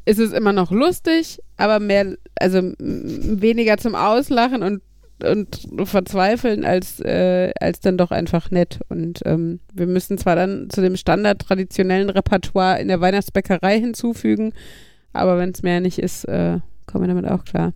[0.05, 4.81] ist es immer noch lustig, aber mehr, also weniger zum Auslachen und,
[5.23, 8.79] und verzweifeln als, äh, als dann doch einfach nett.
[8.87, 14.53] Und ähm, wir müssen zwar dann zu dem Standard traditionellen Repertoire in der Weihnachtsbäckerei hinzufügen,
[15.11, 17.73] aber wenn es mehr nicht ist, äh, kommen wir damit auch klar.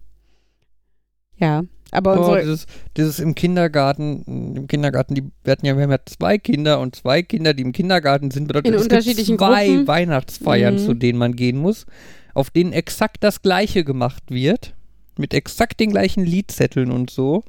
[1.35, 2.65] Ja, aber Oh, unsere, dieses,
[2.95, 6.95] dieses im Kindergarten, im Kindergarten, die, wir hatten ja, wir haben ja zwei Kinder und
[6.95, 9.87] zwei Kinder, die im Kindergarten sind, bedeutet In es unterschiedlichen gibt zwei Gruppen.
[9.87, 10.79] Weihnachtsfeiern, Mhm.
[10.79, 11.85] zu denen man gehen muss,
[12.33, 14.73] auf denen exakt das Gleiche gemacht wird,
[15.17, 17.43] mit exakt den gleichen Liedzetteln und so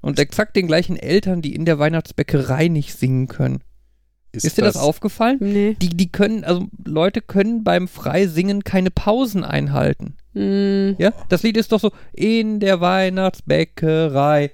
[0.00, 3.60] und exakt den gleichen Eltern, die in der Weihnachtsbäckerei nicht singen können.
[4.32, 5.38] Ist, dir das, aufgefallen?
[5.40, 5.76] nee.
[5.82, 10.14] Die, die können, also Leute können beim Freisingen keine Pausen einhalten.
[10.34, 14.52] Mm, Ja, das Lied ist doch so, in der Weihnachtsbäckerei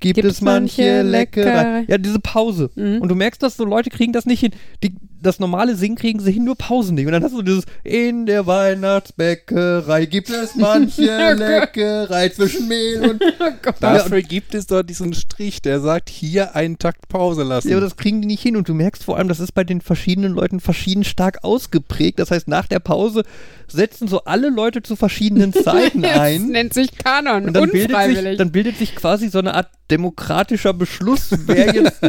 [0.00, 1.50] gibt, Gibt es manche Leckerei.
[1.50, 1.84] Leckerei.
[1.88, 2.70] Ja, diese Pause.
[2.74, 3.00] mm.
[3.00, 4.52] Und du merkst, dass so Leute kriegen das nicht hin.
[4.82, 7.06] Die, das normale Singen kriegen sie hin, nur Pausen nicht.
[7.06, 11.02] Und dann hast du dieses, in der Weihnachtsbäckerei gibt es manche
[11.34, 13.22] Leckerei zwischen Mehl und...
[13.80, 17.68] Dafür gibt es dort diesen Strich, der sagt, hier einen Takt Pause lassen.
[17.68, 18.56] Ja, aber das kriegen die nicht hin.
[18.56, 22.18] Und du merkst vor allem, das ist bei den verschiedenen Leuten verschieden stark ausgeprägt.
[22.18, 23.24] Das heißt, nach der Pause
[23.68, 26.48] setzen so alle Leute zu verschiedenen Zeiten Das ein.
[26.48, 30.72] nennt sich Kanon, Und dann bildet, sich, dann bildet sich quasi so eine Art demokratischer
[30.74, 32.00] Beschluss, wer jetzt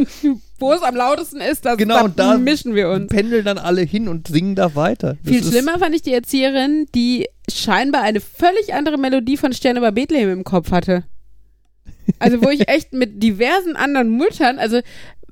[0.60, 3.08] Wo es am lautesten ist, das, Genau, da, mischen wir uns.
[3.08, 5.18] pendeln dann alle hin und singen da weiter.
[5.24, 9.78] Das Viel schlimmer fand ich die Erzieherin, die scheinbar eine völlig andere Melodie von Stern
[9.78, 11.04] über Bethlehem im Kopf hatte.
[12.20, 14.80] Also wo ich echt mit diversen anderen Müttern, also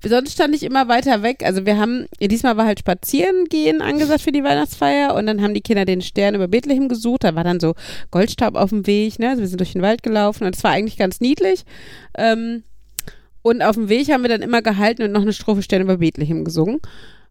[0.04, 1.44] sonst stand ich immer weiter weg.
[1.44, 5.54] Also wir haben, diesmal war halt spazieren gehen angesagt für die Weihnachtsfeier und dann haben
[5.54, 7.24] die Kinder den Stern über Bethlehem gesucht.
[7.24, 7.74] Da war dann so
[8.12, 9.30] Goldstaub auf dem Weg, ne?
[9.30, 11.64] Also wir sind durch den Wald gelaufen und es war eigentlich ganz niedlich.
[12.18, 12.64] Ähm,
[13.48, 15.98] und auf dem Weg haben wir dann immer gehalten und noch eine Strophe Stern über
[15.98, 16.80] Bethlehem gesungen.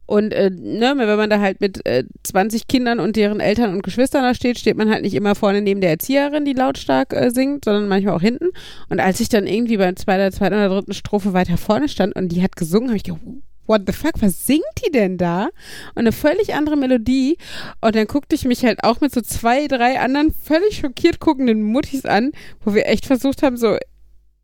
[0.06, 3.82] Und äh, ne, wenn man da halt mit äh, 20 Kindern und deren Eltern und
[3.82, 7.30] Geschwistern da steht, steht man halt nicht immer vorne neben der Erzieherin, die lautstark äh,
[7.30, 8.50] singt, sondern manchmal auch hinten.
[8.88, 12.28] Und als ich dann irgendwie beim zweiten, zweiten oder dritten Strophe weiter vorne stand und
[12.28, 13.20] die hat gesungen, habe ich gedacht,
[13.66, 15.48] what the fuck, was singt die denn da?
[15.96, 17.36] Und eine völlig andere Melodie.
[17.80, 21.62] Und dann guckte ich mich halt auch mit so zwei, drei anderen völlig schockiert guckenden
[21.62, 22.30] Muttis an,
[22.64, 23.76] wo wir echt versucht haben, so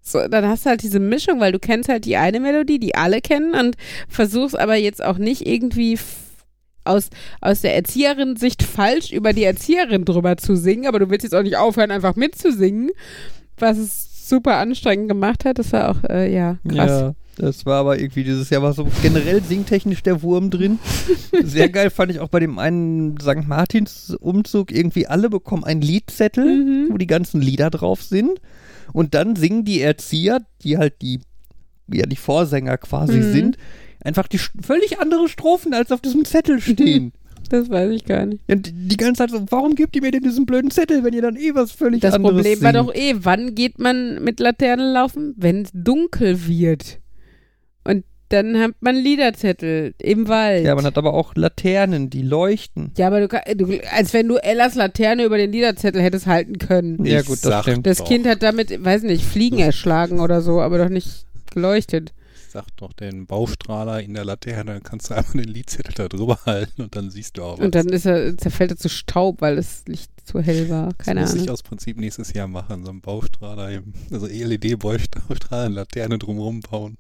[0.03, 2.95] so, dann hast du halt diese Mischung, weil du kennst halt die eine Melodie, die
[2.97, 3.77] alle kennen und
[4.09, 5.99] versuchst aber jetzt auch nicht irgendwie
[6.85, 7.09] aus,
[7.41, 11.43] aus der Erzieherin-Sicht falsch über die Erzieherin drüber zu singen, aber du willst jetzt auch
[11.45, 12.91] nicht aufhören, einfach mitzusingen,
[13.59, 15.59] was es super anstrengend gemacht hat.
[15.61, 16.91] Das war auch, äh, ja, krass.
[16.91, 20.81] Ja, das war aber irgendwie dieses Jahr war so generell singtechnisch der Wurm drin.
[21.45, 23.47] Sehr geil fand ich auch bei dem einen St.
[23.47, 26.87] Martins Umzug irgendwie alle bekommen einen Liedzettel, Mhm.
[26.91, 28.41] wo die ganzen Lieder drauf sind
[28.93, 31.21] und dann singen die Erzieher, die halt die
[31.93, 33.33] ja die Vorsänger quasi Mhm.
[33.33, 33.57] sind,
[34.03, 37.13] einfach die völlig andere Strophen als auf diesem Zettel stehen.
[37.51, 38.43] Das weiß ich gar nicht.
[38.51, 41.21] Und die ganze Zeit so, warum gebt ihr mir denn diesen blöden Zettel, wenn ihr
[41.21, 42.89] dann eh was völlig Das anderes Problem war singt?
[42.89, 45.35] doch eh, wann geht man mit Laternen laufen?
[45.37, 47.01] Wenn es dunkel wird.
[48.33, 50.65] Dann hat man Liederzettel im Wald.
[50.65, 52.93] Ja, man hat aber auch Laternen, die leuchten.
[52.97, 56.59] Ja, aber du, kann- du als wenn du Ellas Laterne über den Liederzettel hättest halten
[56.59, 57.05] können.
[57.05, 57.87] Ja, Ich gut, das sag stimmt.
[57.87, 62.13] Das doch, Kind hat damit, weiß nicht, Fliegen erschlagen oder so, aber doch nicht geleuchtet.
[62.49, 66.39] Sag doch den Baustrahler in der Laterne, dann kannst du einfach den Liedzettel da drüber
[66.45, 67.65] halten und dann siehst du auch was.
[67.65, 70.93] Und dann ist er, zerfällt er zu Staub, weil das Licht zu hell war.
[70.99, 71.45] Keine das muss Ahnung.
[71.47, 76.97] ich aus Prinzip nächstes Jahr machen, so einen Baustrahler, eben, also LED-Baustrahler, Laterne drumherum bauen.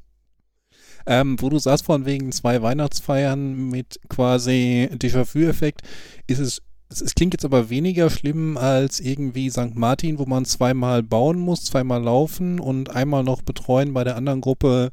[1.07, 5.83] Ähm, wo du sagst, von wegen zwei Weihnachtsfeiern mit quasi Déjà-vu-Effekt,
[6.27, 9.74] ist es, es, klingt jetzt aber weniger schlimm als irgendwie St.
[9.74, 14.41] Martin, wo man zweimal bauen muss, zweimal laufen und einmal noch betreuen bei der anderen
[14.41, 14.91] Gruppe,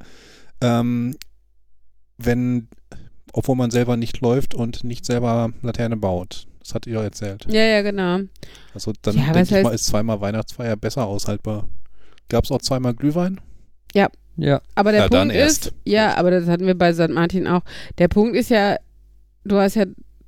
[0.62, 1.16] ähm,
[2.18, 2.68] wenn,
[3.34, 6.48] obwohl man selber nicht läuft und nicht selber Laterne baut.
[6.60, 7.46] Das hat ihr erzählt.
[7.50, 8.20] Ja, ja, genau.
[8.74, 11.68] Also dann Ja, denke ich heißt- mal, ist zweimal Weihnachtsfeier besser aushaltbar.
[12.28, 13.40] Gab es auch zweimal Glühwein?
[13.96, 14.10] Ja.
[14.76, 15.68] Aber der Ja, dann Punkt erst.
[15.68, 17.10] ist, ja, aber das hatten wir bei St.
[17.10, 17.62] Martin auch.
[17.98, 18.78] Der Punkt ist ja,
[19.44, 19.86] du hast ja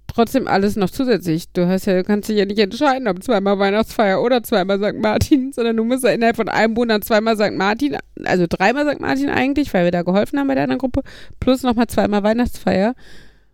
[0.07, 1.51] trotzdem alles noch zusätzlich.
[1.53, 4.99] Du hast ja, du kannst dich ja nicht entscheiden, ob zweimal Weihnachtsfeier oder zweimal St.
[4.99, 7.53] Martin, sondern du musst ja innerhalb von einem Monat zweimal St.
[7.53, 8.99] Martin, also dreimal St.
[8.99, 11.01] Martin eigentlich, weil wir da geholfen haben bei der anderen Gruppe,
[11.39, 12.93] plus nochmal zweimal Weihnachtsfeier.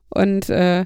[0.09, 0.85] Und äh,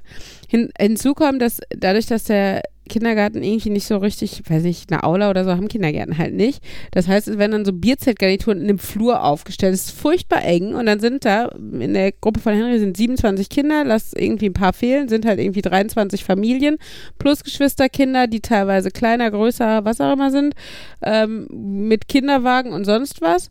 [0.49, 5.03] hin, hinzu kommt, dass dadurch, dass der Kindergarten irgendwie nicht so richtig, weiß nicht, eine
[5.03, 6.61] Aula oder so haben Kindergärten halt nicht.
[6.91, 9.73] Das heißt, es werden dann so Bierzeltgarnituren in dem Flur aufgestellt.
[9.73, 13.49] Es ist furchtbar eng und dann sind da, in der Gruppe von Henry sind 27
[13.49, 16.77] Kinder, lass irgendwie ein paar fehlen, sind halt irgendwie 23 Familien
[17.17, 20.53] plus Geschwisterkinder, die teilweise kleiner, größer, was auch immer sind,
[21.01, 23.49] ähm, mit Kinderwagen und sonst was.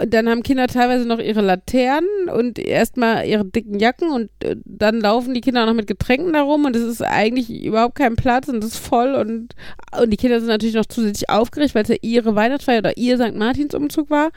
[0.00, 4.54] Und dann haben Kinder teilweise noch ihre Laternen und erstmal ihre dicken Jacken und äh,
[4.64, 8.14] dann laufen die Kinder noch mit Getränken da rum und es ist eigentlich überhaupt kein
[8.14, 9.56] Platz und es ist voll und,
[10.00, 13.16] und die Kinder sind natürlich noch zusätzlich aufgeregt, weil es ja ihre Weihnachtsfeier oder ihr
[13.16, 13.34] St.
[13.34, 14.30] Martins Umzug war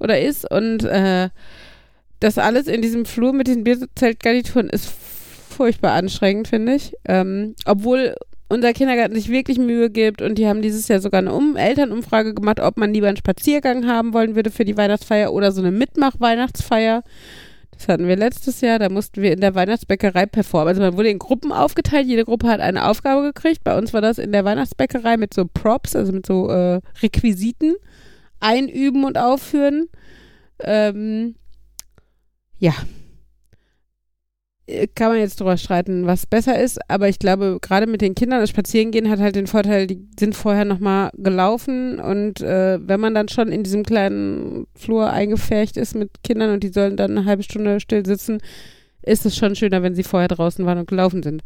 [0.00, 1.28] oder ist und äh,
[2.20, 4.90] das alles in diesem Flur mit diesen Bierzeltgarnituren ist
[5.50, 6.94] furchtbar anstrengend, finde ich.
[7.04, 8.14] Ähm, obwohl
[8.54, 12.34] unser Kindergarten sich wirklich Mühe gibt und die haben dieses Jahr sogar eine um Elternumfrage
[12.34, 15.72] gemacht, ob man lieber einen Spaziergang haben wollen würde für die Weihnachtsfeier oder so eine
[15.72, 17.02] Mitmach-Weihnachtsfeier.
[17.76, 20.68] Das hatten wir letztes Jahr, da mussten wir in der Weihnachtsbäckerei performen.
[20.68, 23.64] Also man wurde in Gruppen aufgeteilt, jede Gruppe hat eine Aufgabe gekriegt.
[23.64, 27.74] Bei uns war das in der Weihnachtsbäckerei mit so Props, also mit so äh, Requisiten,
[28.38, 29.88] einüben und aufführen.
[30.60, 31.34] Ähm,
[32.58, 32.74] ja,
[34.94, 38.40] kann man jetzt drüber streiten, was besser ist, aber ich glaube, gerade mit den Kindern
[38.40, 43.14] das Spazierengehen hat halt den Vorteil, die sind vorher nochmal gelaufen und äh, wenn man
[43.14, 47.26] dann schon in diesem kleinen Flur eingefärcht ist mit Kindern und die sollen dann eine
[47.26, 48.38] halbe Stunde still sitzen,
[49.02, 51.42] ist es schon schöner, wenn sie vorher draußen waren und gelaufen sind.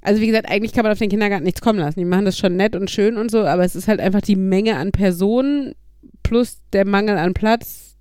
[0.00, 2.00] Also wie gesagt, eigentlich kann man auf den Kindergarten nichts kommen lassen.
[2.00, 4.36] Die machen das schon nett und schön und so, aber es ist halt einfach die
[4.36, 5.74] Menge an Personen
[6.22, 7.96] plus der Mangel an Platz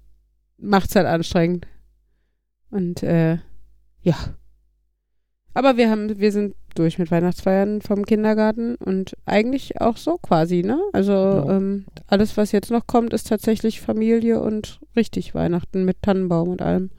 [0.57, 1.67] macht's halt anstrengend.
[2.69, 3.39] Und äh,
[4.03, 4.15] ja.
[5.53, 10.63] Aber wir haben, wir sind durch mit Weihnachtsfeiern vom Kindergarten und eigentlich auch so quasi,
[10.63, 10.79] ne?
[10.93, 11.57] Also Ja.
[11.57, 16.61] ähm, alles, was jetzt noch kommt, ist tatsächlich Familie und richtig Weihnachten mit Tannenbaum und
[16.61, 16.89] allem.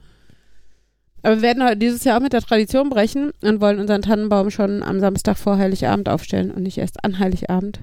[1.23, 4.51] Aber wir werden heute dieses Jahr auch mit der Tradition brechen und wollen unseren Tannenbaum
[4.51, 7.79] schon am Samstag vor Heiligabend aufstellen und nicht erst an Heiligabend.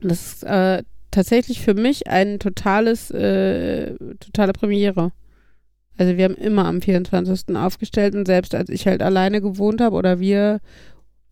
[0.00, 5.10] Und das ist äh, tatsächlich für mich ein totales, äh, totale Premiere.
[5.96, 7.56] Also wir haben immer am 24.
[7.56, 10.60] aufgestellt und selbst als ich halt alleine gewohnt habe oder wir,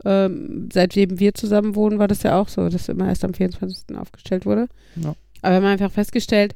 [0.05, 3.97] ähm, seitdem wir zusammen wohnen, war das ja auch so, dass immer erst am 24.
[3.97, 4.69] aufgestellt wurde.
[4.97, 5.15] Ja.
[5.43, 6.55] Aber wir haben einfach festgestellt,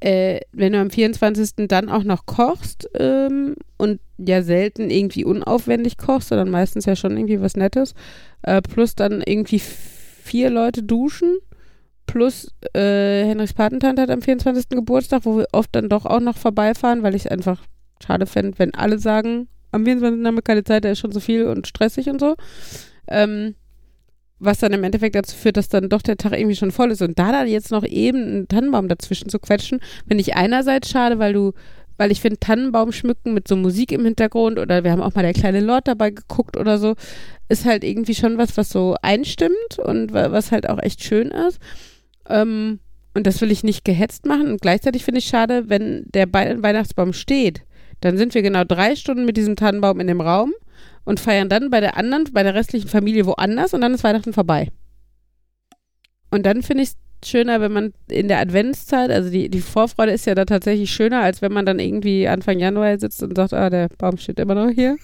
[0.00, 1.66] äh, wenn du am 24.
[1.66, 7.16] dann auch noch kochst ähm, und ja selten irgendwie unaufwendig kochst, sondern meistens ja schon
[7.16, 7.94] irgendwie was Nettes,
[8.42, 11.38] äh, plus dann irgendwie vier Leute duschen,
[12.08, 14.70] plus äh, Henrichs Patentante hat am 24.
[14.70, 17.62] Geburtstag, wo wir oft dann doch auch noch vorbeifahren, weil ich es einfach
[18.04, 20.26] schade fände, wenn alle sagen, am 24.
[20.26, 22.34] haben wir keine Zeit, da ist schon so viel und stressig und so.
[23.06, 23.54] Ähm,
[24.40, 27.02] was dann im Endeffekt dazu führt, dass dann doch der Tag irgendwie schon voll ist.
[27.02, 31.18] Und da dann jetzt noch eben einen Tannenbaum dazwischen zu quetschen, finde ich einerseits schade,
[31.18, 31.52] weil du,
[31.96, 35.22] weil ich finde, Tannenbaum schmücken mit so Musik im Hintergrund oder wir haben auch mal
[35.22, 36.94] der kleine Lord dabei geguckt oder so,
[37.48, 41.28] ist halt irgendwie schon was, was so einstimmt und wa- was halt auch echt schön
[41.32, 41.58] ist.
[42.28, 42.80] Ähm,
[43.14, 44.48] und das will ich nicht gehetzt machen.
[44.52, 47.62] Und gleichzeitig finde ich schade, wenn der Weihnachtsbaum steht,
[48.00, 50.52] dann sind wir genau drei Stunden mit diesem Tannenbaum in dem Raum
[51.04, 54.32] und feiern dann bei der anderen, bei der restlichen Familie woanders und dann ist Weihnachten
[54.32, 54.68] vorbei.
[56.30, 60.12] Und dann finde ich es schöner, wenn man in der Adventszeit, also die, die Vorfreude
[60.12, 63.54] ist ja da tatsächlich schöner, als wenn man dann irgendwie Anfang Januar sitzt und sagt,
[63.54, 64.96] ah, der Baum steht immer noch hier.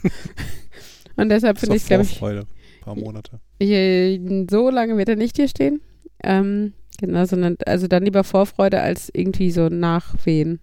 [1.16, 2.40] und deshalb finde ich es, glaube ich, Vorfreude.
[2.40, 3.40] Ein paar Monate.
[3.58, 5.80] hier, so lange wird er nicht hier stehen.
[6.22, 10.60] Ähm, genau, sondern also dann lieber Vorfreude als irgendwie so Nachwehen.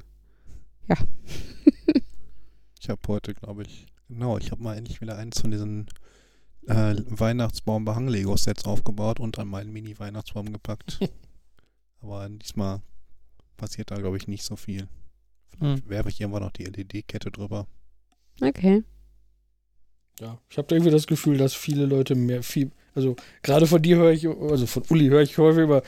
[2.79, 5.85] Ich habe heute, glaube ich, genau, ich habe mal endlich wieder eins von diesen
[6.67, 10.99] äh, Weihnachtsbaum-Behang-Lego-Sets aufgebaut und an meinen Mini-Weihnachtsbaum gepackt.
[12.01, 12.81] Aber diesmal
[13.57, 14.87] passiert da, glaube ich, nicht so viel.
[15.59, 17.67] Vielleicht werfe ich irgendwann noch die LED-Kette drüber.
[18.41, 18.83] Okay.
[20.19, 23.81] Ja, ich habe da irgendwie das Gefühl, dass viele Leute mehr viel, also gerade von
[23.81, 25.81] dir höre ich, also von Uli höre ich häufig über,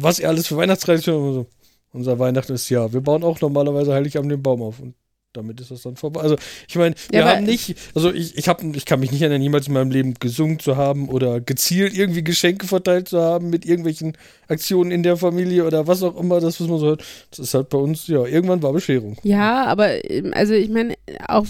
[0.00, 1.46] was er alles für Weihnachtstraditionen und so.
[1.92, 4.80] Unser Weihnachten ist ja, wir bauen auch normalerweise Heiligabend den Baum auf.
[4.80, 4.94] Und
[5.32, 6.20] damit ist das dann vorbei.
[6.20, 6.36] Also
[6.68, 9.42] ich meine, wir Ja, haben nicht, also ich, ich, hab, ich kann mich nicht erinnern,
[9.42, 13.64] jemals in meinem Leben gesungen zu haben oder gezielt irgendwie Geschenke verteilt zu haben mit
[13.66, 14.16] irgendwelchen
[14.48, 17.04] Aktionen in der Familie oder was auch immer, das, was man so hört.
[17.30, 19.18] Das ist halt bei uns, ja, irgendwann war Bescherung.
[19.22, 19.90] Ja, aber
[20.32, 20.94] also ich meine,
[21.28, 21.46] auch,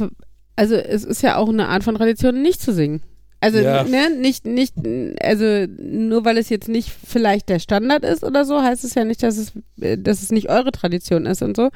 [0.56, 3.02] also es ist ja auch eine Art von Tradition, nicht zu singen.
[3.40, 3.84] Also, Ja.
[3.84, 4.74] ne, nicht, nicht,
[5.20, 9.04] also nur weil es jetzt nicht vielleicht der Standard ist oder so, heißt es ja
[9.04, 11.70] nicht, dass es, dass es nicht eure Tradition ist und so.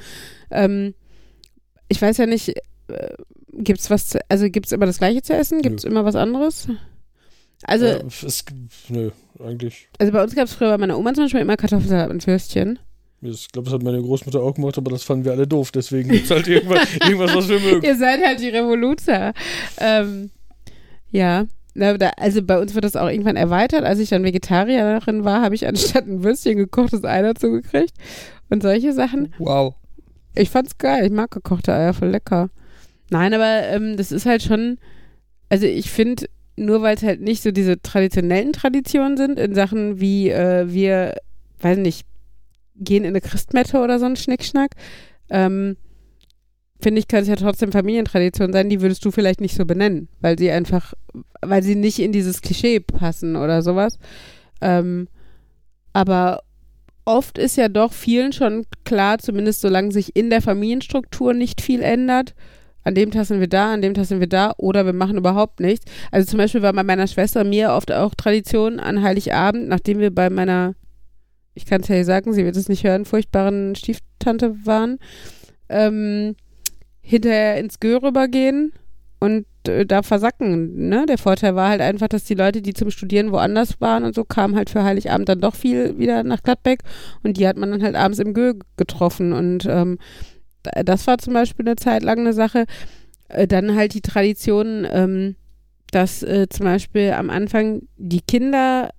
[0.51, 0.95] Ähm,
[1.89, 3.15] ich weiß ja nicht, äh,
[3.53, 5.61] gibt's was, zu, also gibt's immer das Gleiche zu essen?
[5.63, 6.67] Gibt's immer was anderes?
[7.65, 8.45] Also, äh, es,
[8.89, 9.89] nö, eigentlich.
[9.99, 12.79] also bei uns gab es früher bei meiner Oma zum Beispiel immer Kartoffelsalat mit Würstchen.
[13.23, 15.73] Ich glaube, das hat meine Großmutter auch gemacht, aber das fanden wir alle doof.
[15.73, 17.85] Deswegen gibt's halt irgendwas, irgendwas was wir mögen.
[17.85, 19.35] Ihr seid halt die Revoluzer.
[19.77, 20.31] Ähm,
[21.11, 21.47] ja.
[22.17, 23.85] Also bei uns wird das auch irgendwann erweitert.
[23.85, 27.95] Als ich dann Vegetarierin war, habe ich anstatt ein Würstchen gekochtes Ei dazu gekriegt.
[28.49, 29.33] Und solche Sachen.
[29.39, 29.75] Wow.
[30.35, 31.07] Ich fand's geil.
[31.07, 32.51] Ich mag gekochte Eier voll lecker.
[33.11, 34.79] Nein, aber ähm, das ist halt schon.
[35.49, 36.27] Also ich finde,
[36.57, 41.17] nur weil es halt nicht so diese traditionellen Traditionen sind, in Sachen wie äh, wir,
[41.61, 42.07] weiß nicht,
[42.77, 44.75] gehen in eine Christmette oder so ein Schnickschnack,
[45.29, 45.77] ähm,
[46.81, 50.09] finde ich, kann es ja trotzdem Familientradition sein, die würdest du vielleicht nicht so benennen,
[50.21, 50.95] weil sie einfach,
[51.41, 53.99] weil sie nicht in dieses Klischee passen oder sowas.
[54.61, 55.09] Ähm,
[55.93, 56.43] aber
[57.05, 61.83] oft ist ja doch vielen schon klar, zumindest solange sich in der Familienstruktur nicht viel
[61.83, 62.35] ändert.
[62.83, 65.19] An dem Tag sind wir da, an dem Tag sind wir da oder wir machen
[65.19, 65.85] überhaupt nichts.
[66.11, 70.15] Also zum Beispiel war bei meiner Schwester mir oft auch Tradition an Heiligabend, nachdem wir
[70.15, 70.75] bei meiner,
[71.55, 74.99] ich kann es ja sagen, sie wird es nicht hören, furchtbaren Stieftante waren,
[75.69, 76.37] ähm,
[77.11, 78.73] hinterher ins Gö rübergehen
[79.19, 80.89] und äh, da versacken.
[80.89, 81.05] Ne?
[81.07, 84.25] Der Vorteil war halt einfach, dass die Leute, die zum Studieren woanders waren und so,
[84.25, 86.81] kamen halt für Heiligabend dann doch viel wieder nach Gladbeck
[87.23, 89.99] und die hat man dann halt abends im Gö getroffen und ähm,
[90.63, 92.65] da- das war zum Beispiel eine Zeit lang eine Sache.
[93.29, 95.37] Äh, dann halt die Tradition, ähm,
[95.91, 98.91] dass äh, zum Beispiel am Anfang die Kinder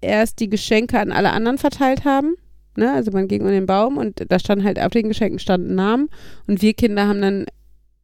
[0.00, 2.34] erst die Geschenke an alle anderen verteilt haben.
[2.76, 2.92] Ne?
[2.92, 6.08] Also man ging um den Baum und da stand halt auf den Geschenken standen Namen
[6.46, 7.46] und wir Kinder haben dann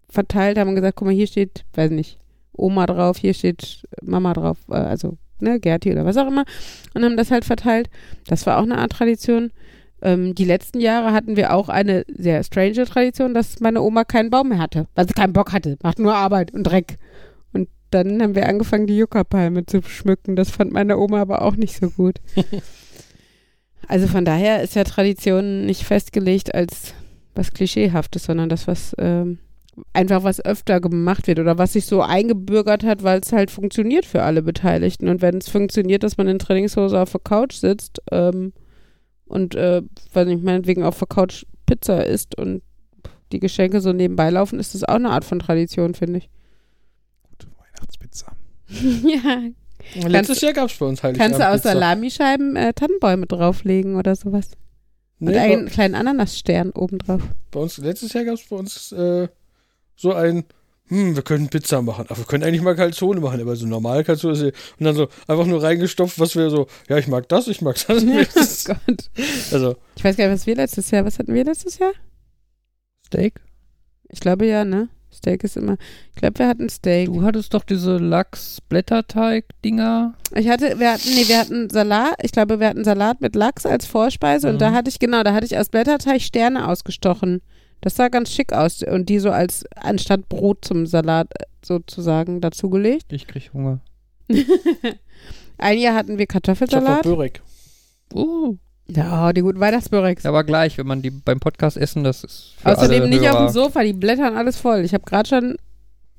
[0.08, 2.18] verteilt, haben gesagt, guck mal, hier steht, weiß nicht,
[2.52, 6.44] Oma drauf, hier steht Mama drauf, äh, also ne, Gerti oder was auch immer
[6.94, 7.88] und haben das halt verteilt.
[8.26, 9.50] Das war auch eine Art Tradition.
[10.02, 14.30] Ähm, die letzten Jahre hatten wir auch eine sehr strange Tradition, dass meine Oma keinen
[14.30, 16.98] Baum mehr hatte, weil sie keinen Bock hatte, macht nur Arbeit und Dreck.
[17.52, 20.36] Und dann haben wir angefangen, die Juckerpalme zu schmücken.
[20.36, 22.20] Das fand meine Oma aber auch nicht so gut.
[23.88, 26.94] also von daher ist ja Tradition nicht festgelegt als
[27.34, 29.38] was Klischeehaftes, sondern das, was ähm,
[29.92, 34.04] einfach was öfter gemacht wird oder was sich so eingebürgert hat, weil es halt funktioniert
[34.04, 35.08] für alle Beteiligten.
[35.08, 38.52] Und wenn es funktioniert, dass man in Trainingshose auf der Couch sitzt ähm,
[39.26, 39.82] und, äh,
[40.12, 42.62] weiß nicht, meinetwegen auf der Couch Pizza isst und
[43.32, 46.28] die Geschenke so nebenbei laufen, ist das auch eine Art von Tradition, finde ich.
[47.30, 48.32] Gute Weihnachtspizza.
[49.08, 49.52] ja.
[50.06, 51.38] Letztes Jahr gab's bei uns Heiligabend.
[51.38, 51.62] Kannst du aus.
[51.72, 54.48] Salamischeiben äh, Tannenbäume drauflegen oder sowas?
[55.20, 57.22] Und Nee, einen bei, kleinen Ananasstern obendrauf.
[57.50, 59.28] bei uns, letztes Jahr gab's bei uns äh,
[59.94, 60.44] so ein,
[60.88, 62.06] hm, wir können Pizza machen.
[62.08, 64.96] Aber wir können eigentlich mal Calzone machen, aber so normal Calzone ist ja- und dann
[64.96, 68.04] so einfach nur reingestopft, was wir so, ja, ich mag das, ich mag das.
[68.04, 69.10] oh Gott.
[69.52, 71.92] also, Ich weiß gar nicht, was wir letztes Jahr, was hatten wir letztes Jahr?
[73.06, 73.40] Steak?
[74.08, 74.88] Ich glaube ja, ne?
[75.12, 75.76] Steak ist immer.
[76.10, 77.06] Ich glaube, wir hatten Steak.
[77.06, 80.14] Du hattest doch diese Lachs-Blätterteig-Dinger.
[80.34, 82.14] Ich hatte, wir hatten, nee, wir hatten Salat.
[82.22, 84.58] Ich glaube, wir hatten Salat mit Lachs als Vorspeise und Mhm.
[84.60, 87.42] da hatte ich, genau, da hatte ich aus Blätterteig Sterne ausgestochen.
[87.80, 92.40] Das sah ganz schick aus und die so als, anstatt Brot zum Salat äh, sozusagen
[92.40, 93.12] dazugelegt.
[93.12, 93.80] Ich krieg Hunger.
[95.58, 97.02] Ein Jahr hatten wir ich hab Kartoffelsalat.
[97.02, 97.42] Börek.
[98.14, 98.56] Uh.
[98.88, 100.26] Ja, die guten Weihnachtsbörex.
[100.26, 103.36] Aber gleich, wenn man die beim Podcast essen, das ist für Außerdem alle nicht auf
[103.36, 103.46] Hörer.
[103.48, 104.80] dem Sofa, die blättern alles voll.
[104.84, 105.56] Ich habe gerade schon,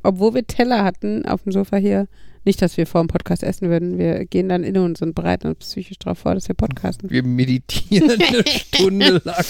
[0.01, 2.07] obwohl wir Teller hatten auf dem Sofa hier,
[2.45, 3.97] nicht, dass wir vor dem Podcast essen würden.
[3.97, 7.09] Wir gehen dann in uns und bereiten uns psychisch darauf vor, dass wir podcasten.
[7.09, 9.43] Wir meditieren eine Stunde lang.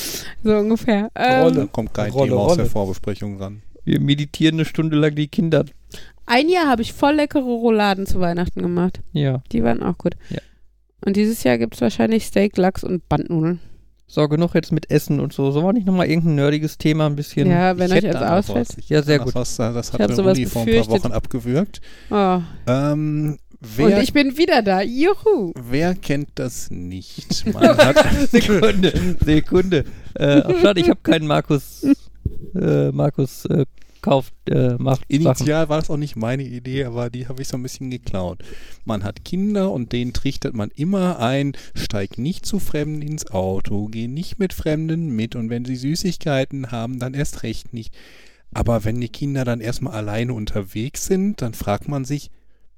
[0.43, 1.09] So ungefähr.
[1.15, 1.55] Ähm, Rolle.
[1.61, 2.69] Da kommt kein Rolle, Thema aus der Rolle.
[2.69, 3.61] Vorbesprechung ran.
[3.83, 5.65] Wir meditieren eine Stunde lang die Kinder.
[6.27, 8.99] ein Jahr habe ich voll leckere Rouladen zu Weihnachten gemacht.
[9.11, 9.41] Ja.
[9.51, 10.13] Die waren auch gut.
[10.29, 10.39] Ja.
[11.05, 13.59] Und dieses Jahr gibt es wahrscheinlich Steak, Lachs und Bandnudeln.
[14.07, 15.51] So, genug jetzt mit Essen und so.
[15.51, 17.49] Sollen wir nicht nochmal irgendein nerdiges Thema ein bisschen.
[17.49, 18.69] Ja, wenn Ich euch jetzt ausfällt.
[18.87, 19.33] Ja, sehr gut.
[19.33, 20.87] Was, das Ich hat sowas Uni vor ein paar.
[20.89, 21.81] Wochen abgewürgt.
[22.11, 22.39] Oh.
[22.67, 24.81] Ähm, wer, Und ich bin wieder da.
[24.81, 25.53] Juhu.
[25.55, 27.45] wer kennt das nicht?
[27.53, 28.93] Man hat, Sekunde,
[29.25, 29.85] Sekunde.
[30.13, 31.83] Äh, ach, schade, ich habe keinen Markus.
[32.55, 33.65] Äh, Markus äh,
[34.03, 35.21] kauft, äh, macht Sachen.
[35.25, 38.43] Initial war das auch nicht meine Idee, aber die habe ich so ein bisschen geklaut.
[38.85, 43.87] Man hat Kinder und denen trichtert man immer ein, steig nicht zu Fremden ins Auto,
[43.87, 47.95] geh nicht mit Fremden mit und wenn sie Süßigkeiten haben, dann erst recht nicht.
[48.53, 52.29] Aber wenn die Kinder dann erstmal alleine unterwegs sind, dann fragt man sich,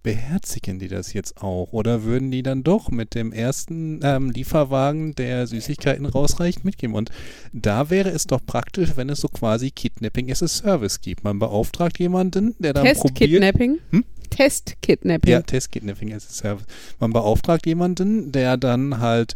[0.06, 1.70] beherzigen die das jetzt auch?
[1.72, 6.94] Oder würden die dann doch mit dem ersten ähm, Lieferwagen, der Süßigkeiten rausreicht, mitgehen?
[6.94, 7.10] Und
[7.54, 11.24] da wäre es doch praktisch, wenn es so quasi Kidnapping as a Service gibt.
[11.24, 13.16] Man beauftragt jemanden, der dann probiert...
[13.16, 13.80] Test-Kidnapping?
[13.90, 14.06] Hm?
[14.30, 15.32] Test-Kidnapping.
[15.32, 16.66] Ja, Test-Kidnapping as a Service.
[17.00, 19.34] Man beauftragt jemanden, der dann halt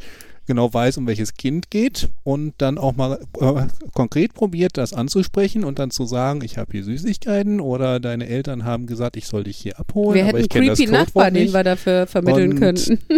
[0.50, 5.64] genau weiß, um welches Kind geht und dann auch mal äh, konkret probiert, das anzusprechen
[5.64, 9.44] und dann zu sagen, ich habe hier Süßigkeiten oder deine Eltern haben gesagt, ich soll
[9.44, 10.16] dich hier abholen.
[10.16, 13.00] wir aber hätten ich kenn das creepy Codewort Nachbar, den wir dafür vermitteln Und- könnten.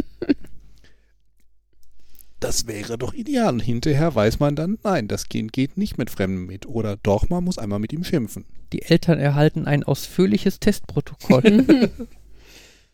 [2.42, 3.54] Das wäre doch ideal.
[3.54, 6.66] Und hinterher weiß man dann, nein, das Kind geht nicht mit Fremden mit.
[6.66, 8.46] Oder doch, man muss einmal mit ihm schimpfen.
[8.74, 11.90] Die Eltern erhalten ein ausführliches Testprotokoll.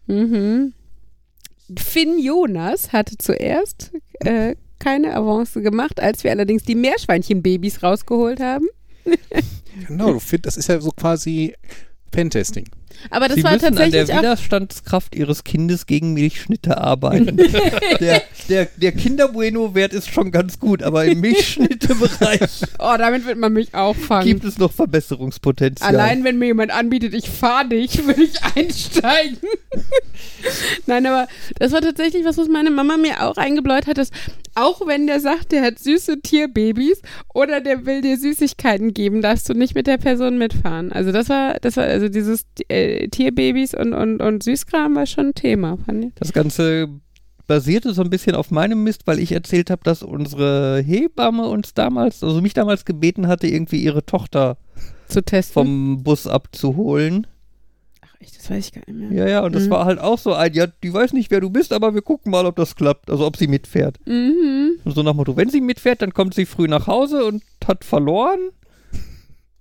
[0.09, 0.72] Mhm.
[1.76, 8.68] Finn Jonas hatte zuerst äh, keine Avance gemacht, als wir allerdings die Meerschweinchenbabys rausgeholt haben.
[9.88, 11.53] Genau, das ist ja so quasi
[12.11, 12.68] Pentesting.
[13.09, 14.18] Aber das Sie war müssen an der tatsächlich.
[14.18, 17.38] Widerstandskraft ihres Kindes gegen Milchschnitte arbeiten.
[17.99, 22.41] der, der, der Kinderbueno-Wert ist schon ganz gut, aber im Milchschnitte-Bereich
[22.80, 24.27] Oh, damit wird man mich auch fangen.
[24.27, 25.89] gibt es noch Verbesserungspotenzial.
[25.89, 29.38] Allein wenn mir jemand anbietet, ich fahre dich, würde ich einsteigen.
[30.85, 31.27] Nein, aber
[31.59, 34.11] das war tatsächlich was, was meine Mama mir auch eingebläut hat, dass
[34.55, 37.01] auch wenn der sagt, der hat süße Tierbabys
[37.34, 40.91] oder der will dir Süßigkeiten geben, darfst du nicht mit der Person mitfahren.
[40.91, 42.76] Also das war, das war, also dieses äh,
[43.11, 46.11] Tierbabys und, und, und Süßkram war schon ein Thema, fand ich.
[46.15, 46.89] Das Ganze
[47.47, 51.73] basierte so ein bisschen auf meinem Mist, weil ich erzählt habe, dass unsere Hebamme uns
[51.73, 54.57] damals, also mich damals gebeten hatte, irgendwie ihre Tochter
[55.07, 55.53] Zu testen.
[55.53, 57.25] vom Bus abzuholen.
[58.05, 59.11] Ach, echt, das weiß ich gar nicht mehr.
[59.17, 59.69] Ja, ja, und das Mhm.
[59.69, 62.31] war halt auch so ein, ja, die weiß nicht, wer du bist, aber wir gucken
[62.31, 63.97] mal, ob das klappt, also ob sie mitfährt.
[64.05, 64.71] Mhm.
[64.83, 67.85] Und so nach Motto, wenn sie mitfährt, dann kommt sie früh nach Hause und hat
[67.85, 68.39] verloren.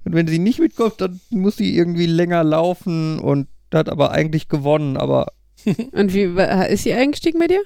[0.06, 4.48] Und wenn sie nicht mitkommt, dann muss sie irgendwie länger laufen und hat aber eigentlich
[4.48, 4.96] gewonnen.
[4.96, 5.32] Aber
[5.92, 6.22] Und wie
[6.72, 7.60] ist sie eingestiegen bei dir?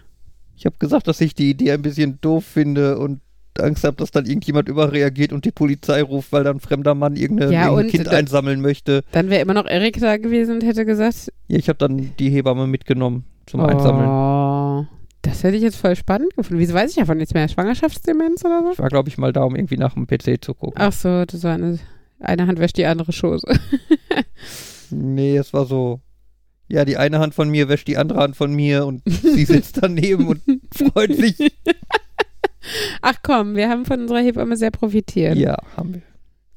[0.57, 3.21] ich habe gesagt, dass ich die Idee ein bisschen doof finde und
[3.59, 7.17] Angst habe, dass dann irgendjemand überreagiert und die Polizei ruft, weil dann ein fremder Mann
[7.17, 9.03] irgendein Ja, Kind da- einsammeln möchte.
[9.13, 12.31] Dann wäre immer noch Erik da gewesen und hätte gesagt, Ja, ich habe dann die
[12.31, 14.09] Hebamme mitgenommen zum Einsammeln.
[14.09, 14.87] Oh,
[15.23, 16.61] das hätte ich jetzt voll spannend gefunden.
[16.61, 17.49] Wieso weiß ich davon nichts mehr?
[17.49, 18.73] Schwangerschaftsdemenz oder so?
[18.73, 20.81] Ich war, glaube ich, mal da, um irgendwie nach dem PC zu gucken.
[20.81, 21.79] Ach so, das war eine,
[22.21, 23.47] eine Hand wäscht die andere Schoße.
[24.93, 26.01] Nee, es war so.
[26.69, 29.79] Ja, die eine Hand von mir wäscht die andere Hand von mir und sie sitzt
[29.83, 30.41] daneben und
[30.75, 31.37] freut sich.
[33.03, 35.37] Ach komm, wir haben von unserer Hebamme sehr profitiert.
[35.37, 36.03] Ja, haben wir.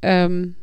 [0.03, 0.55] Ähm,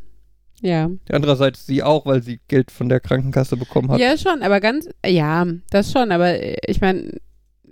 [0.61, 0.89] ja.
[1.09, 3.99] Andererseits sie auch, weil sie Geld von der Krankenkasse bekommen hat.
[3.99, 7.19] Ja, schon, aber ganz, ja, das schon, aber äh, ich meine,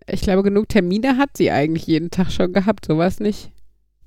[0.07, 3.51] ich glaube, genug Termine hat sie eigentlich jeden Tag schon gehabt, sowas nicht.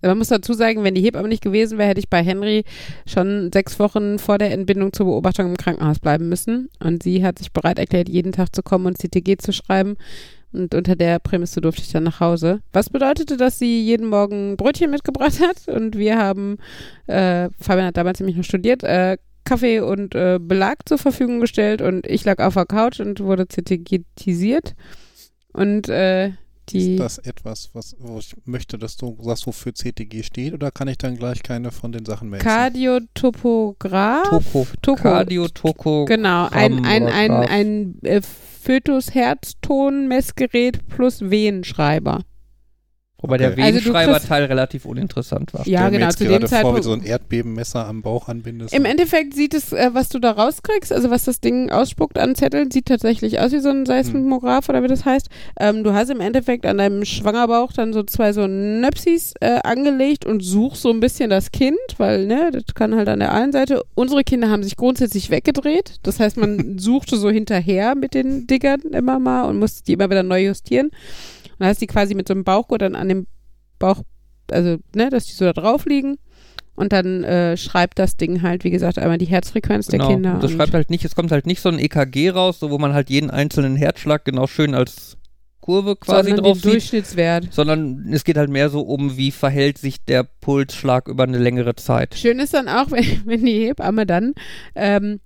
[0.02, 2.64] Man muss dazu sagen, wenn die Hebamme nicht gewesen wäre, hätte ich bei Henry
[3.06, 6.68] schon sechs Wochen vor der Entbindung zur Beobachtung im Krankenhaus bleiben müssen.
[6.80, 9.96] Und sie hat sich bereit erklärt, jeden Tag zu kommen und CTG zu schreiben.
[10.52, 12.60] Und unter der Prämisse durfte ich dann nach Hause.
[12.72, 15.68] Was bedeutete, dass sie jeden Morgen Brötchen mitgebracht hat.
[15.74, 16.58] Und wir haben,
[17.06, 21.80] äh, Fabian hat damals nämlich noch studiert, äh, Kaffee und äh, Belag zur Verfügung gestellt.
[21.80, 24.74] Und ich lag auf der Couch und wurde CTG-tisiert.
[25.52, 26.32] Und äh,
[26.68, 26.94] die.
[26.94, 30.54] Ist das etwas, was, wo ich möchte, dass du sagst, wofür CTG steht?
[30.54, 32.48] Oder kann ich dann gleich keine von den Sachen mehr essen?
[32.48, 34.28] Kardiotopograph.
[34.28, 34.66] Toko.
[35.48, 36.04] Toko.
[36.04, 37.50] Genau, ein, ein, ein, Graph.
[37.50, 42.24] ein äh, Fötus-Herzton-Messgerät plus Wehenschreiber.
[43.22, 43.62] Wobei der Okay.
[43.62, 45.66] Also du Wehenschreiberteil relativ uninteressant war.
[45.66, 46.84] Ja, genau, jetzt zu gerade dem vor, wie Zeitpunkt.
[46.84, 48.74] so ein Erdbebenmesser am Bauch anbindest.
[48.74, 52.34] Im Endeffekt sieht es, äh, was du da rauskriegst, also was das Ding ausspuckt an
[52.34, 55.28] Zetteln, sieht tatsächlich aus wie so ein Seismograph oder wie das heißt.
[55.60, 60.26] Ähm, du hast im Endeffekt an deinem Schwangerbauch dann so zwei so Nöpsis äh, angelegt
[60.26, 63.52] und suchst so ein bisschen das Kind, weil, ne, das kann halt an der einen
[63.52, 63.82] Seite.
[63.94, 66.00] Unsere Kinder haben sich grundsätzlich weggedreht.
[66.02, 70.10] Das heißt, man suchte so hinterher mit den Diggern immer mal und musste die immer
[70.10, 70.90] wieder neu justieren.
[71.62, 73.28] Und dann hast die quasi mit so einem Bauchgurt dann an dem
[73.78, 74.02] Bauch,
[74.50, 76.16] also, ne, dass die so da drauf liegen.
[76.74, 80.08] Und dann äh, schreibt das Ding halt, wie gesagt, einmal die Herzfrequenz Genau.
[80.08, 80.34] der Kinder.
[80.34, 82.78] Und das schreibt halt nicht, es kommt halt nicht so ein EKG raus, so wo
[82.78, 85.16] man halt jeden einzelnen Herzschlag genau schön als
[85.60, 86.72] Kurve quasi sondern drauf den sieht.
[86.72, 87.52] Durchschnittswert.
[87.52, 91.76] Sondern es geht halt mehr so um, wie verhält sich der Pulsschlag über eine längere
[91.76, 92.16] Zeit.
[92.16, 94.32] Schön ist dann auch, wenn, wenn die Hebamme dann,
[94.74, 95.20] ähm,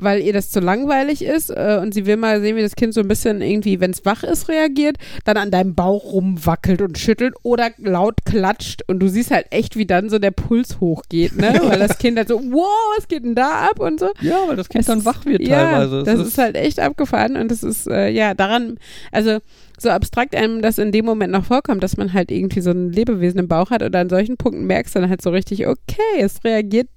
[0.00, 2.94] weil ihr das zu langweilig ist äh, und sie will mal sehen, wie das Kind
[2.94, 6.98] so ein bisschen irgendwie, wenn es wach ist, reagiert, dann an deinem Bauch rumwackelt und
[6.98, 11.36] schüttelt oder laut klatscht und du siehst halt echt, wie dann so der Puls hochgeht,
[11.36, 11.60] ne?
[11.64, 14.10] Weil das Kind halt so, wow, was geht denn da ab und so.
[14.20, 16.02] Ja, weil das Kind Es dann ist- wach wird ja, teilweise.
[16.04, 18.78] Das ist, halt echt abgefahren und das ist, äh, ja, daran,
[19.12, 19.38] also
[19.78, 22.90] so abstrakt einem das in dem Moment noch vorkommt, dass man halt irgendwie so ein
[22.92, 26.20] Lebewesen im Bauch hat und an solchen Punkten merkst du dann halt so richtig, okay,
[26.20, 26.88] es reagiert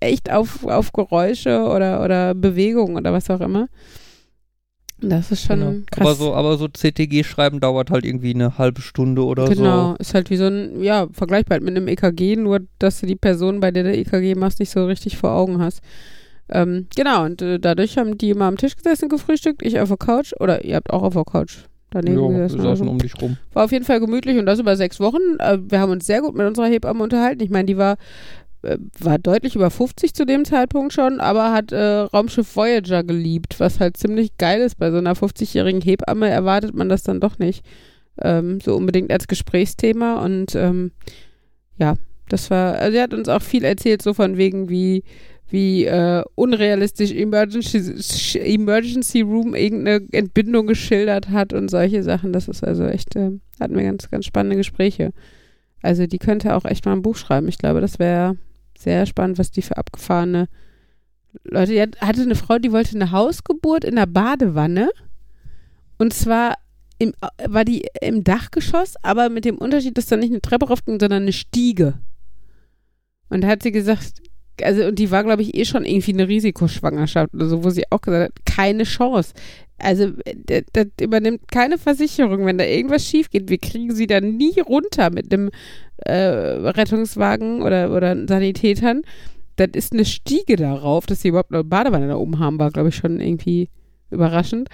[0.00, 3.68] echt auf, auf Geräusche oder, oder Bewegung oder was auch immer.
[5.02, 5.74] Das ist schon Genau.
[5.90, 6.06] krass.
[6.06, 9.96] Aber so, aber so CTG schreiben dauert halt irgendwie eine halbe Stunde oder Genau, so.
[9.98, 13.16] ist halt wie so ein, ja, vergleichbar halt mit einem EKG, nur dass du die
[13.16, 15.80] Person, bei der du EKG machst, nicht so richtig vor Augen hast.
[16.50, 19.96] Ähm, genau, und äh, dadurch haben die immer am Tisch gesessen, gefrühstückt, ich auf der
[19.96, 21.58] Couch, oder ihr habt auch auf der Couch
[21.90, 22.60] daneben Ja, wir gesessen.
[22.60, 22.90] oder saßen so.
[22.92, 23.36] um dich rum.
[23.54, 25.38] War auf jeden Fall gemütlich und das über sechs Wochen.
[25.38, 27.42] Äh, wir haben uns sehr gut mit unserer Hebamme unterhalten.
[27.42, 27.96] Ich meine, die war,
[28.62, 33.80] war deutlich über 50 zu dem Zeitpunkt schon, aber hat äh, Raumschiff Voyager geliebt, was
[33.80, 34.78] halt ziemlich geil ist.
[34.78, 37.64] Bei so einer 50-jährigen Hebamme erwartet man das dann doch nicht
[38.20, 40.22] ähm, so unbedingt als Gesprächsthema.
[40.24, 40.92] Und ähm,
[41.78, 41.94] ja,
[42.28, 45.04] das war, also sie hat uns auch viel erzählt, so von wegen, wie
[45.52, 52.32] wie äh, unrealistisch Emergency, Emergency Room irgendeine Entbindung geschildert hat und solche Sachen.
[52.32, 55.12] Das ist also echt, äh, hatten wir ganz, ganz spannende Gespräche.
[55.82, 57.48] Also die könnte auch echt mal ein Buch schreiben.
[57.48, 58.36] Ich glaube, das wäre
[58.82, 60.48] sehr spannend, was die für abgefahrene
[61.44, 64.90] Leute, die hat, hatte eine Frau, die wollte eine Hausgeburt in der Badewanne.
[65.98, 66.56] Und zwar
[66.98, 67.12] im,
[67.46, 71.22] war die im Dachgeschoss, aber mit dem Unterschied, dass da nicht eine Treppe raufging, sondern
[71.22, 71.94] eine Stiege.
[73.28, 74.20] Und da hat sie gesagt,
[74.62, 77.84] also und die war, glaube ich, eh schon irgendwie eine Risikoschwangerschaft oder so, wo sie
[77.90, 79.32] auch gesagt hat, keine Chance.
[79.78, 80.12] Also
[80.72, 83.48] das übernimmt keine Versicherung, wenn da irgendwas schief geht.
[83.48, 85.50] Wir kriegen sie da nie runter mit einem
[86.04, 89.02] äh, Rettungswagen oder, oder Sanitätern.
[89.56, 92.88] Das ist eine Stiege darauf, dass sie überhaupt eine Badewanne da oben haben, war, glaube
[92.88, 93.68] ich, schon irgendwie
[94.10, 94.68] überraschend.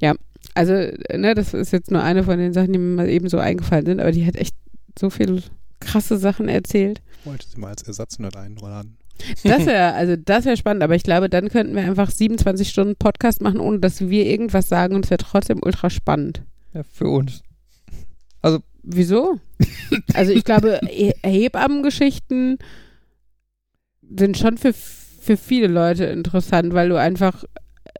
[0.00, 0.14] Ja,
[0.54, 3.38] also, ne, das ist jetzt nur eine von den Sachen, die mir mal eben so
[3.38, 4.54] eingefallen sind, aber die hat echt
[4.98, 5.42] so viele
[5.80, 7.00] krasse Sachen erzählt.
[7.24, 8.98] Wollte sie mal als Ersatz nicht einladen.
[9.42, 12.96] Das wäre, also das wäre spannend, aber ich glaube, dann könnten wir einfach 27 Stunden
[12.96, 16.42] Podcast machen, ohne dass wir irgendwas sagen und es wäre trotzdem ultra spannend.
[16.72, 17.42] Ja, für uns.
[18.90, 19.38] Wieso?
[20.14, 22.58] Also ich glaube, He- Hebammengeschichten
[24.16, 27.44] sind schon für, für viele Leute interessant, weil du einfach,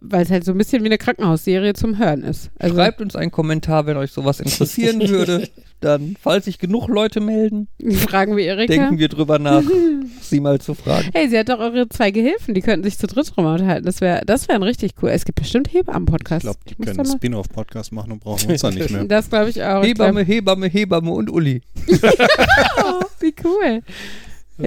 [0.01, 2.51] weil es halt so ein bisschen wie eine Krankenhausserie zum Hören ist.
[2.59, 5.49] Also Schreibt uns einen Kommentar, wenn euch sowas interessieren würde.
[5.81, 8.73] Dann, falls sich genug Leute melden, fragen wir Erika.
[8.73, 9.63] denken wir drüber nach,
[10.21, 11.11] sie mal zu fragen.
[11.15, 13.87] Hey, sie hat doch eure zwei Gehilfen, die könnten sich zu dritt drum unterhalten.
[13.87, 15.11] Das wäre das wär ein richtig cool.
[15.11, 16.43] Es gibt bestimmt Ich Hebammen-Podcasts.
[16.43, 19.05] glaube, die Ich können einen Spin-off-Podcast machen und brauchen uns dann nicht mehr.
[19.09, 19.83] Das glaube ich auch.
[19.83, 21.63] Ich Hebamme, Hebamme, Hebamme und Uli.
[21.89, 23.83] Oh, wie cool.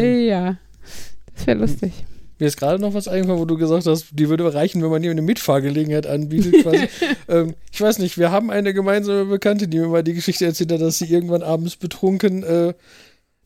[0.01, 0.55] Ja,
[1.35, 1.91] das wäre lustig.
[2.41, 5.03] Mir ist gerade noch was eingefallen, wo du gesagt hast, die würde reichen, wenn man
[5.03, 6.63] ihr eine Mitfahrgelegenheit anbietet.
[6.63, 6.87] Quasi.
[7.27, 10.71] ähm, ich weiß nicht, wir haben eine gemeinsame Bekannte, die mir mal die Geschichte erzählt
[10.71, 12.73] hat, dass sie irgendwann abends betrunken äh,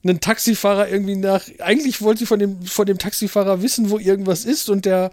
[0.02, 1.44] einen Taxifahrer irgendwie nach.
[1.60, 5.12] Eigentlich wollte sie von dem, von dem Taxifahrer wissen, wo irgendwas ist und der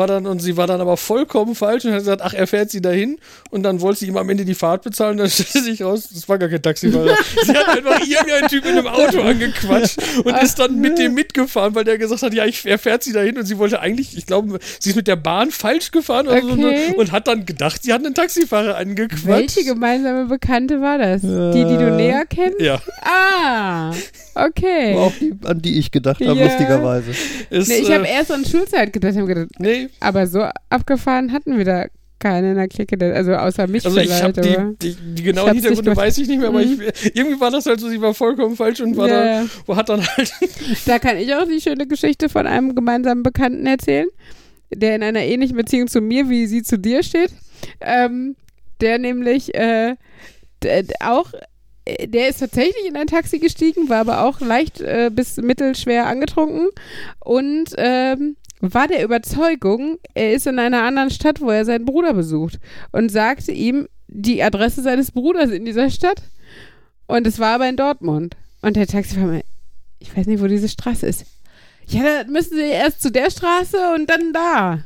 [0.00, 2.70] war dann, und sie war dann aber vollkommen falsch und hat gesagt, ach, er fährt
[2.70, 3.18] sie dahin
[3.50, 6.08] und dann wollte sie ihm am Ende die Fahrt bezahlen und dann stellte sich raus,
[6.12, 7.14] das war gar kein Taxifahrer.
[7.44, 11.74] sie hat einfach irgendeinen Typ in einem Auto angequatscht und ist dann mit dem mitgefahren,
[11.74, 14.26] weil der gesagt hat, ja, ich, er fährt sie dahin und sie wollte eigentlich, ich
[14.26, 16.94] glaube, sie ist mit der Bahn falsch gefahren oder so Okay.
[16.96, 19.26] und hat dann gedacht, sie hat einen Taxifahrer angequatscht.
[19.26, 21.20] Welche gemeinsame Bekannte war das?
[21.20, 22.60] Die, die du näher kennst?
[22.60, 23.92] Ja, Ah,
[24.34, 24.94] okay.
[24.96, 26.44] Auch die, an die ich gedacht habe, Ja.
[26.46, 27.10] lustigerweise.
[27.50, 31.56] ist, Nee, ich äh, habe erst an Schulzeit gedacht, gedacht, nee, aber so abgefahren hatten
[31.58, 31.86] wir da
[32.18, 34.36] keine in der Clique, also außer mich also ich vielleicht.
[34.36, 36.82] die, die, die genauen Hintergründe weiß ich nicht mehr, aber Mhm.
[37.02, 39.88] ich, irgendwie war das halt so, sie war vollkommen falsch und war Ja, wo hat
[39.88, 40.30] dann halt
[40.86, 44.06] Da kann ich auch die schöne Geschichte von einem gemeinsamen Bekannten erzählen,
[44.70, 47.30] der in einer ähnlichen Beziehung zu mir, wie sie zu dir steht.
[47.80, 48.36] Ähm,
[48.82, 49.96] der nämlich äh,
[51.02, 51.32] auch,
[52.06, 56.68] der ist tatsächlich in ein Taxi gestiegen, war aber auch leicht äh, bis mittelschwer angetrunken
[57.20, 62.12] und ähm, war der Überzeugung, er ist in einer anderen Stadt, wo er seinen Bruder
[62.12, 62.58] besucht
[62.92, 66.22] und sagte ihm die Adresse seines Bruders in dieser Stadt.
[67.06, 68.36] Und es war aber in Dortmund.
[68.60, 69.40] Und der Taxifahrer,
[69.98, 71.24] ich weiß nicht, wo diese Straße ist.
[71.86, 74.84] Ja, da müssen Sie erst zu der Straße und dann da.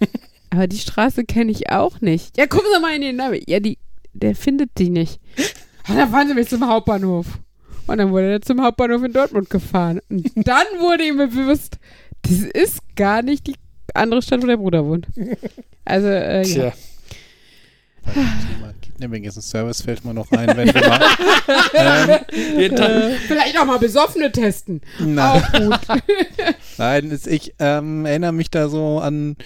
[0.50, 2.36] Aber die Straße kenne ich auch nicht.
[2.36, 3.40] Ja, gucken Sie mal in den Namen.
[3.48, 3.78] Ja, die,
[4.12, 5.18] der findet die nicht.
[5.86, 7.26] Ah, dann fahren Sie mich zum Hauptbahnhof.
[7.86, 10.00] Und dann wurde er zum Hauptbahnhof in Dortmund gefahren.
[10.08, 11.78] Und dann wurde ihm bewusst,
[12.22, 13.54] das ist gar nicht die
[13.92, 15.06] andere Stadt, wo der Bruder wohnt.
[15.84, 16.44] Also, äh, ja.
[16.44, 16.72] Tja.
[18.12, 21.00] Thema Kidnapping ist ein Service, fällt mir noch ein, wenn wir mal.
[21.74, 22.10] ähm,
[22.72, 24.80] Äh, vielleicht auch mal Besoffene testen.
[25.00, 25.80] nein, Auch gut.
[26.78, 29.36] nein ist- ich ähm, erinnere mich da so an.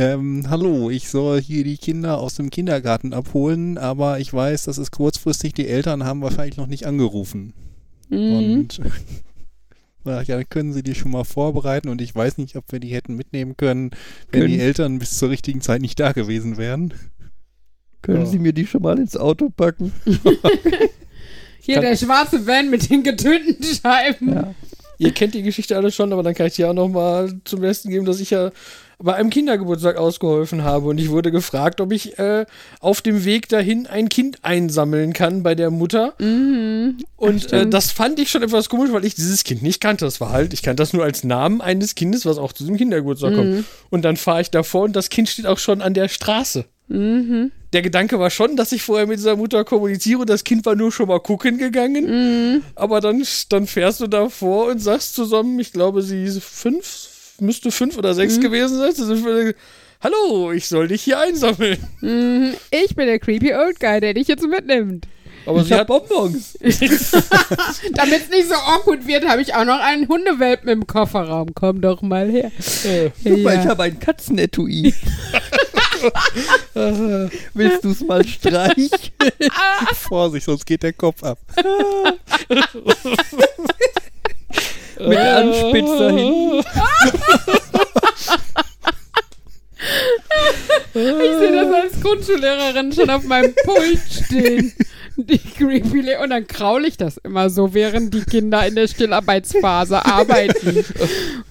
[0.00, 4.78] Ähm, hallo, ich soll hier die Kinder aus dem Kindergarten abholen, aber ich weiß, das
[4.78, 7.52] ist kurzfristig, die Eltern haben wahrscheinlich noch nicht angerufen.
[8.08, 8.32] Mhm.
[8.32, 8.80] Und
[10.06, 12.94] ja, dann können sie die schon mal vorbereiten und ich weiß nicht, ob wir die
[12.94, 13.90] hätten mitnehmen können,
[14.30, 16.94] wenn Können- die Eltern bis zur richtigen Zeit nicht da gewesen wären.
[18.00, 18.26] Können Ja.
[18.26, 19.92] Sie mir die schon mal ins Auto packen?
[21.60, 24.32] Hier der schwarze Van mit den getönten Scheiben.
[24.32, 24.54] Ja.
[24.96, 27.60] ihr kennt die Geschichte alle schon, aber dann kann ich dir auch noch mal zum
[27.60, 28.50] Besten geben, dass ich ja
[29.02, 32.44] bei einem Kindergeburtstag ausgeholfen habe und ich wurde gefragt, ob ich äh,
[32.80, 36.14] auf dem Weg dahin ein Kind einsammeln kann bei der Mutter.
[36.18, 36.98] Mhm.
[37.16, 40.04] Und äh, das fand ich schon etwas komisch, weil ich dieses Kind nicht kannte.
[40.04, 42.76] Das war halt, ich kannte das nur als Namen eines Kindes, was auch zu diesem
[42.76, 43.64] Kindergeburtstag kommt.
[43.88, 46.66] Und dann fahre ich davor und das Kind steht auch schon an der Straße.
[46.88, 47.52] Mhm.
[47.72, 50.26] Der Gedanke war schon, dass ich vorher mit dieser Mutter kommuniziere.
[50.26, 52.04] Das Kind war nur schon mal gucken gegangen.
[52.04, 52.62] Mhm.
[52.74, 57.09] Aber dann, dann fährst du davor und sagst zusammen, ich glaube, sie ist fünf,
[57.40, 58.40] müsste fünf oder sechs Mhm.
[58.42, 59.54] gewesen sein.
[60.02, 61.78] Hallo, ich soll dich hier einsammeln.
[62.00, 62.54] Mhm.
[62.70, 65.06] Ich bin der creepy old guy, der dich jetzt mitnimmt.
[65.46, 66.52] Aber ich sie hat Bonbons.
[66.60, 71.54] Damit es nicht so awkward wird, habe ich auch noch einen Hundewelpen im Kofferraum.
[71.54, 72.50] Komm doch mal her.
[72.84, 73.60] äh, Guck mal, Ja.
[73.62, 74.94] ich habe ein Katzenetui.
[77.54, 78.90] Willst du es mal streicheln?
[79.94, 81.38] Vorsicht, sonst geht der Kopf ab.
[85.06, 86.64] Mit Anspitzer hinten.
[90.92, 94.72] Ich sehe das als Grundschullehrerin schon auf meinem Pult stehen.
[95.28, 98.88] Die creepy Le und dann kraul ich das immer so, während die Kinder in der
[98.88, 100.84] Stillarbeitsphase arbeiten.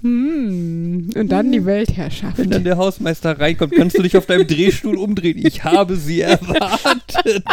[0.01, 1.09] Hm.
[1.15, 2.37] Und dann die Weltherrschaft.
[2.37, 5.45] Wenn dann der Hausmeister reinkommt, kannst du dich auf deinem Drehstuhl umdrehen.
[5.45, 7.43] Ich habe sie erwartet.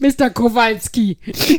[0.00, 0.30] Mr.
[0.30, 1.16] Kowalski.
[1.24, 1.58] Ich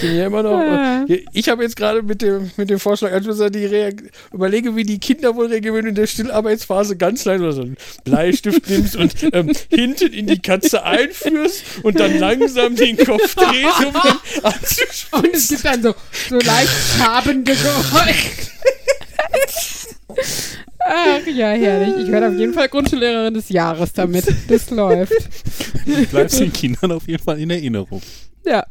[0.00, 0.58] bin ja immer noch.
[0.58, 1.06] Ah.
[1.32, 4.84] Ich habe jetzt gerade mit dem, mit dem Vorschlag, als wir die Reak überlege, wie
[4.84, 8.68] die Kinder wohl reagieren, wenn du in der Stillarbeitsphase ganz leise oder so einen Bleistift
[8.68, 13.94] nimmst und ähm, hinten in die Katze einführst und dann langsam den Kopf drehst, um
[13.94, 15.24] ihn anzuspielen.
[15.24, 15.94] Und es gibt dann so,
[16.28, 18.50] so leicht schabende Geräusche.
[20.80, 22.04] Ach ja, herrlich.
[22.04, 24.24] Ich werde auf jeden Fall Grundschullehrerin des Jahres damit.
[24.48, 25.12] Das läuft.
[25.86, 28.02] Du bleibst den Kindern auf jeden Fall in Erinnerung.
[28.44, 28.66] Ja.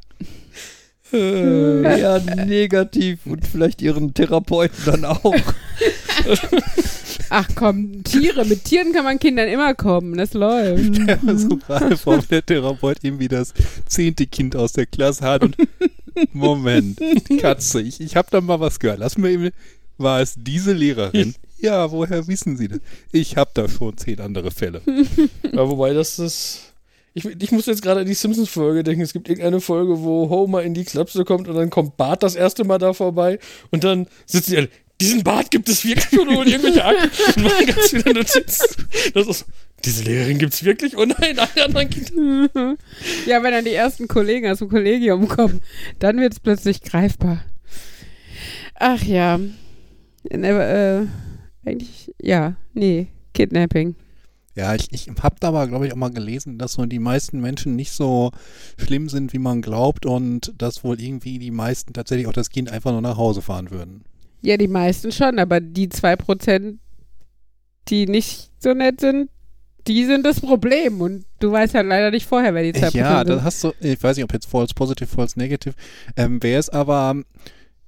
[1.12, 5.36] Äh, ja, negativ und vielleicht ihren Therapeuten dann auch.
[7.30, 8.46] Ach komm, Tiere.
[8.46, 10.18] Mit Tieren kann man Kindern immer kommen.
[10.18, 10.98] Das läuft.
[11.08, 13.54] Der war so gerade vor der Therapeut irgendwie das
[13.88, 15.56] zehnte Kind aus der Klasse hat und
[16.34, 17.00] Moment,
[17.40, 19.00] Katze, ich, ich habe da mal was gehört.
[19.00, 19.50] Lass mir eben,
[19.98, 21.36] war es diese Lehrerin?
[21.62, 22.80] Ja, woher wissen Sie das?
[23.12, 24.82] Ich habe da schon zehn andere Fälle.
[25.52, 26.74] Ja, wobei das ist.
[27.14, 29.02] Ich, ich muss jetzt gerade an die Simpsons-Folge denken.
[29.02, 32.36] Es gibt irgendeine Folge, wo Homer in die Klapse kommt und dann kommt Bart das
[32.36, 33.40] erste Mal da vorbei
[33.72, 34.70] und dann sitzen die alle.
[35.02, 38.88] Diesen Bart gibt es wirklich und holen irgendwelche Akten und machen ganz viele Notizen.
[39.14, 39.46] Das ist,
[39.86, 40.98] diese Lehrerin gibt es wirklich?
[40.98, 42.76] Oh nein, alle anderen Kinder.
[43.26, 45.62] Ja, wenn dann die ersten Kollegen aus dem Kollegium kommen,
[46.00, 47.44] dann wird es plötzlich greifbar.
[48.76, 49.40] Ach ja.
[50.30, 51.08] Ne,
[51.66, 53.96] äh, eigentlich, ja, nee, Kidnapping.
[54.56, 57.40] Ja, ich, ich habe da aber, glaube ich, auch mal gelesen, dass so die meisten
[57.40, 58.32] Menschen nicht so
[58.78, 62.70] schlimm sind, wie man glaubt und dass wohl irgendwie die meisten tatsächlich auch das Kind
[62.70, 64.04] einfach nur nach Hause fahren würden.
[64.42, 66.78] Ja, die meisten schon, aber die 2%,
[67.90, 69.30] die nicht so nett sind,
[69.88, 71.02] die sind das Problem.
[71.02, 73.30] Und du weißt halt leider nicht vorher, wer die 2% Ja, sind.
[73.30, 75.76] das hast du, ich weiß nicht, ob jetzt false positive, false negative,
[76.16, 77.16] ähm, wäre es aber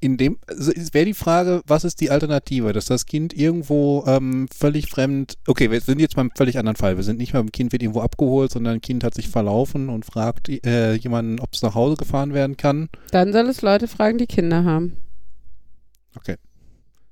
[0.03, 4.47] in dem, also wäre die Frage, was ist die Alternative, dass das Kind irgendwo ähm,
[4.51, 7.51] völlig fremd, okay, wir sind jetzt beim völlig anderen Fall, wir sind nicht mehr beim
[7.51, 11.53] Kind wird irgendwo abgeholt, sondern ein Kind hat sich verlaufen und fragt äh, jemanden, ob
[11.53, 12.89] es nach Hause gefahren werden kann.
[13.11, 14.97] Dann soll es Leute fragen, die Kinder haben.
[16.15, 16.35] Okay.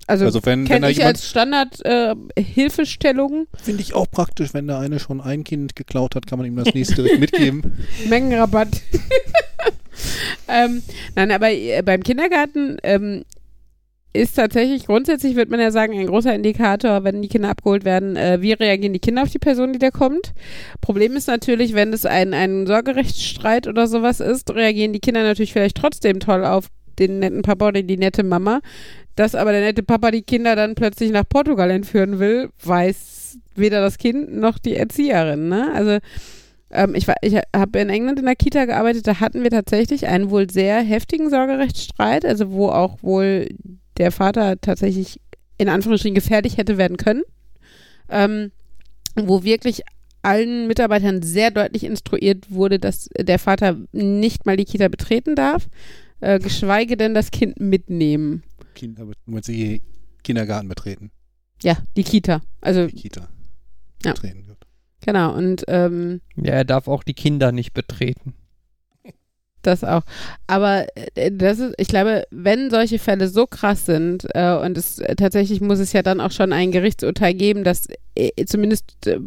[0.08, 4.56] Also, Also wenn, wenn kenne ich jemand, als Standard äh, Hilfestellung, finde ich auch praktisch,
[4.56, 7.78] wenn da eine schon ein Kind geklaut hat, kann man ihm das nächste direkt mitgeben.
[8.10, 8.70] Mengenrabatt.
[10.48, 10.82] ähm,
[11.16, 13.24] nein, aber äh, beim Kindergarten ähm,
[14.12, 18.16] ist tatsächlich, grundsätzlich wird man ja sagen, ein großer Indikator, wenn die Kinder abgeholt werden,
[18.16, 20.34] äh, wie reagieren die Kinder auf die Person, die da kommt.
[20.82, 25.54] Problem ist natürlich, wenn es ein, ein Sorgerechtsstreit oder sowas ist, reagieren die Kinder natürlich
[25.54, 26.70] vielleicht trotzdem toll auf
[27.00, 28.62] den netten Papa oder die nette Mama.
[29.16, 33.82] Dass aber der nette Papa die Kinder dann plötzlich nach Portugal entführen will, weiß weder
[33.82, 35.50] das Kind noch die Erzieherin.
[35.50, 35.72] Ne?
[35.74, 35.98] Also
[36.72, 40.30] ähm, ich ich habe in England in der Kita gearbeitet, da hatten wir tatsächlich einen
[40.30, 43.50] wohl sehr heftigen Sorgerechtsstreit, also wo auch wohl
[43.98, 45.20] der Vater tatsächlich
[45.58, 47.24] in Anführungsstrichen gefährlich hätte werden können,
[48.10, 48.52] ähm,
[49.16, 49.82] wo wirklich
[50.22, 55.68] allen Mitarbeitern sehr deutlich instruiert wurde, dass der Vater nicht mal die Kita betreten darf,
[56.22, 58.44] äh, geschweige denn das Kind mitnehmen.
[58.76, 59.82] Kinder, wenn sie
[60.24, 61.12] Kindergarten betreten,
[61.62, 62.42] Ja, die Kita.
[62.62, 63.30] Also die Kita
[64.04, 64.14] Ja.
[64.14, 64.66] betreten wird.
[65.02, 68.34] genau und ähm, Ja, er darf auch die Kinder nicht betreten.
[69.62, 70.04] Das auch.
[70.48, 75.00] Aber äh, das ist, ich glaube, wenn solche Fälle so krass sind, äh, und es
[75.00, 79.20] äh, tatsächlich muss es ja dann auch schon ein Gerichtsurteil geben, dass äh, zumindest äh,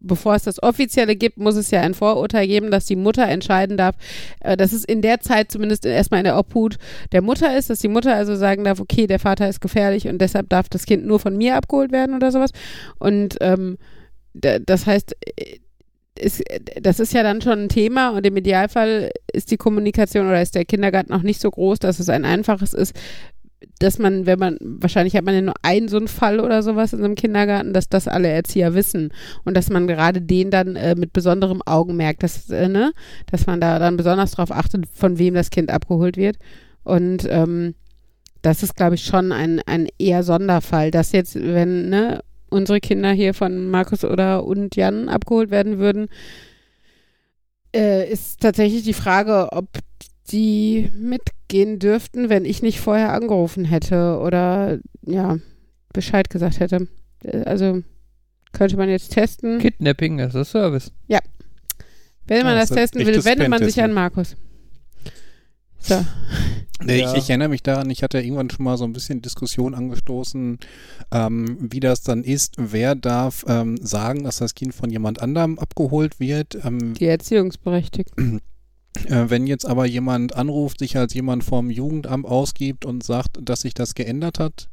[0.00, 3.76] bevor es das Offizielle gibt, muss es ja ein Vorurteil geben, dass die Mutter entscheiden
[3.76, 3.96] darf,
[4.40, 6.76] äh, dass es in der Zeit zumindest erstmal in der Obhut
[7.12, 10.18] der Mutter ist, dass die Mutter also sagen darf, okay, der Vater ist gefährlich und
[10.18, 12.50] deshalb darf das Kind nur von mir abgeholt werden oder sowas.
[12.98, 13.76] Und ähm,
[14.32, 15.16] da, das heißt,
[16.18, 16.42] ist,
[16.80, 20.54] das ist ja dann schon ein Thema und im Idealfall ist die Kommunikation oder ist
[20.54, 22.94] der Kindergarten auch nicht so groß, dass es ein einfaches ist,
[23.78, 26.92] dass man, wenn man, wahrscheinlich hat man ja nur einen so einen Fall oder sowas
[26.92, 29.12] in einem Kindergarten, dass das alle Erzieher wissen
[29.44, 32.92] und dass man gerade den dann äh, mit besonderem Augenmerk, dass, äh, ne,
[33.30, 36.36] dass man da dann besonders darauf achtet, von wem das Kind abgeholt wird.
[36.84, 37.74] Und ähm,
[38.42, 42.20] das ist, glaube ich, schon ein, ein eher Sonderfall, dass jetzt, wenn, ne,
[42.50, 46.08] unsere Kinder hier von Markus oder und Jan abgeholt werden würden,
[47.74, 49.68] äh, ist tatsächlich die Frage, ob
[50.30, 55.38] die mitgehen dürften, wenn ich nicht vorher angerufen hätte oder ja,
[55.92, 56.88] Bescheid gesagt hätte.
[57.24, 57.82] Äh, Also
[58.52, 59.58] könnte man jetzt testen.
[59.58, 60.92] Kidnapping, das ist Service.
[62.26, 64.36] Wenn man Ja, das das testen will, wendet man sich an Markus.
[65.80, 66.04] So.
[66.82, 67.12] Nee, Ja.
[67.12, 70.58] ich, ich erinnere mich daran, ich hatte irgendwann schon mal so ein bisschen Diskussion angestoßen,
[71.12, 72.54] ähm, wie das dann ist.
[72.56, 76.56] Wer darf ähm, sagen, dass das Kind von jemand anderem abgeholt wird?
[76.64, 78.40] Ähm, Die Erziehungsberechtigten.
[79.08, 83.60] äh, wenn jetzt aber jemand anruft, sich als jemand vom Jugendamt ausgibt und sagt, dass
[83.62, 84.68] sich das geändert hat,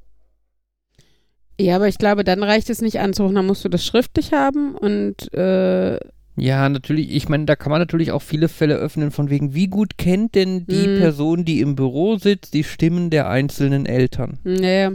[1.60, 4.76] Ja, aber ich glaube, dann reicht es nicht anzurufen, dann musst du das schriftlich haben
[4.76, 6.00] und äh,
[6.40, 7.12] Ja, natürlich.
[7.16, 10.36] Ich meine, da kann man natürlich auch viele Fälle öffnen, von wegen, wie gut kennt
[10.36, 10.94] denn die Mhm.
[10.96, 14.40] Person, die im Büro sitzt, die Stimmen der einzelnen Eltern?
[14.44, 14.92] naja.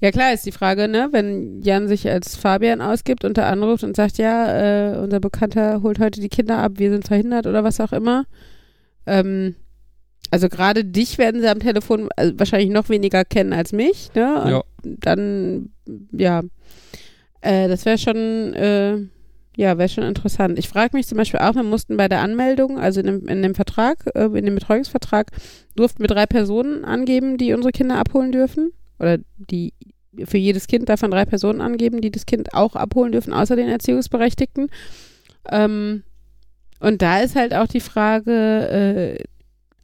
[0.00, 3.84] Ja klar ist die Frage, ne, wenn Jan sich als Fabian ausgibt und da anruft
[3.84, 7.62] und sagt, ja, äh, unser Bekannter holt heute die Kinder ab, wir sind verhindert oder
[7.62, 8.24] was auch immer.
[9.06, 9.54] Ähm,
[10.32, 14.42] also gerade dich werden sie am Telefon also wahrscheinlich noch weniger kennen als mich, ne?
[14.42, 14.62] Und Ja.
[14.84, 15.70] dann,
[16.10, 16.42] ja,
[17.42, 18.98] äh, das wäre schon, äh,
[19.56, 20.58] ja, wäre schon interessant.
[20.58, 23.42] Ich frage mich zum Beispiel auch, wir mussten bei der Anmeldung, also in dem, in
[23.42, 25.32] dem Vertrag, äh, in dem Betreuungsvertrag,
[25.76, 28.72] durften wir drei Personen angeben, die unsere Kinder abholen dürfen.
[28.98, 29.72] Oder die
[30.24, 33.68] für jedes Kind man drei Personen angeben, die das Kind auch abholen dürfen, außer den
[33.68, 34.68] Erziehungsberechtigten.
[35.50, 36.02] Ähm,
[36.80, 39.24] und da ist halt auch die Frage, äh,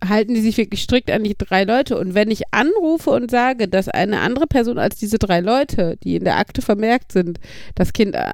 [0.08, 1.98] halten die sich wirklich strikt an die drei Leute?
[1.98, 6.16] Und wenn ich anrufe und sage, dass eine andere Person als diese drei Leute, die
[6.16, 7.38] in der Akte vermerkt sind,
[7.74, 8.32] das Kind äh,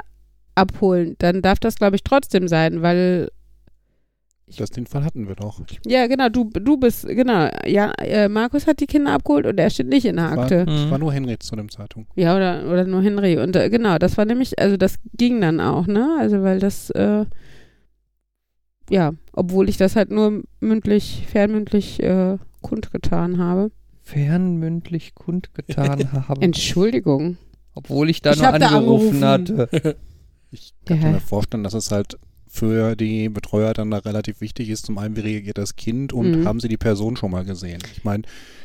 [0.55, 3.31] abholen, dann darf das, glaube ich, trotzdem sein, weil
[4.59, 5.63] das den Fall hatten wir doch.
[5.87, 9.71] ja, genau, du, du bist, genau, ja, äh, Markus hat die Kinder abgeholt und er
[9.71, 10.67] steht nicht in der War, Akte.
[10.67, 10.91] Mhm.
[10.91, 12.11] war nur Henry zu dem Zeitpunkt.
[12.17, 13.39] Ja, oder, oder nur Henry.
[13.39, 16.17] Und äh, genau, das war nämlich, also das ging dann auch, ne?
[16.21, 17.25] Also weil das, äh,
[18.91, 23.71] ja, obwohl ich das halt nur mündlich, fernmündlich äh, kundgetan habe.
[24.03, 26.43] Fernmündlich kundgetan haben.
[26.43, 27.39] Entschuldigung.
[27.75, 29.59] Obwohl ich da Ich nur angerufen angerufen.
[29.59, 29.97] hatte.
[30.53, 31.11] Ich kann Ja.
[31.13, 34.85] mir vorstellen, dass es halt für die Betreuer dann da relativ wichtig ist.
[34.85, 36.45] Zum einen, wie reagiert das Kind und Mhm.
[36.45, 37.81] haben sie die Person schon mal gesehen?
[37.93, 38.25] Ich meine,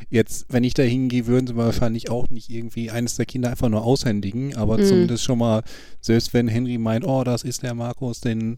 [0.09, 3.69] jetzt, wenn ich da hingehe, würden sie wahrscheinlich auch nicht irgendwie eines der Kinder einfach
[3.69, 4.84] nur aushändigen, aber Mhm.
[4.84, 5.64] zumindest schon mal,
[6.01, 8.57] selbst wenn Henry meint, oh, das ist der Markus, den,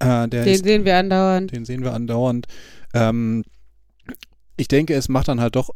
[0.00, 1.52] äh, Den ist, sehen wir andauernd.
[1.52, 2.46] den sehen wir andauernd.
[2.94, 3.44] Ähm,
[4.56, 5.70] ich denke, es macht dann halt doch,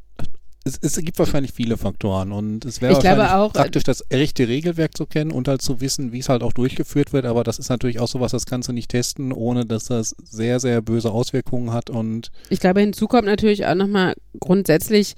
[0.65, 4.49] es, es gibt wahrscheinlich viele Faktoren und es wäre wahrscheinlich auch, äh, praktisch das echte
[4.49, 7.59] Regelwerk zu kennen und halt zu wissen, wie es halt auch durchgeführt wird, aber das
[7.59, 11.11] ist natürlich auch sowas, das kannst du nicht testen, ohne dass das sehr, sehr böse
[11.11, 15.15] Auswirkungen hat und Ich glaube, hinzu kommt natürlich auch nochmal grundsätzlich,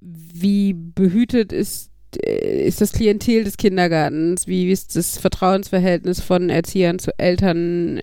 [0.00, 1.90] wie behütet ist,
[2.22, 8.00] äh, ist das Klientel des Kindergartens, wie ist das Vertrauensverhältnis von Erziehern zu Eltern,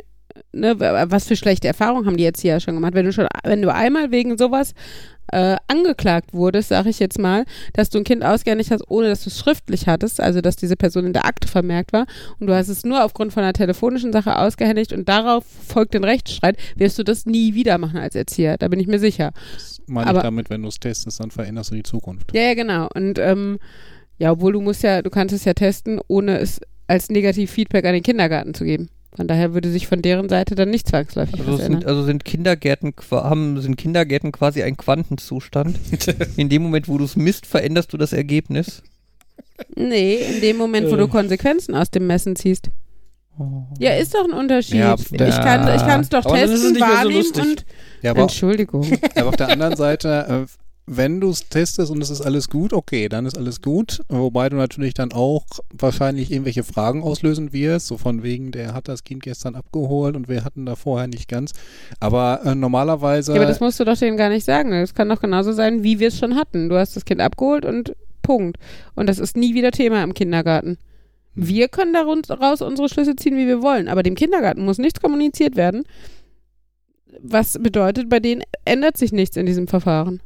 [0.56, 2.94] ne, was für schlechte Erfahrungen haben die Erzieher schon gemacht.
[2.94, 4.74] Wenn du schon, wenn du einmal wegen sowas
[5.32, 9.24] äh, angeklagt wurdest, sage ich jetzt mal, dass du ein Kind ausgehändigt hast, ohne dass
[9.24, 12.06] du es schriftlich hattest, also dass diese Person in der Akte vermerkt war
[12.40, 16.04] und du hast es nur aufgrund von einer telefonischen Sache ausgehändigt und darauf folgt ein
[16.04, 19.32] Rechtsstreit, wirst du das nie wieder machen als Erzieher, da bin ich mir sicher.
[19.56, 22.32] das meine Aber- ich damit, wenn du es testest, dann veränderst du die Zukunft.
[22.34, 22.88] Ja, ja, genau.
[22.94, 23.58] Und ähm,
[24.20, 27.94] ja, obwohl du musst ja, du kannst es ja testen, ohne es als Negativ-Feedback an
[27.94, 28.90] den Kindergarten zu geben.
[29.16, 31.90] Von daher würde sich von deren Seite dann nicht zwangsläufig Also was sind, ändern.
[31.90, 35.78] also sind Kindergärten haben, sind Kindergärten quasi ein Quantenzustand.
[36.38, 38.84] In dem Moment, wo du es misst, veränderst du das Ergebnis.
[39.76, 40.98] Nee, in dem Moment, wo Äh.
[40.98, 42.70] du Konsequenzen aus dem Messen ziehst.
[43.40, 43.64] Oh.
[43.80, 44.76] Ja, ist doch ein Unterschied.
[44.76, 47.42] Ja, ich kann ich kann es doch Aber testen, so wahrnehmen lustig.
[47.44, 47.66] und
[48.02, 48.86] Ja, aber, Entschuldigung.
[49.16, 52.72] aber auf der anderen Seite, äh, wenn du es testest und es ist alles gut,
[52.72, 54.02] okay, dann ist alles gut.
[54.08, 58.88] Wobei du natürlich dann auch wahrscheinlich irgendwelche Fragen auslösen wirst, so von wegen, der hat
[58.88, 61.54] das Kind gestern abgeholt und wir hatten da vorher nicht ganz.
[62.00, 63.34] Aber äh, normalerweise.
[63.34, 64.72] Ja, aber das musst du doch denen gar nicht sagen.
[64.72, 66.70] Das kann doch genauso sein, wie wir es schon hatten.
[66.70, 68.58] Du hast das Kind abgeholt und Punkt.
[68.96, 70.78] Und das ist nie wieder Thema im Kindergarten.
[71.34, 73.88] Wir können daraus unsere Schlüsse ziehen, wie wir wollen.
[73.88, 75.84] Aber dem Kindergarten muss nichts kommuniziert werden.
[77.22, 80.22] Was bedeutet, bei denen ändert sich nichts in diesem Verfahren.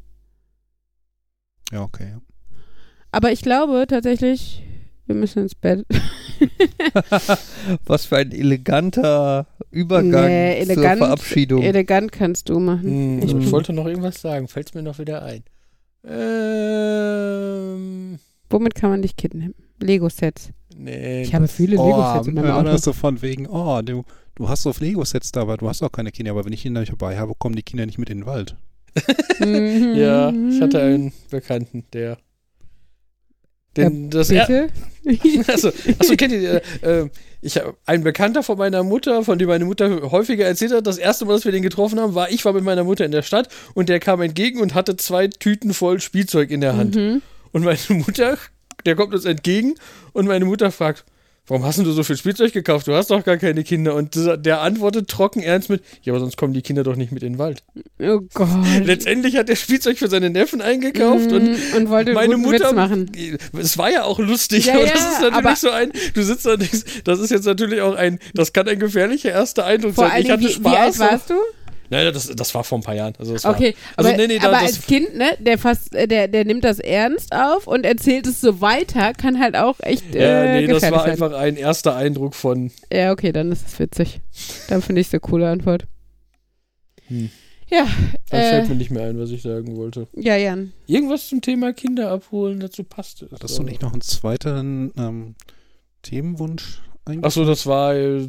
[1.72, 2.16] Ja, okay.
[3.12, 4.64] Aber ich glaube tatsächlich,
[5.08, 5.86] wir müssen ins Bett.
[7.86, 11.62] Was für ein eleganter Übergang Nee, zur elegant- Verabschiedung.
[11.64, 12.84] Elegant kannst du machen.
[12.84, 15.44] Hm, Ich- ich, wollte noch irgendwas sagen, fällt mir noch wieder ein.
[16.90, 18.20] Ähm,
[18.50, 19.54] Womit kann man dich kidnappen?
[19.82, 20.50] Lego-Sets.
[20.76, 21.22] nee.
[21.24, 22.78] Ich habe viele Oh, Lego-Sets in meinem Auto.
[22.78, 24.04] so von wegen, oh, du,
[24.36, 26.32] du hast so Lego-Sets da, aber du hast auch keine Kinder.
[26.32, 28.56] Aber wenn ich Kinder nicht dabei habe, kommen die Kinder nicht mit in den Wald.
[29.40, 29.95] Mhm.
[29.95, 32.18] Ja, ich hatte einen Bekannten, der.
[33.78, 34.70] Den, das er, Bitte?
[35.52, 37.10] also, achso, kennt ihr, äh, äh,
[37.41, 40.98] ich hab, ein Bekannter von meiner Mutter, von dem meine Mutter häufiger erzählt hat, das
[40.98, 43.22] erste Mal, dass wir den getroffen haben, war, ich war mit meiner Mutter in der
[43.22, 46.95] Stadt und der kam entgegen und hatte zwei Tüten voll Spielzeug in der Hand.
[46.95, 47.22] Mhm.
[47.52, 48.38] Und meine Mutter,
[48.86, 49.76] der kommt uns entgegen
[50.14, 51.06] und meine Mutter fragt,
[51.50, 52.88] warum hast denn du so viel Spielzeug gekauft?
[52.88, 53.96] Du hast doch gar keine Kinder.
[53.96, 57.24] Und der antwortet trocken ernst mit, ja, aber sonst kommen die Kinder doch nicht mit
[57.24, 57.64] in den Wald.
[58.02, 58.48] Oh Gott.
[58.84, 62.76] Letztendlich hat er Spielzeug für seine Neffen eingekauft und Mhm, und wollte meine Mutter, Witz
[62.76, 63.12] machen.
[63.60, 66.24] es war ja auch lustig, Ja, aber ja, das ist natürlich aber- so ein, du
[66.24, 69.66] sitzt da und denkst, das ist jetzt natürlich auch ein, das kann ein gefährlicher erster
[69.66, 70.12] Eindruck sein.
[70.20, 71.00] Ich Dingen, hatte wie, wie alt Spaß.
[71.12, 71.34] warst du?
[71.90, 73.14] Nein, das, das war vor ein paar Jahren.
[73.18, 75.57] Also das Okay, war, also aber, nee, nee, da, aber das, als Kind, ne, der
[75.57, 79.56] fast, äh, der, der nimmt das ernst auf und erzählt es so weiter, kann halt
[79.56, 81.11] auch echt ja, äh, nee, das war sein.
[81.11, 84.22] einfach ein erster Eindruck von, Ja, okay, dann ist es witzig.
[84.68, 85.86] Dann finde ich es eine coole Antwort.
[87.07, 87.30] Hm.
[87.72, 87.88] Ja,
[88.32, 90.07] da äh, fällt mir nicht mehr ein, was ich sagen wollte.
[90.16, 90.74] ja, Jan.
[90.88, 93.32] Irgendwas zum Thema Kinder abholen, dazu passt es.
[93.32, 95.36] Hattest du nicht noch einen zweiten ähm,
[96.02, 97.26] Themenwunsch eigentlich?
[97.26, 98.28] Achso, das war, äh,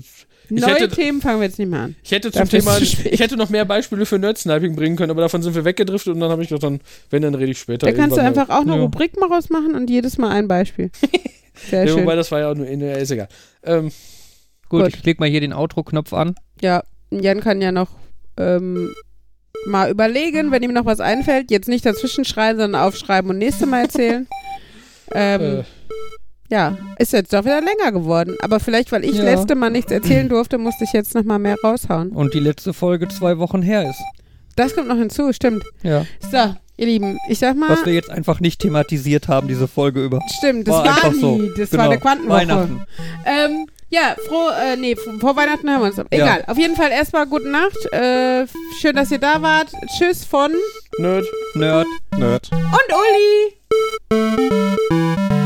[0.50, 1.96] Ich Neue hätte- Themen fangen wir jetzt nicht mehr an.
[2.02, 5.22] ich hätte zum Dafür Thema, ich hätte noch mehr Beispiele für Nerd-Sniping bringen können, aber
[5.22, 7.86] davon sind wir weggedriftet und dann habe ich gedacht, dann, wenn, dann rede ich später.
[7.86, 8.80] Da kannst du einfach auch eine Ja.
[8.82, 10.90] Rubrik mal rausmachen und jedes Mal ein Beispiel.
[11.70, 11.86] Sehr mal.
[11.88, 12.02] Ja, schön.
[12.02, 13.28] wobei, das war ja auch nur, ja, ist egal.
[13.62, 13.90] Ähm,
[14.68, 14.94] Gut, Gut.
[14.94, 16.34] ich klicke mal hier den Outro-Knopf an.
[16.60, 17.88] Ja, Jan kann ja noch
[18.36, 18.94] ähm,
[19.66, 21.50] mal überlegen, wenn ihm noch was einfällt.
[21.50, 24.28] Jetzt nicht dazwischen schreien, sondern aufschreiben und nächste Mal erzählen.
[25.12, 25.64] ähm, äh,
[26.50, 28.36] Ja, ist jetzt doch wieder länger geworden.
[28.42, 29.22] Aber vielleicht, weil ich Ja.
[29.24, 32.10] letzte Mal nichts erzählen durfte, musste ich jetzt noch mal mehr raushauen.
[32.10, 34.00] Und die letzte Folge zwei Wochen her ist.
[34.56, 35.62] Das kommt noch hinzu, stimmt.
[35.84, 36.04] Ja.
[36.30, 40.04] So, ihr Lieben, ich sag mal, Was wir jetzt einfach nicht thematisiert haben, diese Folge
[40.04, 40.18] über.
[40.38, 41.20] stimmt, das war war, einfach nie.
[41.20, 41.40] so.
[41.56, 41.82] Das Genau.
[41.84, 42.40] war eine Quantenwoche.
[42.40, 42.82] Weihnachten.
[43.24, 45.98] Ähm, ja, froh, äh, nee, vor Weihnachten hören wir uns.
[46.10, 47.92] Egal, auf jeden Fall erstmal gute Nacht.
[47.92, 48.46] Äh,
[48.80, 49.68] schön, dass ihr da wart.
[49.96, 50.50] Tschüss von
[50.98, 51.24] Nerd.
[51.54, 51.86] Nerd.
[52.18, 52.50] Nerd.
[52.52, 52.92] und
[54.12, 55.39] Uli.